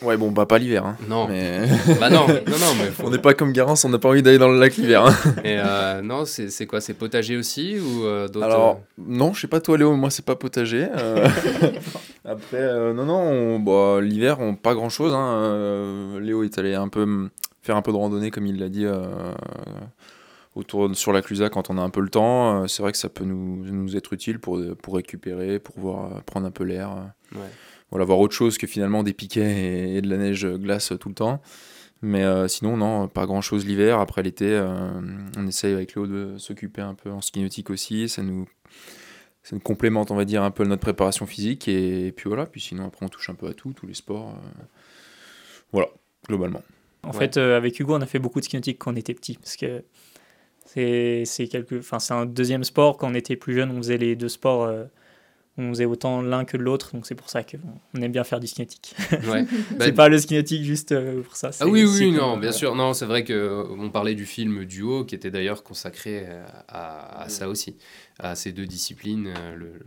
Ouais, 0.03 0.17
bon, 0.17 0.33
bah 0.33 0.45
pas 0.45 0.59
l'hiver. 0.59 0.85
Hein. 0.85 0.97
Non, 1.09 1.29
Mais 1.29 1.61
bah 2.01 2.11
non, 2.11 2.27
non, 2.27 2.35
non, 2.35 2.75
mais 2.79 2.87
faut- 2.91 3.05
on 3.07 3.11
n'est 3.11 3.19
pas 3.19 3.33
comme 3.33 3.53
Garance, 3.53 3.85
on 3.85 3.89
n'a 3.91 3.99
pas 4.01 4.09
envie 4.09 4.23
d'aller 4.23 4.37
dans 4.39 4.51
le 4.51 4.59
lac 4.59 4.77
l'hiver. 4.77 5.07
hein. 5.07 5.15
Et 5.45 5.57
euh, 5.59 6.03
non, 6.03 6.25
c'est 6.25 6.51
c'est 6.51 6.67
quoi 6.67 6.81
C'est 6.81 6.95
potager 6.95 7.37
aussi 7.37 7.79
ou 7.79 8.05
euh, 8.05 8.27
d'autres 8.29 8.45
Alors, 8.45 8.81
non, 8.99 9.33
je 9.33 9.43
sais 9.43 9.47
pas 9.47 9.61
toi 9.61 9.79
Léo, 9.79 9.95
moi 9.95 10.11
c'est 10.11 10.25
pas 10.25 10.35
potager. 10.37 10.89
euh. 10.95 11.27
Après, 12.27 12.59
euh, 12.59 12.93
non, 12.93 13.05
non, 13.07 13.21
on- 13.23 13.61
bah, 13.61 14.01
l'hiver, 14.03 14.41
on, 14.41 14.57
pas 14.57 14.75
grand 14.75 14.89
chose. 14.91 15.13
Léo 16.21 16.43
est 16.43 16.59
allé 16.59 16.75
un 16.75 16.89
peu 16.89 17.31
faire 17.63 17.77
un 17.77 17.83
peu 17.83 17.93
de 17.93 17.97
randonnée, 17.97 18.31
comme 18.31 18.47
il 18.47 18.59
l'a 18.59 18.69
dit, 18.69 18.85
euh, 18.85 19.05
autour 20.55 20.95
sur 20.97 21.13
la 21.13 21.23
Clusa 21.23 21.49
quand 21.51 21.71
on 21.71 21.79
a 21.79 21.83
un 21.83 21.91
peu 21.91 22.01
le 22.01 22.09
temps. 22.11 22.63
Euh, 22.63 22.67
C'est 22.67 22.83
vrai 22.83 22.93
que 22.93 22.99
ça 22.99 23.09
peut 23.09 23.25
nous, 23.25 23.65
nous 23.65 23.97
être 23.97 24.13
utile 24.13 24.39
pour, 24.39 24.61
pour 24.83 24.95
récupérer, 24.97 25.59
pour 25.59 25.79
voir, 25.79 26.23
prendre 26.25 26.47
un 26.47 26.51
peu 26.51 26.65
l'air. 26.65 26.91
euh. 26.93 27.39
Ouais. 27.39 27.49
Voilà, 27.91 28.05
voir 28.07 28.19
autre 28.19 28.35
chose 28.35 28.59
que 28.59 28.67
finalement 28.67 29.03
des 29.03 29.13
piquets 29.13 29.41
et, 29.93 29.97
et 29.97 30.03
de 30.03 30.09
la 30.09 30.17
neige 30.17 30.47
glace 30.47 30.93
tout 30.99 31.09
le 31.09 31.15
temps. 31.15 31.41
Mais 32.03 32.23
euh, 32.25 32.49
sinon, 32.49 32.77
non, 32.77 33.09
pas 33.09 33.25
grand 33.25 33.41
chose 33.41 33.65
l'hiver. 33.65 33.99
Après 34.01 34.23
l'été, 34.23 34.47
euh, 34.51 34.91
on 35.39 35.47
essaye 35.47 35.73
avec 35.73 35.95
Léo 35.95 36.07
de 36.07 36.37
s'occuper 36.39 36.83
un 36.83 36.95
peu 36.95 37.11
en 37.11 37.21
ski 37.21 37.41
nautique 37.41 37.71
aussi. 37.71 38.09
Ça 38.09 38.23
nous, 38.23 38.47
ça 39.43 39.55
nous 39.57 39.61
complémente, 39.61 40.11
on 40.11 40.17
va 40.17 40.25
dire, 40.25 40.43
un 40.43 40.51
peu 40.51 40.65
notre 40.65 40.83
préparation 40.83 41.25
physique. 41.27 41.67
Et, 41.69 42.13
puis 42.13 42.29
voilà, 42.29 42.47
puis 42.47 42.61
sinon, 42.61 42.87
après, 42.87 43.07
on 43.07 43.09
touche 43.09 43.31
un 43.31 43.35
peu 43.35 43.47
à 43.47 43.55
tout, 43.55 43.73
tous 43.73 43.87
les 43.87 43.95
sports. 43.95 44.31
euh. 44.31 44.63
Voilà, 45.73 45.89
globalement. 46.29 46.63
En 47.05 47.11
Ouais. 47.11 47.19
fait, 47.19 47.37
euh, 47.37 47.57
avec 47.57 47.79
Hugo, 47.81 47.95
on 47.97 48.01
a 48.01 48.07
fait 48.07 48.19
beaucoup 48.19 48.41
de 48.41 48.45
ski 48.45 48.57
nautique 48.57 48.79
quand 48.79 48.93
on 48.93 48.97
était 48.97 49.15
petit, 49.15 49.37
parce 49.37 49.57
que 49.57 49.83
c'est 50.65 51.49
quelque, 51.51 51.79
enfin 51.79 51.99
un 52.17 52.27
deuxième 52.27 52.65
sport. 52.65 52.97
Quand 52.97 53.11
on 53.11 53.15
était 53.15 53.37
plus 53.37 53.55
jeune, 53.55 53.71
on 53.71 53.77
faisait 53.79 53.99
les 53.99 54.17
deux 54.17 54.29
sports, 54.29 54.65
euh, 54.65 54.85
on 55.57 55.69
faisait 55.71 55.85
autant 55.85 56.21
l'un 56.21 56.45
que 56.45 56.57
l'autre, 56.57 56.91
donc 56.95 57.07
c'est 57.07 57.15
pour 57.15 57.31
ça 57.31 57.43
qu'on 57.45 57.59
on 57.95 58.03
aime 58.03 58.11
bien 58.11 58.25
faire 58.25 58.41
du. 58.41 58.49
Ouais. 59.29 59.45
Bah, 59.79 59.85
c'est 59.85 59.93
pas 59.93 60.09
le 60.09 60.19
ski 60.19 60.35
nautique 60.35 60.65
juste 60.65 60.93
euh, 60.93 61.23
pour 61.23 61.37
ça. 61.37 61.51
Ah 61.61 61.67
oui, 61.67 61.85
oui, 61.85 62.11
non, 62.11 62.31
bien 62.33 62.37
voilà. 62.37 62.53
sûr. 62.53 62.75
Non, 62.75 62.93
c'est 62.93 63.07
vrai 63.07 63.25
que 63.25 63.33
euh, 63.33 63.65
on 63.79 63.91
parlait 63.91 64.15
du 64.15 64.27
film 64.27 64.65
Duo, 64.65 65.05
qui 65.05 65.15
était 65.15 65.31
d'ailleurs 65.31 65.63
consacré 65.63 66.25
euh, 66.27 66.45
à, 66.69 67.23
à 67.23 67.29
ça 67.29 67.49
aussi, 67.49 67.77
à 68.19 68.35
ces 68.35 68.53
deux 68.53 68.67
disciplines, 68.67 69.29
euh, 69.29 69.55
le- 69.55 69.81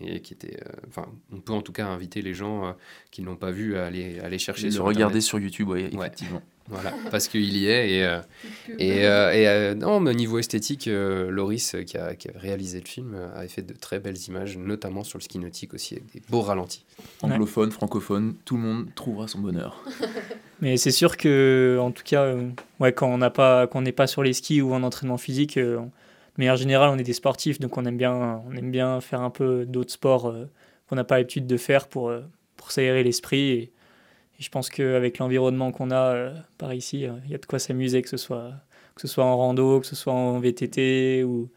et 0.00 0.20
qui 0.20 0.34
était, 0.34 0.58
euh, 0.66 0.70
enfin, 0.88 1.06
on 1.32 1.40
peut 1.40 1.52
en 1.52 1.62
tout 1.62 1.72
cas 1.72 1.86
inviter 1.86 2.22
les 2.22 2.34
gens 2.34 2.66
euh, 2.66 2.72
qui 3.10 3.22
ne 3.22 3.26
l'ont 3.26 3.36
pas 3.36 3.50
vu 3.50 3.76
à 3.76 3.86
aller, 3.86 4.18
à 4.20 4.26
aller 4.26 4.38
chercher 4.38 4.66
Le 4.66 4.70
sur 4.72 4.84
regarder 4.84 5.04
Internet. 5.18 5.22
sur 5.22 5.38
YouTube, 5.38 5.68
oui, 5.68 5.82
Ouais. 5.94 6.06
effectivement. 6.06 6.42
Voilà, 6.68 6.92
parce 7.12 7.28
qu'il 7.28 7.56
y 7.56 7.68
est 7.68 7.92
et 7.92 8.04
euh, 8.04 8.18
et, 8.80 9.06
euh, 9.06 9.30
et, 9.32 9.46
euh, 9.46 9.74
non, 9.76 10.00
mais 10.00 10.10
au 10.10 10.14
niveau 10.14 10.40
esthétique, 10.40 10.88
euh, 10.88 11.30
Loris 11.30 11.76
euh, 11.76 11.84
qui 11.84 11.96
a, 11.96 12.16
qui 12.16 12.26
a 12.28 12.32
réalisé 12.34 12.80
le 12.80 12.88
film 12.88 13.14
euh, 13.14 13.32
avait 13.38 13.46
fait 13.46 13.62
de 13.62 13.72
très 13.72 14.00
belles 14.00 14.18
images, 14.26 14.58
notamment 14.58 15.04
sur 15.04 15.16
le 15.16 15.22
ski 15.22 15.38
nautique 15.38 15.74
aussi, 15.74 15.94
avec 15.94 16.12
des 16.12 16.22
beaux 16.28 16.40
ralentis. 16.40 16.84
Anglophone, 17.22 17.70
francophone, 17.70 18.34
tout 18.44 18.56
le 18.56 18.62
monde 18.62 18.86
trouvera 18.96 19.28
son 19.28 19.38
bonheur. 19.38 19.80
Mais 20.60 20.76
c'est 20.76 20.90
sûr 20.90 21.16
que, 21.16 21.78
en 21.80 21.92
tout 21.92 22.02
cas, 22.04 22.22
euh, 22.24 22.48
ouais, 22.80 22.92
quand 22.92 23.06
on 23.14 23.18
n'a 23.18 23.30
pas, 23.30 23.68
quand 23.68 23.78
on 23.78 23.82
n'est 23.82 23.92
pas 23.92 24.08
sur 24.08 24.24
les 24.24 24.32
skis 24.32 24.60
ou 24.60 24.74
en 24.74 24.82
entraînement 24.82 25.18
physique, 25.18 25.60
de 26.36 26.42
manière 26.42 26.56
générale, 26.56 26.90
on 26.90 26.98
est 26.98 27.02
des 27.02 27.12
sportifs, 27.12 27.58
donc 27.60 27.76
on 27.78 27.84
aime 27.84 27.96
bien, 27.96 28.42
on 28.46 28.52
aime 28.56 28.70
bien 28.70 29.00
faire 29.00 29.20
un 29.22 29.30
peu 29.30 29.64
d'autres 29.66 29.92
sports 29.92 30.26
euh, 30.28 30.44
qu'on 30.88 30.96
n'a 30.96 31.04
pas 31.04 31.16
l'habitude 31.18 31.46
de 31.46 31.56
faire 31.56 31.88
pour, 31.88 32.10
euh, 32.10 32.20
pour 32.56 32.70
s'aérer 32.72 33.02
l'esprit. 33.02 33.48
Et, 33.50 33.58
et 34.38 34.42
je 34.42 34.50
pense 34.50 34.68
qu'avec 34.68 35.18
l'environnement 35.18 35.72
qu'on 35.72 35.90
a 35.90 36.14
euh, 36.14 36.34
par 36.58 36.74
ici, 36.74 37.06
il 37.24 37.30
y 37.30 37.34
a 37.34 37.38
de 37.38 37.46
quoi 37.46 37.58
s'amuser, 37.58 38.02
que 38.02 38.08
ce 38.08 38.16
soit, 38.18 38.52
que 38.94 39.00
ce 39.00 39.08
soit 39.08 39.24
en 39.24 39.36
rando, 39.36 39.80
que 39.80 39.86
ce 39.86 39.96
soit 39.96 40.12
en 40.12 40.38
VTT 40.38 41.24
ou, 41.24 41.48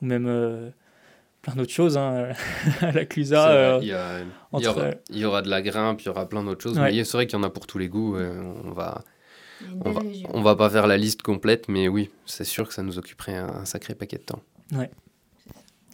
ou 0.00 0.04
même 0.04 0.72
plein 1.42 1.54
d'autres 1.56 1.72
choses. 1.72 1.96
hein, 1.96 2.28
à 2.82 2.92
la 2.92 3.04
Clusa. 3.06 3.50
euh, 3.50 3.78
il, 3.82 3.88
y 3.88 3.92
a- 3.92 4.20
il 4.54 4.60
y 4.62 4.66
aura, 4.68 4.90
il 5.10 5.18
y 5.18 5.24
aura 5.24 5.42
de 5.42 5.48
la 5.50 5.60
grimpe, 5.62 6.02
il 6.02 6.06
y 6.06 6.08
aura 6.08 6.28
plein 6.28 6.44
d'autres 6.44 6.62
choses, 6.62 6.78
Ouais. 6.78 6.92
mais 6.92 7.04
c'est 7.04 7.16
vrai 7.16 7.26
qu'il 7.26 7.38
y 7.38 7.40
en 7.40 7.44
a 7.44 7.50
pour 7.50 7.66
tous 7.66 7.78
les 7.78 7.88
goûts. 7.88 8.16
on 8.16 8.70
va, 8.72 9.02
on 9.84 9.90
va, 9.90 10.00
on 10.32 10.42
va 10.42 10.56
pas 10.56 10.70
faire 10.70 10.86
la 10.86 10.96
liste 10.96 11.22
complète, 11.22 11.68
mais 11.68 11.88
oui, 11.88 12.10
c'est 12.26 12.44
sûr 12.44 12.68
que 12.68 12.74
ça 12.74 12.82
nous 12.82 12.98
occuperait 12.98 13.36
un, 13.36 13.48
un 13.48 13.64
sacré 13.64 13.94
paquet 13.94 14.18
de 14.18 14.22
temps. 14.22 14.42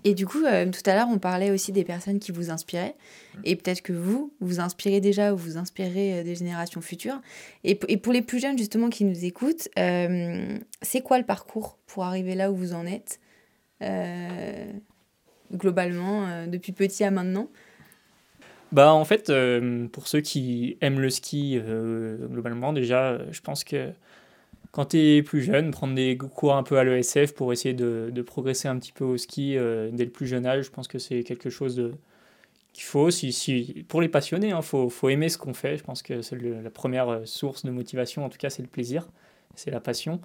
Et 0.04 0.14
du 0.14 0.24
coup, 0.24 0.44
euh, 0.44 0.70
tout 0.70 0.88
à 0.88 0.94
l'heure, 0.94 1.08
on 1.10 1.18
parlait 1.18 1.50
aussi 1.50 1.72
des 1.72 1.82
personnes 1.82 2.20
qui 2.20 2.30
vous 2.30 2.50
inspiraient. 2.50 2.94
Et 3.42 3.56
peut-être 3.56 3.82
que 3.82 3.92
vous, 3.92 4.32
vous 4.38 4.60
inspirez 4.60 5.00
déjà 5.00 5.34
ou 5.34 5.36
vous 5.36 5.56
inspirez 5.56 6.20
euh, 6.20 6.22
des 6.22 6.36
générations 6.36 6.80
futures. 6.80 7.20
Et, 7.64 7.74
pour 7.74 8.12
les 8.12 8.22
plus 8.22 8.38
jeunes, 8.38 8.56
justement, 8.56 8.88
qui 8.88 9.04
nous 9.04 9.24
écoutent, 9.24 9.68
euh, 9.80 10.58
c'est 10.80 11.00
quoi 11.00 11.18
le 11.18 11.24
parcours 11.24 11.76
pour 11.86 12.04
arriver 12.04 12.36
là 12.36 12.52
où 12.52 12.54
vous 12.54 12.72
en 12.72 12.86
êtes 12.86 13.18
euh, 13.82 14.72
Globalement, 15.52 16.26
euh, 16.26 16.46
depuis 16.46 16.72
petit 16.72 17.02
à 17.02 17.10
maintenant? 17.10 17.48
Bah 18.72 18.92
en 18.92 19.04
fait, 19.04 19.30
euh, 19.30 19.86
pour 19.88 20.08
ceux 20.08 20.20
qui 20.20 20.76
aiment 20.80 21.00
le 21.00 21.10
ski 21.10 21.58
euh, 21.62 22.16
globalement, 22.26 22.72
déjà, 22.72 23.18
je 23.30 23.40
pense 23.40 23.62
que 23.62 23.92
quand 24.72 24.86
tu 24.86 24.98
es 24.98 25.22
plus 25.22 25.42
jeune, 25.42 25.70
prendre 25.70 25.94
des 25.94 26.16
cours 26.16 26.54
un 26.54 26.62
peu 26.62 26.78
à 26.78 26.84
l'ESF 26.84 27.32
pour 27.34 27.52
essayer 27.52 27.74
de, 27.74 28.22
progresser 28.22 28.68
un 28.68 28.78
petit 28.78 28.92
peu 28.92 29.04
au 29.04 29.16
ski 29.16 29.56
euh, 29.56 29.90
dès 29.92 30.04
le 30.04 30.10
plus 30.10 30.26
jeune 30.26 30.46
âge, 30.46 30.64
je 30.66 30.70
pense 30.70 30.88
que 30.88 30.98
c'est 30.98 31.22
quelque 31.22 31.48
chose 31.48 31.92
qu'il 32.72 32.84
faut. 32.84 33.10
Si, 33.10 33.32
si, 33.32 33.84
pour 33.88 34.00
les 34.00 34.08
passionnés, 34.08 34.48
il 34.48 34.52
hein, 34.52 34.62
faut, 34.62 34.90
faut 34.90 35.08
aimer 35.10 35.28
ce 35.28 35.38
qu'on 35.38 35.54
fait. 35.54 35.76
Je 35.76 35.84
pense 35.84 36.02
que 36.02 36.20
c'est 36.22 36.36
la 36.36 36.70
première 36.70 37.20
source 37.24 37.64
de 37.64 37.70
motivation, 37.70 38.24
en 38.24 38.28
tout 38.28 38.38
cas, 38.38 38.50
c'est 38.50 38.62
le 38.62 38.68
plaisir, 38.68 39.08
c'est 39.54 39.70
la 39.70 39.80
passion. 39.80 40.20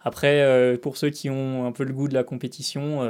Après, 0.00 0.76
pour 0.82 0.96
ceux 0.96 1.10
qui 1.10 1.30
ont 1.30 1.66
un 1.66 1.72
peu 1.72 1.84
le 1.84 1.92
goût 1.92 2.08
de 2.08 2.14
la 2.14 2.24
compétition, 2.24 3.02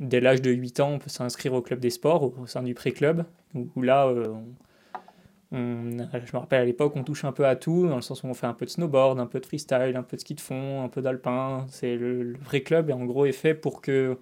dès 0.00 0.20
l'âge 0.20 0.42
de 0.42 0.50
8 0.50 0.80
ans, 0.80 0.92
on 0.92 0.98
peut 0.98 1.10
s'inscrire 1.10 1.54
au 1.54 1.62
club 1.62 1.80
des 1.80 1.90
sports, 1.90 2.22
au, 2.38 2.46
sein 2.46 2.62
du 2.62 2.74
pré-club, 2.74 3.24
où, 3.54 3.68
où 3.76 3.82
là, 3.82 4.06
euh, 4.06 4.26
on, 5.52 5.56
on- 5.56 5.90
je 5.98 6.32
me 6.32 6.38
rappelle 6.38 6.60
à 6.62 6.64
l'époque, 6.64 6.94
on 6.96 7.04
touche 7.04 7.24
un 7.24 7.32
peu 7.32 7.46
à 7.46 7.56
tout, 7.56 7.86
dans 7.88 7.96
le 7.96 8.02
sens 8.02 8.22
où 8.22 8.26
on 8.26 8.34
fait 8.34 8.46
un 8.46 8.54
peu 8.54 8.64
de 8.66 8.70
snowboard, 8.70 9.18
un 9.20 9.26
peu 9.26 9.40
de 9.40 9.46
freestyle, 9.46 9.94
un 9.96 10.02
peu 10.02 10.16
de 10.16 10.20
ski 10.20 10.34
de 10.34 10.40
fond, 10.40 10.82
un 10.82 10.88
peu 10.88 11.00
d'alpin. 11.02 11.66
C'est 11.70 11.96
le, 11.96 12.22
le 12.22 12.38
vrai 12.38 12.62
club, 12.62 12.90
et 12.90 12.92
en 12.92 13.04
gros, 13.04 13.26
est 13.26 13.32
fait 13.32 13.54
pour 13.54 13.80
que 13.80 14.16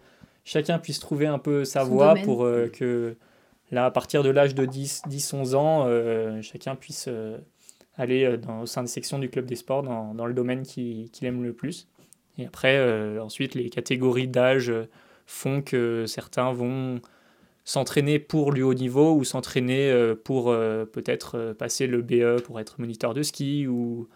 chacun 0.45 0.79
puisse 0.79 1.01
trouver 1.01 1.27
un 1.27 1.39
peu 1.39 1.65
sa 1.65 1.85
Son 1.85 1.91
voie, 1.91 2.09
domaine. 2.11 2.25
pour 2.25 2.45
euh, 2.45 2.69
que 2.69 3.17
là, 3.71 3.87
à 3.87 3.91
partir 3.91 4.23
de 4.23 4.31
l'âge 4.31 4.55
de 4.55 4.67
10, 4.67 5.03
10 5.09 5.33
11 5.33 5.55
ans, 5.55 5.85
euh, 5.87 6.41
chacun 6.43 6.77
puisse 6.77 7.09
aller 7.97 8.37
dans, 8.39 8.61
au 8.63 8.67
sein 8.67 8.83
des 8.83 8.89
sections 8.89 9.19
du 9.19 9.29
club 9.31 9.47
des 9.47 9.57
sports 9.57 9.83
dans, 9.83 10.15
dans 10.15 10.27
le 10.27 10.35
domaine 10.35 10.63
qui- 10.63 11.11
qu'il 11.13 11.27
aime 11.27 11.43
le 11.43 11.53
plus. 11.53 11.89
Et 12.39 12.47
après, 12.47 13.19
ensuite, 13.21 13.55
les 13.55 13.71
catégories 13.71 14.27
d'âge 14.29 14.73
font 15.27 15.63
que 15.63 16.07
certains 16.07 16.53
vont 16.53 17.01
s'entraîner 17.65 18.19
pour 18.19 18.53
le 18.53 18.65
haut 18.65 18.75
niveau 18.75 19.15
ou 19.15 19.25
s'entraîner 19.25 19.91
euh, 19.91 20.15
pour 20.15 20.51
euh, 20.51 20.85
peut-être 20.85 21.39
euh, 21.39 21.55
passer 21.55 21.87
le 21.87 22.03
BE 22.03 22.43
pour 22.43 22.61
être 22.61 22.79
moniteur 22.79 23.15
de 23.15 23.23
ski 23.23 23.67
ou, 23.67 24.09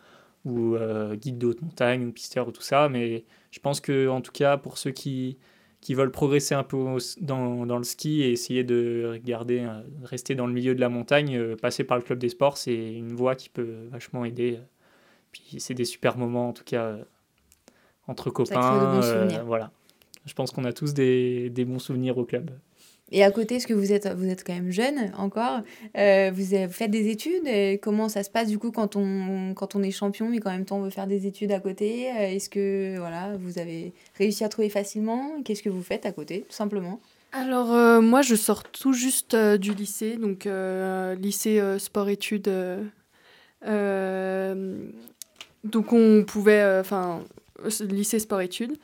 ou 0.44 0.76
guide 1.14 1.38
de 1.38 1.46
haute 1.46 1.62
montagne 1.62 2.06
ou 2.06 2.12
pisteur 2.12 2.48
ou 2.48 2.52
tout 2.52 2.62
ça. 2.62 2.88
Mais 2.88 3.24
je 3.50 3.60
pense 3.60 3.80
que 3.80 4.08
en 4.08 4.20
tout 4.20 4.32
cas, 4.32 4.56
pour 4.56 4.78
ceux 4.78 4.90
qui, 4.90 5.38
qui 5.80 5.94
veulent 5.94 6.10
progresser 6.10 6.54
un 6.54 6.64
peu 6.64 6.76
dans, 7.20 7.66
dans 7.66 7.78
le 7.78 7.84
ski 7.84 8.22
et 8.22 8.32
essayer 8.32 8.64
de 8.64 9.10
regarder, 9.12 9.60
euh, 9.60 9.80
rester 10.02 10.34
dans 10.34 10.46
le 10.46 10.52
milieu 10.52 10.74
de 10.74 10.80
la 10.80 10.88
montagne, 10.88 11.56
passer 11.56 11.84
par 11.84 11.96
le 11.96 12.02
club 12.02 12.18
des 12.18 12.28
sports, 12.28 12.56
c'est 12.56 12.74
une 12.74 13.14
voie 13.14 13.34
qui 13.34 13.48
peut 13.48 13.86
vachement 13.90 14.24
aider. 14.24 14.58
Puis 15.32 15.56
c'est 15.58 15.74
des 15.74 15.84
super 15.84 16.18
moments 16.18 16.48
en 16.48 16.52
tout 16.52 16.64
cas 16.64 16.96
entre 18.08 18.30
crée 18.30 18.44
de 18.44 18.48
copains. 18.48 19.00
bons 19.00 19.06
euh, 19.06 19.42
voilà. 19.44 19.70
Je 20.28 20.34
pense 20.34 20.52
qu'on 20.52 20.64
a 20.64 20.72
tous 20.72 20.94
des, 20.94 21.50
des 21.50 21.64
bons 21.64 21.78
souvenirs 21.80 22.16
au 22.18 22.24
club. 22.24 22.50
Et 23.10 23.24
à 23.24 23.30
côté, 23.30 23.54
est-ce 23.54 23.66
que 23.66 23.72
vous 23.72 23.90
êtes, 23.94 24.06
vous 24.14 24.28
êtes 24.28 24.44
quand 24.46 24.52
même 24.52 24.70
jeune 24.70 25.10
encore 25.16 25.62
euh, 25.96 26.30
Vous 26.34 26.52
avez 26.52 26.68
fait 26.68 26.88
des 26.88 27.08
études 27.08 27.46
et 27.46 27.78
Comment 27.82 28.10
ça 28.10 28.22
se 28.22 28.28
passe 28.28 28.48
du 28.48 28.58
coup 28.58 28.70
quand 28.70 28.96
on, 28.96 29.54
quand 29.54 29.74
on 29.74 29.82
est 29.82 29.90
champion 29.90 30.28
mais 30.28 30.40
qu'en 30.40 30.50
même 30.50 30.66
temps 30.66 30.76
on 30.76 30.82
veut 30.82 30.90
faire 30.90 31.06
des 31.06 31.26
études 31.26 31.50
à 31.52 31.58
côté 31.58 32.10
Euh, 32.10 32.28
Est-ce 32.34 32.50
que 32.50 32.98
voilà, 32.98 33.34
vous 33.40 33.58
avez 33.58 33.94
réussi 34.18 34.44
à 34.44 34.50
trouver 34.50 34.68
facilement? 34.68 35.40
Qu'est-ce 35.42 35.62
que 35.62 35.70
vous 35.70 35.82
faites 35.82 36.04
à 36.04 36.12
côté, 36.12 36.42
tout 36.46 36.54
simplement? 36.54 37.00
Alors, 37.32 37.72
euh, 37.74 38.00
moi, 38.02 38.20
je 38.22 38.34
sors 38.34 38.62
tout 38.62 38.92
juste 38.92 39.32
euh, 39.34 39.56
du 39.58 39.72
lycée, 39.74 40.16
donc 40.16 40.46
euh, 40.46 41.14
lycée 41.14 41.60
euh, 41.60 41.78
sport-études. 41.78 42.48
euh, 42.48 42.82
euh, 43.66 44.76
donc, 45.64 45.92
on 45.92 46.24
pouvait. 46.24 46.78
Enfin, 46.80 47.22
lycée 47.80 48.18
sport-études. 48.18 48.76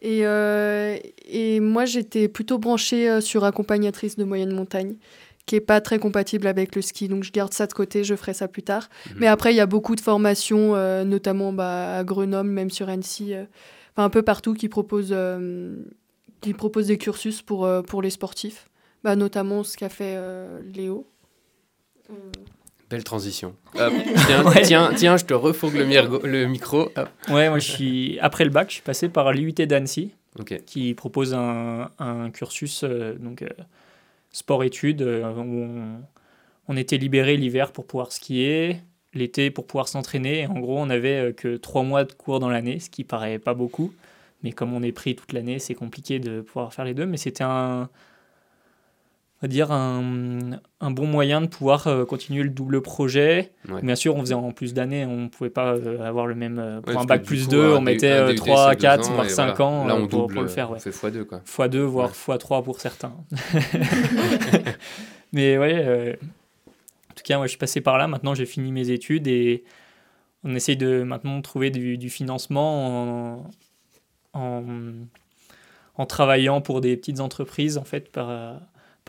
Et, 0.00 0.26
euh, 0.26 0.96
et 1.26 1.60
moi, 1.60 1.84
j'étais 1.84 2.28
plutôt 2.28 2.58
branchée 2.58 3.08
euh, 3.08 3.20
sur 3.20 3.44
accompagnatrice 3.44 4.16
de 4.16 4.24
moyenne 4.24 4.52
montagne, 4.52 4.94
qui 5.46 5.56
est 5.56 5.60
pas 5.60 5.80
très 5.80 5.98
compatible 5.98 6.46
avec 6.46 6.74
le 6.74 6.82
ski. 6.82 7.08
Donc, 7.08 7.22
je 7.22 7.32
garde 7.32 7.52
ça 7.52 7.66
de 7.66 7.72
côté, 7.72 8.02
je 8.02 8.14
ferai 8.14 8.32
ça 8.32 8.48
plus 8.48 8.62
tard. 8.62 8.88
Mhm. 9.06 9.16
Mais 9.20 9.26
après, 9.26 9.52
il 9.52 9.56
y 9.56 9.60
a 9.60 9.66
beaucoup 9.66 9.94
de 9.94 10.00
formations, 10.00 10.74
euh, 10.74 11.04
notamment 11.04 11.52
bah, 11.52 11.98
à 11.98 12.04
Grenoble, 12.04 12.48
même 12.48 12.70
sur 12.70 12.88
Annecy, 12.88 13.34
euh, 13.34 13.44
enfin 13.94 14.04
un 14.04 14.10
peu 14.10 14.22
partout, 14.22 14.54
qui 14.54 14.68
proposent, 14.68 15.16
qui 16.40 16.54
proposent 16.54 16.86
des 16.86 16.98
cursus 16.98 17.42
pour, 17.42 17.68
pour 17.86 18.00
les 18.00 18.10
sportifs. 18.10 18.68
Bah, 19.04 19.16
notamment 19.16 19.64
ce 19.64 19.76
qu'a 19.76 19.88
fait 19.88 20.18
Léo. 20.74 21.06
Belle 22.90 23.04
transition. 23.04 23.54
Hop, 23.78 23.92
tiens, 24.26 24.44
Ouais. 24.44 24.62
tiens, 24.62 24.90
tiens, 24.96 25.16
je 25.16 25.24
te 25.24 25.32
refourgue 25.34 25.76
le, 25.76 25.84
mirgo- 25.86 26.26
le 26.26 26.46
micro. 26.46 26.90
Hop. 26.96 27.08
Ouais, 27.28 27.48
moi 27.48 27.58
je 27.60 27.70
suis 27.70 28.18
après 28.20 28.44
le 28.44 28.50
bac, 28.50 28.68
je 28.68 28.74
suis 28.74 28.82
passé 28.82 29.08
par 29.08 29.32
l'UT 29.32 29.52
d'Annecy 29.52 30.12
qui 30.66 30.94
propose 30.94 31.32
un, 31.34 31.90
un 31.98 32.30
cursus 32.30 32.82
euh, 32.84 33.14
donc 33.14 33.42
euh, 33.42 33.48
sport-études 34.32 35.02
euh, 35.02 35.32
où 35.34 35.40
on, 35.40 36.00
on 36.68 36.76
était 36.76 36.98
libéré 36.98 37.36
l'hiver 37.36 37.72
pour 37.72 37.86
pouvoir 37.86 38.12
skier, 38.12 38.76
l'été 39.14 39.50
pour 39.50 39.66
pouvoir 39.66 39.88
s'entraîner. 39.88 40.40
Et 40.42 40.46
En 40.46 40.58
gros, 40.58 40.78
on 40.78 40.90
avait 40.90 41.30
euh, 41.30 41.32
que 41.32 41.56
trois 41.56 41.82
mois 41.82 42.04
de 42.04 42.12
cours 42.12 42.40
dans 42.40 42.48
l'année, 42.48 42.78
ce 42.80 42.90
qui 42.90 43.04
paraît 43.04 43.38
pas 43.38 43.54
beaucoup, 43.54 43.92
mais 44.42 44.52
comme 44.52 44.72
on 44.72 44.82
est 44.82 44.92
pris 44.92 45.14
toute 45.16 45.32
l'année, 45.32 45.58
c'est 45.58 45.74
compliqué 45.74 46.18
de 46.18 46.40
pouvoir 46.40 46.72
faire 46.72 46.84
les 46.84 46.94
deux. 46.94 47.06
Mais 47.06 47.16
c'était 47.16 47.44
un 47.44 47.88
on 49.42 49.46
va 49.46 49.48
dire 49.48 49.72
un, 49.72 50.60
un 50.80 50.90
bon 50.90 51.06
moyen 51.06 51.40
de 51.40 51.46
pouvoir 51.46 51.86
euh, 51.86 52.04
continuer 52.04 52.42
le 52.42 52.50
double 52.50 52.82
projet. 52.82 53.52
Ouais. 53.70 53.80
Bien 53.80 53.94
sûr, 53.94 54.14
on 54.16 54.20
faisait 54.20 54.34
en 54.34 54.52
plus 54.52 54.74
d'années, 54.74 55.06
on 55.06 55.16
ne 55.22 55.28
pouvait 55.28 55.48
pas 55.48 55.72
euh, 55.74 56.00
avoir 56.06 56.26
le 56.26 56.34
même. 56.34 56.58
euh, 56.58 56.80
pour 56.82 56.94
Ouais, 56.94 57.00
un 57.00 57.04
bac 57.04 57.22
plus 57.22 57.38
du 57.38 57.44
coup, 57.44 57.50
2, 57.52 57.72
un 57.72 57.76
on 57.78 57.80
mettait 57.80 58.10
un 58.10 58.26
euh, 58.26 58.28
DUT, 58.32 58.34
3, 58.36 58.68
c'est 58.70 58.76
deux 58.76 58.80
4, 58.82 59.08
ans, 59.10 59.12
voire 59.14 59.26
et 59.26 59.28
5 59.30 59.56
voilà. 59.56 59.64
ans 59.64 59.86
Là, 59.86 59.94
on 59.96 60.06
pour, 60.08 60.20
double, 60.22 60.34
pour 60.34 60.42
le 60.42 60.48
faire. 60.48 60.70
Ouais. 60.70 60.76
On 60.76 60.80
fait 60.80 60.90
x2, 60.90 61.24
quoi. 61.24 61.40
x2, 61.46 61.78
voire 61.78 62.10
Ouais. 62.28 62.34
x3 62.36 62.62
pour 62.62 62.80
certains. 62.80 63.14
Mais 65.32 65.56
ouais, 65.58 66.18
en 67.10 67.14
tout 67.14 67.22
cas, 67.24 67.36
moi 67.38 67.46
je 67.46 67.50
suis 67.50 67.58
passé 67.58 67.80
par 67.80 67.98
là. 67.98 68.08
Maintenant, 68.08 68.34
j'ai 68.34 68.46
fini 68.46 68.72
mes 68.72 68.90
études 68.90 69.26
et 69.26 69.64
on 70.44 70.54
essaye 70.54 70.76
de 70.76 71.02
maintenant 71.02 71.40
trouver 71.42 71.70
du, 71.70 71.96
du 71.98 72.10
financement 72.10 73.42
en, 73.42 73.50
en, 74.34 74.62
en 75.96 76.06
travaillant 76.06 76.60
pour 76.60 76.80
des 76.80 76.96
petites 76.96 77.20
entreprises, 77.20 77.78
en 77.78 77.84
fait, 77.84 78.10
par, 78.10 78.60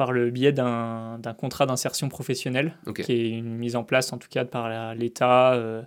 par 0.02 0.14
le 0.14 0.32
biais 0.32 0.52
d'un 0.52 1.36
contrat 1.38 1.68
d'insertion 1.68 2.10
professionnelle, 2.10 2.74
qui 2.96 3.12
est 3.12 3.30
une 3.30 3.56
mise 3.56 3.76
en 3.76 3.84
place, 3.84 4.12
en 4.12 4.18
tout 4.18 4.30
cas, 4.30 4.46
par 4.46 4.96
l'État, 4.96 5.54
euh, 5.54 5.84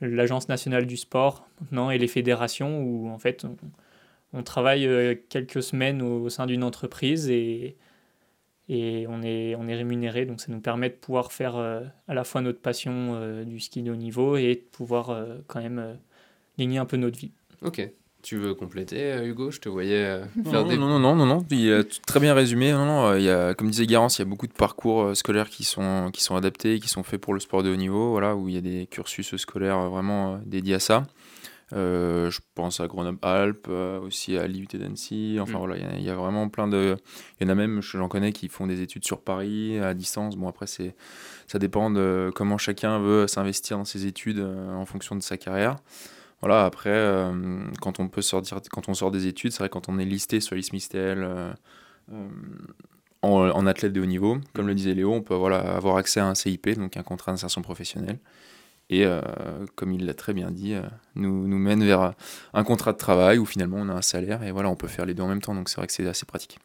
l'Agence 0.00 0.48
nationale 0.48 0.86
du 0.86 0.96
sport 0.96 1.46
maintenant 1.60 1.90
et 1.90 1.98
les 1.98 2.08
fédérations, 2.08 2.82
où 2.82 3.10
en 3.10 3.18
fait, 3.18 3.44
on, 3.44 3.54
on 4.32 4.42
travaille 4.42 4.86
euh, 4.86 5.14
quelques 5.28 5.62
semaines 5.62 6.00
au, 6.00 6.22
au 6.22 6.30
sein 6.30 6.46
d'une 6.46 6.64
entreprise 6.64 7.28
et, 7.28 7.76
et 8.70 9.04
on, 9.06 9.20
est, 9.20 9.54
on 9.56 9.68
est 9.68 9.74
rémunéré. 9.74 10.24
Donc 10.24 10.40
ça 10.40 10.50
nous 10.50 10.60
permet 10.60 10.88
de 10.88 10.94
pouvoir 10.94 11.30
faire 11.30 11.56
euh, 11.56 11.82
à 12.08 12.14
la 12.14 12.24
fois 12.24 12.40
notre 12.40 12.60
passion 12.60 13.16
euh, 13.16 13.44
du 13.44 13.60
ski 13.60 13.82
de 13.82 13.92
haut 13.92 13.96
niveau 13.96 14.38
et 14.38 14.54
de 14.54 14.76
pouvoir 14.76 15.14
quand 15.46 15.60
même 15.60 15.98
gagner 16.58 16.78
un 16.78 16.86
peu 16.86 16.96
notre 16.96 17.18
vie. 17.18 17.32
Ok. 17.60 17.86
Tu 18.22 18.36
veux 18.36 18.54
compléter, 18.54 19.12
euh, 19.12 19.26
Hugo? 19.26 19.50
Je 19.50 19.58
te 19.58 19.68
voyais 19.68 20.04
euh, 20.04 20.24
faire 20.44 20.62
non, 20.62 20.68
des. 20.68 20.76
non, 20.76 20.86
non, 20.86 21.00
non, 21.00 21.16
non, 21.16 21.26
non, 21.26 21.44
il 21.50 21.72
a 21.72 21.82
tout- 21.82 21.98
très 22.06 22.20
bien 22.20 22.34
résumé. 22.34 22.70
Non, 22.72 22.86
non, 22.86 23.06
euh, 23.08 23.18
il 23.18 23.24
y 23.24 23.30
a, 23.30 23.52
comme 23.54 23.68
disait 23.68 23.84
Garance, 23.86 24.18
il 24.18 24.20
y 24.20 24.22
a 24.22 24.26
beaucoup 24.26 24.46
de 24.46 24.52
parcours 24.52 25.02
euh, 25.02 25.14
scolaires 25.14 25.48
qui 25.50 25.64
sont, 25.64 26.10
qui 26.12 26.22
sont 26.22 26.36
adaptés, 26.36 26.78
qui 26.78 26.88
sont 26.88 27.02
faits 27.02 27.20
pour 27.20 27.34
le 27.34 27.40
sport 27.40 27.64
de 27.64 27.70
haut 27.72 27.76
niveau, 27.76 28.10
voilà, 28.12 28.36
où 28.36 28.48
il 28.48 28.54
y 28.54 28.58
a 28.58 28.60
des 28.60 28.86
cursus 28.88 29.34
scolaires 29.36 29.76
euh, 29.78 29.88
vraiment 29.88 30.34
euh, 30.34 30.38
dédiés 30.46 30.74
à 30.74 30.78
ça. 30.78 31.04
Euh, 31.72 32.30
je 32.30 32.38
pense 32.54 32.78
à 32.80 32.86
Grenoble-Alpes, 32.86 33.66
euh, 33.70 33.98
aussi 34.00 34.36
à 34.36 34.46
l'IUT 34.46 34.68
d'Annecy. 34.74 35.38
Enfin 35.40 35.54
Mm. 35.54 35.58
voilà, 35.58 35.76
il 35.96 36.00
y 36.02 36.04
y, 36.04 36.10
a 36.10 36.14
vraiment 36.14 36.48
plein 36.48 36.68
de. 36.68 36.96
Il 37.40 37.44
y 37.44 37.50
en 37.50 37.50
a 37.50 37.56
même, 37.56 37.80
j'en 37.82 38.08
connais, 38.08 38.32
qui 38.32 38.48
font 38.48 38.68
des 38.68 38.82
études 38.82 39.04
sur 39.04 39.20
Paris, 39.20 39.78
à 39.80 39.94
distance. 39.94 40.36
Bon, 40.36 40.46
après, 40.48 40.66
c'est, 40.68 40.94
ça 41.48 41.58
dépend 41.58 41.90
de 41.90 42.30
comment 42.36 42.56
chacun 42.58 43.00
veut 43.00 43.26
s'investir 43.26 43.78
dans 43.78 43.84
ses 43.84 44.06
études 44.06 44.38
euh, 44.38 44.74
en 44.76 44.84
fonction 44.86 45.16
de 45.16 45.22
sa 45.22 45.36
carrière. 45.38 45.76
Voilà, 46.42 46.64
après, 46.64 46.90
euh, 46.90 47.62
quand, 47.80 48.00
on 48.00 48.08
peut 48.08 48.20
sortir, 48.20 48.60
quand 48.70 48.88
on 48.88 48.94
sort 48.94 49.12
des 49.12 49.28
études, 49.28 49.52
c'est 49.52 49.60
vrai, 49.60 49.68
quand 49.68 49.88
on 49.88 49.98
est 49.98 50.04
listé 50.04 50.40
sur 50.40 50.56
l'ISMISTEL 50.56 51.22
euh, 51.22 51.52
euh, 52.12 52.28
en, 53.22 53.50
en 53.50 53.66
athlète 53.66 53.92
de 53.92 54.00
haut 54.00 54.06
niveau, 54.06 54.38
comme 54.52 54.66
le 54.66 54.74
disait 54.74 54.94
Léo, 54.94 55.12
on 55.12 55.22
peut 55.22 55.36
voilà, 55.36 55.58
avoir 55.58 55.96
accès 55.96 56.18
à 56.18 56.26
un 56.26 56.34
CIP, 56.34 56.70
donc 56.70 56.96
un 56.96 57.04
contrat 57.04 57.30
d'insertion 57.30 57.62
professionnelle. 57.62 58.18
Et 58.90 59.06
euh, 59.06 59.20
comme 59.76 59.92
il 59.92 60.04
l'a 60.04 60.14
très 60.14 60.34
bien 60.34 60.50
dit, 60.50 60.74
nous, 61.14 61.46
nous 61.46 61.58
mène 61.58 61.84
vers 61.84 62.12
un 62.52 62.64
contrat 62.64 62.92
de 62.92 62.98
travail 62.98 63.38
où 63.38 63.46
finalement 63.46 63.78
on 63.78 63.88
a 63.88 63.94
un 63.94 64.02
salaire 64.02 64.42
et 64.42 64.50
voilà, 64.50 64.68
on 64.68 64.76
peut 64.76 64.88
faire 64.88 65.06
les 65.06 65.14
deux 65.14 65.22
en 65.22 65.28
même 65.28 65.40
temps. 65.40 65.54
Donc 65.54 65.68
c'est 65.68 65.76
vrai 65.76 65.86
que 65.86 65.92
c'est 65.92 66.06
assez 66.06 66.26
pratique. 66.26 66.58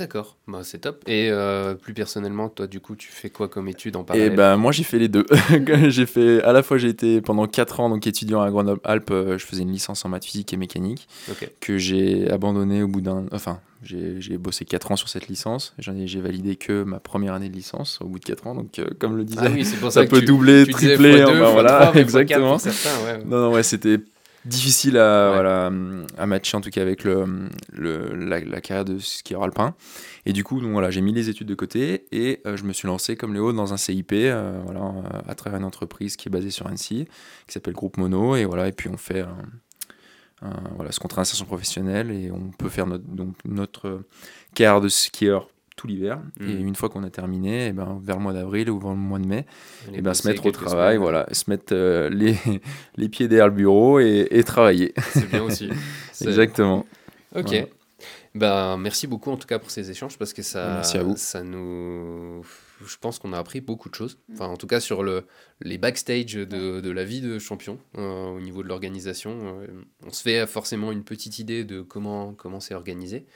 D'accord, 0.00 0.36
bah, 0.48 0.60
c'est 0.62 0.78
top. 0.78 1.02
Et 1.06 1.28
euh, 1.30 1.74
plus 1.74 1.92
personnellement, 1.94 2.48
toi, 2.48 2.66
du 2.66 2.80
coup, 2.80 2.96
tu 2.96 3.08
fais 3.12 3.30
quoi 3.30 3.48
comme 3.48 3.68
étude 3.68 3.96
en 3.96 4.00
Et 4.00 4.04
parallèle 4.04 4.34
ben 4.34 4.56
moi 4.56 4.72
j'ai 4.72 4.82
fait 4.82 4.98
les 4.98 5.08
deux. 5.08 5.26
j'ai 5.88 6.06
fait 6.06 6.42
à 6.42 6.52
la 6.52 6.62
fois 6.62 6.78
j'ai 6.78 6.88
été 6.88 7.20
pendant 7.20 7.46
4 7.46 7.80
ans 7.80 7.88
donc 7.90 8.06
étudiant 8.06 8.40
à 8.40 8.50
Grenoble-Alpes, 8.50 9.10
euh, 9.10 9.38
je 9.38 9.44
faisais 9.44 9.62
une 9.62 9.72
licence 9.72 10.04
en 10.04 10.08
maths 10.08 10.24
physique 10.24 10.52
et 10.52 10.56
mécanique 10.56 11.06
Ok. 11.30 11.50
que 11.60 11.76
j'ai 11.78 12.30
abandonné 12.30 12.82
au 12.82 12.88
bout 12.88 13.00
d'un 13.02 13.26
enfin 13.32 13.60
j'ai 13.82 14.36
bossé 14.36 14.64
4 14.64 14.92
ans 14.92 14.96
sur 14.96 15.08
cette 15.08 15.28
licence, 15.28 15.74
j'en 15.78 15.94
ai 15.96 16.06
j'ai 16.06 16.20
validé 16.20 16.56
que 16.56 16.82
ma 16.82 16.98
première 17.00 17.34
année 17.34 17.48
de 17.48 17.54
licence 17.54 17.98
au 18.02 18.06
bout 18.06 18.18
de 18.18 18.24
4 18.24 18.46
ans 18.46 18.54
donc 18.54 18.78
euh, 18.78 18.86
comme 18.98 19.16
le 19.16 19.24
disait 19.24 19.40
Ah 19.44 19.50
oui, 19.52 19.64
c'est 19.64 19.76
pour 19.76 19.90
ça 19.92 20.00
ça 20.00 20.06
que 20.06 20.10
peut 20.10 20.20
tu- 20.20 20.26
doubler, 20.26 20.64
tu 20.66 20.72
disais 20.72 20.94
tripler, 20.96 21.18
fois 21.22 21.32
deux, 21.32 21.40
enfin, 21.40 21.40
fois 21.44 21.52
voilà, 21.52 21.68
trois, 21.68 21.84
fois 21.92 21.92
quatre 21.92 22.00
exactement. 22.02 22.50
pour 22.52 22.60
certains, 22.60 23.04
ouais. 23.04 23.24
Non, 23.24 23.38
non, 23.48 23.52
ouais, 23.52 23.62
c'était 23.62 23.98
difficile 24.44 24.96
à, 24.96 25.32
voilà, 25.32 25.66
à 26.16 26.26
matcher 26.26 26.56
en 26.56 26.60
tout 26.60 26.70
cas 26.70 26.82
avec 26.82 27.04
le, 27.04 27.48
le 27.72 28.14
la, 28.14 28.40
la, 28.40 28.60
carrière 28.60 28.84
de 28.84 28.98
skieur 28.98 29.42
alpin. 29.42 29.74
Et 30.26 30.32
du 30.32 30.44
coup, 30.44 30.60
donc, 30.60 30.72
voilà, 30.72 30.90
j'ai 30.90 31.00
mis 31.00 31.12
les 31.12 31.28
études 31.28 31.48
de 31.48 31.54
côté 31.54 32.06
et 32.12 32.40
euh, 32.46 32.56
je 32.56 32.64
me 32.64 32.72
suis 32.72 32.86
lancé 32.86 33.16
comme 33.16 33.34
Léo 33.34 33.52
dans 33.52 33.72
un 33.72 33.76
CIP 33.76 34.12
euh, 34.12 34.60
voilà, 34.64 34.92
à 35.28 35.34
travers 35.34 35.58
une 35.58 35.64
entreprise 35.64 36.16
qui 36.16 36.28
est 36.28 36.32
basée 36.32 36.50
sur 36.50 36.66
Annecy, 36.66 37.06
qui 37.46 37.52
s'appelle 37.52 37.74
Groupe 37.74 37.96
Mono. 37.98 38.36
Et, 38.36 38.44
voilà, 38.44 38.68
et 38.68 38.72
puis 38.72 38.88
on 38.88 38.96
fait 38.96 39.20
un, 39.20 39.36
un, 40.42 40.54
voilà, 40.76 40.92
ce 40.92 41.00
contrat 41.00 41.20
d'insertion 41.20 41.46
professionnelle 41.46 42.10
et 42.10 42.30
on 42.30 42.50
peut 42.50 42.68
faire 42.68 42.86
notre, 42.86 43.04
donc, 43.04 43.34
notre 43.44 44.02
carrière 44.54 44.80
de 44.80 44.88
skieur 44.88 45.48
tout 45.80 45.86
l'hiver. 45.86 46.20
Mmh. 46.38 46.48
Et 46.48 46.52
une 46.52 46.76
fois 46.76 46.90
qu'on 46.90 47.02
a 47.04 47.10
terminé, 47.10 47.64
et 47.64 47.68
eh 47.68 47.72
ben, 47.72 47.98
vers 48.02 48.16
le 48.16 48.22
mois 48.22 48.34
d'avril 48.34 48.68
ou 48.68 48.78
vers 48.78 48.90
le 48.90 48.96
mois 48.96 49.18
de 49.18 49.26
mai, 49.26 49.46
et 49.88 49.94
eh 49.94 50.02
ben, 50.02 50.12
se 50.12 50.28
mettre 50.28 50.44
au 50.44 50.50
travail, 50.50 50.96
semaines. 50.96 51.02
voilà, 51.02 51.26
se 51.32 51.48
mettre 51.48 51.72
euh, 51.72 52.10
les, 52.10 52.36
les 52.96 53.08
pieds 53.08 53.28
derrière 53.28 53.48
le 53.48 53.54
bureau 53.54 53.98
et, 53.98 54.28
et 54.30 54.44
travailler. 54.44 54.92
C'est 55.12 55.30
bien 55.30 55.42
aussi. 55.42 55.70
Exactement. 56.20 56.84
Ok. 57.34 57.48
Voilà. 57.48 57.66
Ben, 58.34 58.76
merci 58.76 59.06
beaucoup 59.06 59.30
en 59.30 59.36
tout 59.36 59.48
cas 59.48 59.58
pour 59.58 59.70
ces 59.70 59.90
échanges 59.90 60.16
parce 60.16 60.32
que 60.32 60.42
ça, 60.42 60.74
merci 60.74 60.98
à 60.98 61.02
vous. 61.02 61.14
ça 61.16 61.42
nous. 61.42 62.44
Je 62.86 62.96
pense 63.00 63.18
qu'on 63.18 63.32
a 63.32 63.38
appris 63.38 63.60
beaucoup 63.60 63.88
de 63.88 63.94
choses. 63.94 64.18
Enfin, 64.32 64.46
en 64.46 64.56
tout 64.56 64.66
cas, 64.66 64.80
sur 64.80 65.02
le, 65.02 65.24
les 65.60 65.78
backstage 65.78 66.34
de, 66.34 66.80
de 66.80 66.90
la 66.90 67.04
vie 67.04 67.20
de 67.20 67.38
champion 67.38 67.78
euh, 67.98 68.28
au 68.28 68.40
niveau 68.40 68.62
de 68.62 68.68
l'organisation. 68.68 69.60
Euh, 69.60 69.66
on 70.06 70.12
se 70.12 70.22
fait 70.22 70.46
forcément 70.46 70.92
une 70.92 71.04
petite 71.04 71.38
idée 71.38 71.64
de 71.64 71.80
comment 71.80 72.32
comment 72.34 72.60
c'est 72.60 72.74
organisé. 72.74 73.26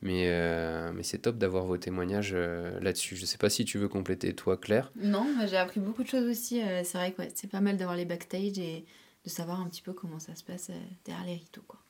Mais, 0.00 0.26
euh, 0.28 0.92
mais 0.94 1.02
c'est 1.02 1.18
top 1.18 1.38
d'avoir 1.38 1.64
vos 1.64 1.76
témoignages 1.76 2.32
euh, 2.32 2.78
là-dessus. 2.80 3.16
Je 3.16 3.22
ne 3.22 3.26
sais 3.26 3.38
pas 3.38 3.50
si 3.50 3.64
tu 3.64 3.78
veux 3.78 3.88
compléter, 3.88 4.32
toi, 4.32 4.56
Claire. 4.56 4.92
Non, 4.96 5.26
j'ai 5.48 5.56
appris 5.56 5.80
beaucoup 5.80 6.04
de 6.04 6.08
choses 6.08 6.28
aussi. 6.28 6.62
Euh, 6.62 6.82
c'est 6.84 6.98
vrai 6.98 7.12
que 7.12 7.22
ouais, 7.22 7.30
c'est 7.34 7.50
pas 7.50 7.60
mal 7.60 7.76
d'avoir 7.76 7.96
les 7.96 8.04
backstage 8.04 8.58
et 8.58 8.84
de 9.24 9.30
savoir 9.30 9.60
un 9.60 9.66
petit 9.66 9.82
peu 9.82 9.92
comment 9.92 10.20
ça 10.20 10.34
se 10.36 10.44
passe 10.44 10.70
derrière 11.04 11.26
les 11.26 11.34
rideaux. 11.34 11.64
Quoi. 11.66 11.80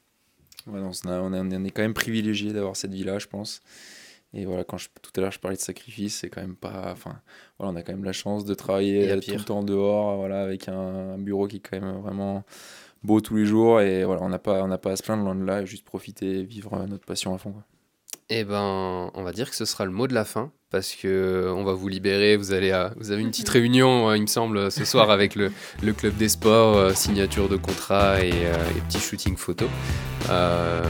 Ouais, 0.66 0.80
non, 0.80 0.90
on, 1.04 1.08
a, 1.08 1.20
on, 1.20 1.32
a, 1.32 1.40
on, 1.40 1.64
est 1.64 1.70
quand 1.70 1.82
même 1.82 1.94
privilégié 1.94 2.52
d'avoir 2.52 2.76
cette 2.76 2.94
vie-là, 2.94 3.18
je 3.18 3.26
pense. 3.26 3.60
Et 4.32 4.44
voilà, 4.44 4.64
quand 4.64 4.76
je, 4.76 4.88
tout 5.00 5.10
à 5.16 5.20
l'heure 5.20 5.32
je 5.32 5.38
parlais 5.38 5.56
de 5.56 5.62
sacrifice, 5.62 6.18
c'est 6.18 6.28
quand 6.28 6.40
même 6.40 6.56
pas. 6.56 6.90
Enfin, 6.92 7.20
voilà, 7.58 7.72
on 7.72 7.76
a 7.76 7.82
quand 7.82 7.92
même 7.92 8.04
la 8.04 8.12
chance 8.12 8.44
de 8.44 8.54
travailler 8.54 9.18
tout 9.20 9.32
le 9.32 9.44
temps 9.44 9.62
dehors, 9.62 10.16
voilà, 10.16 10.42
avec 10.42 10.68
un, 10.68 11.14
un, 11.14 11.18
bureau 11.18 11.46
qui 11.46 11.56
est 11.56 11.60
quand 11.60 11.80
même 11.80 12.00
vraiment 12.00 12.44
beau 13.02 13.20
tous 13.20 13.36
les 13.36 13.46
jours. 13.46 13.80
Et 13.80 14.04
voilà, 14.04 14.22
on 14.22 14.28
n'a 14.28 14.38
pas, 14.38 14.62
on 14.64 14.78
pas 14.78 14.92
à 14.92 14.96
se 14.96 15.02
plaindre 15.02 15.24
loin 15.24 15.34
de 15.34 15.44
là, 15.44 15.64
juste 15.64 15.84
profiter, 15.84 16.42
vivre 16.42 16.86
notre 16.86 17.06
passion 17.06 17.34
à 17.34 17.38
fond. 17.38 17.52
Quoi. 17.52 17.64
Eh 18.30 18.44
ben, 18.44 19.10
on 19.14 19.22
va 19.22 19.32
dire 19.32 19.48
que 19.48 19.56
ce 19.56 19.64
sera 19.64 19.86
le 19.86 19.90
mot 19.90 20.06
de 20.06 20.12
la 20.12 20.26
fin 20.26 20.52
parce 20.70 20.94
que 20.94 21.50
on 21.56 21.64
va 21.64 21.72
vous 21.72 21.88
libérer. 21.88 22.36
Vous 22.36 22.52
allez, 22.52 22.72
à, 22.72 22.92
vous 22.98 23.10
avez 23.10 23.22
une 23.22 23.30
petite 23.30 23.48
réunion, 23.58 24.12
il 24.14 24.22
me 24.22 24.26
semble, 24.26 24.70
ce 24.70 24.84
soir 24.84 25.10
avec 25.10 25.34
le, 25.34 25.50
le 25.82 25.92
club 25.94 26.14
des 26.16 26.28
sports, 26.28 26.76
euh, 26.76 26.92
signature 26.92 27.48
de 27.48 27.56
contrat 27.56 28.22
et, 28.22 28.32
euh, 28.32 28.70
et 28.76 28.80
petit 28.82 29.00
shooting 29.00 29.36
photo. 29.36 29.66
Euh, 30.28 30.82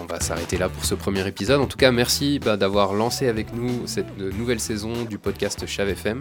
on 0.00 0.06
va 0.06 0.20
s'arrêter 0.20 0.58
là 0.58 0.68
pour 0.68 0.84
ce 0.84 0.94
premier 0.94 1.26
épisode. 1.26 1.60
En 1.60 1.66
tout 1.66 1.76
cas, 1.76 1.92
merci 1.92 2.38
bah, 2.38 2.56
d'avoir 2.56 2.92
lancé 2.94 3.28
avec 3.28 3.54
nous 3.54 3.86
cette 3.86 4.18
nouvelle 4.18 4.60
saison 4.60 5.04
du 5.04 5.18
podcast 5.18 5.66
Chav 5.66 5.88
FM. 5.88 6.20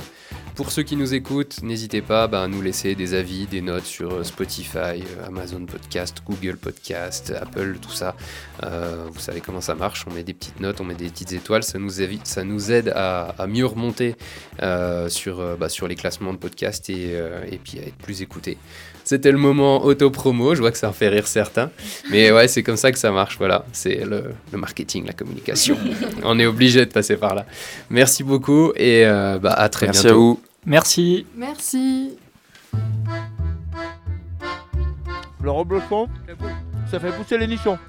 Pour 0.55 0.71
ceux 0.71 0.83
qui 0.83 0.95
nous 0.95 1.13
écoutent, 1.13 1.61
n'hésitez 1.63 2.01
pas 2.01 2.27
bah, 2.27 2.43
à 2.43 2.47
nous 2.47 2.61
laisser 2.61 2.95
des 2.95 3.13
avis, 3.13 3.47
des 3.47 3.61
notes 3.61 3.85
sur 3.85 4.25
Spotify, 4.25 5.03
Amazon 5.25 5.65
Podcast, 5.65 6.17
Google 6.25 6.57
Podcast, 6.57 7.33
Apple, 7.39 7.77
tout 7.81 7.91
ça. 7.91 8.15
Euh, 8.63 9.05
vous 9.11 9.19
savez 9.19 9.41
comment 9.41 9.61
ça 9.61 9.75
marche. 9.75 10.05
On 10.07 10.13
met 10.13 10.23
des 10.23 10.33
petites 10.33 10.59
notes, 10.59 10.81
on 10.81 10.85
met 10.85 10.95
des 10.95 11.09
petites 11.09 11.33
étoiles. 11.33 11.63
Ça 11.63 11.79
nous, 11.79 12.01
aide 12.01 12.93
à, 12.95 13.47
mieux 13.47 13.65
remonter 13.65 14.15
euh, 14.61 15.09
sur, 15.09 15.57
bah, 15.57 15.69
sur 15.69 15.87
les 15.87 15.95
classements 15.95 16.33
de 16.33 16.37
podcast 16.37 16.89
et, 16.89 17.11
euh, 17.13 17.43
et 17.49 17.57
puis 17.57 17.79
à 17.79 17.83
être 17.83 17.97
plus 17.97 18.21
écouté. 18.21 18.57
C'était 19.09 19.31
le 19.31 19.39
moment 19.39 19.83
auto-promo, 19.85 20.53
je 20.53 20.59
vois 20.61 20.69
que 20.71 20.77
ça 20.77 20.87
en 20.87 20.93
fait 20.93 21.07
rire 21.07 21.25
certains. 21.25 21.71
Mais 22.11 22.31
ouais, 22.31 22.47
c'est 22.47 22.61
comme 22.61 22.77
ça 22.77 22.91
que 22.91 22.99
ça 22.99 23.09
marche, 23.11 23.39
voilà. 23.39 23.65
C'est 23.71 24.05
le, 24.05 24.35
le, 24.51 24.57
marketing, 24.59 25.07
la 25.07 25.13
communication. 25.13 25.75
On 26.23 26.37
est 26.37 26.45
obligé 26.45 26.85
de 26.85 26.91
passer 26.91 27.17
par 27.17 27.33
là. 27.33 27.47
Merci 27.89 28.23
beaucoup 28.23 28.71
et 28.75 29.07
euh, 29.07 29.39
bah, 29.39 29.53
à 29.53 29.67
très 29.67 29.87
Merci 29.87 30.03
bientôt. 30.03 30.15
à 30.15 30.19
vous. 30.19 30.41
Merci. 30.63 31.25
Merci. 31.35 32.17
Le 35.41 35.49
reblochon, 35.49 36.07
ça 36.91 36.99
fait 36.99 37.11
pousser 37.11 37.39
les 37.39 37.47
nichons. 37.47 37.79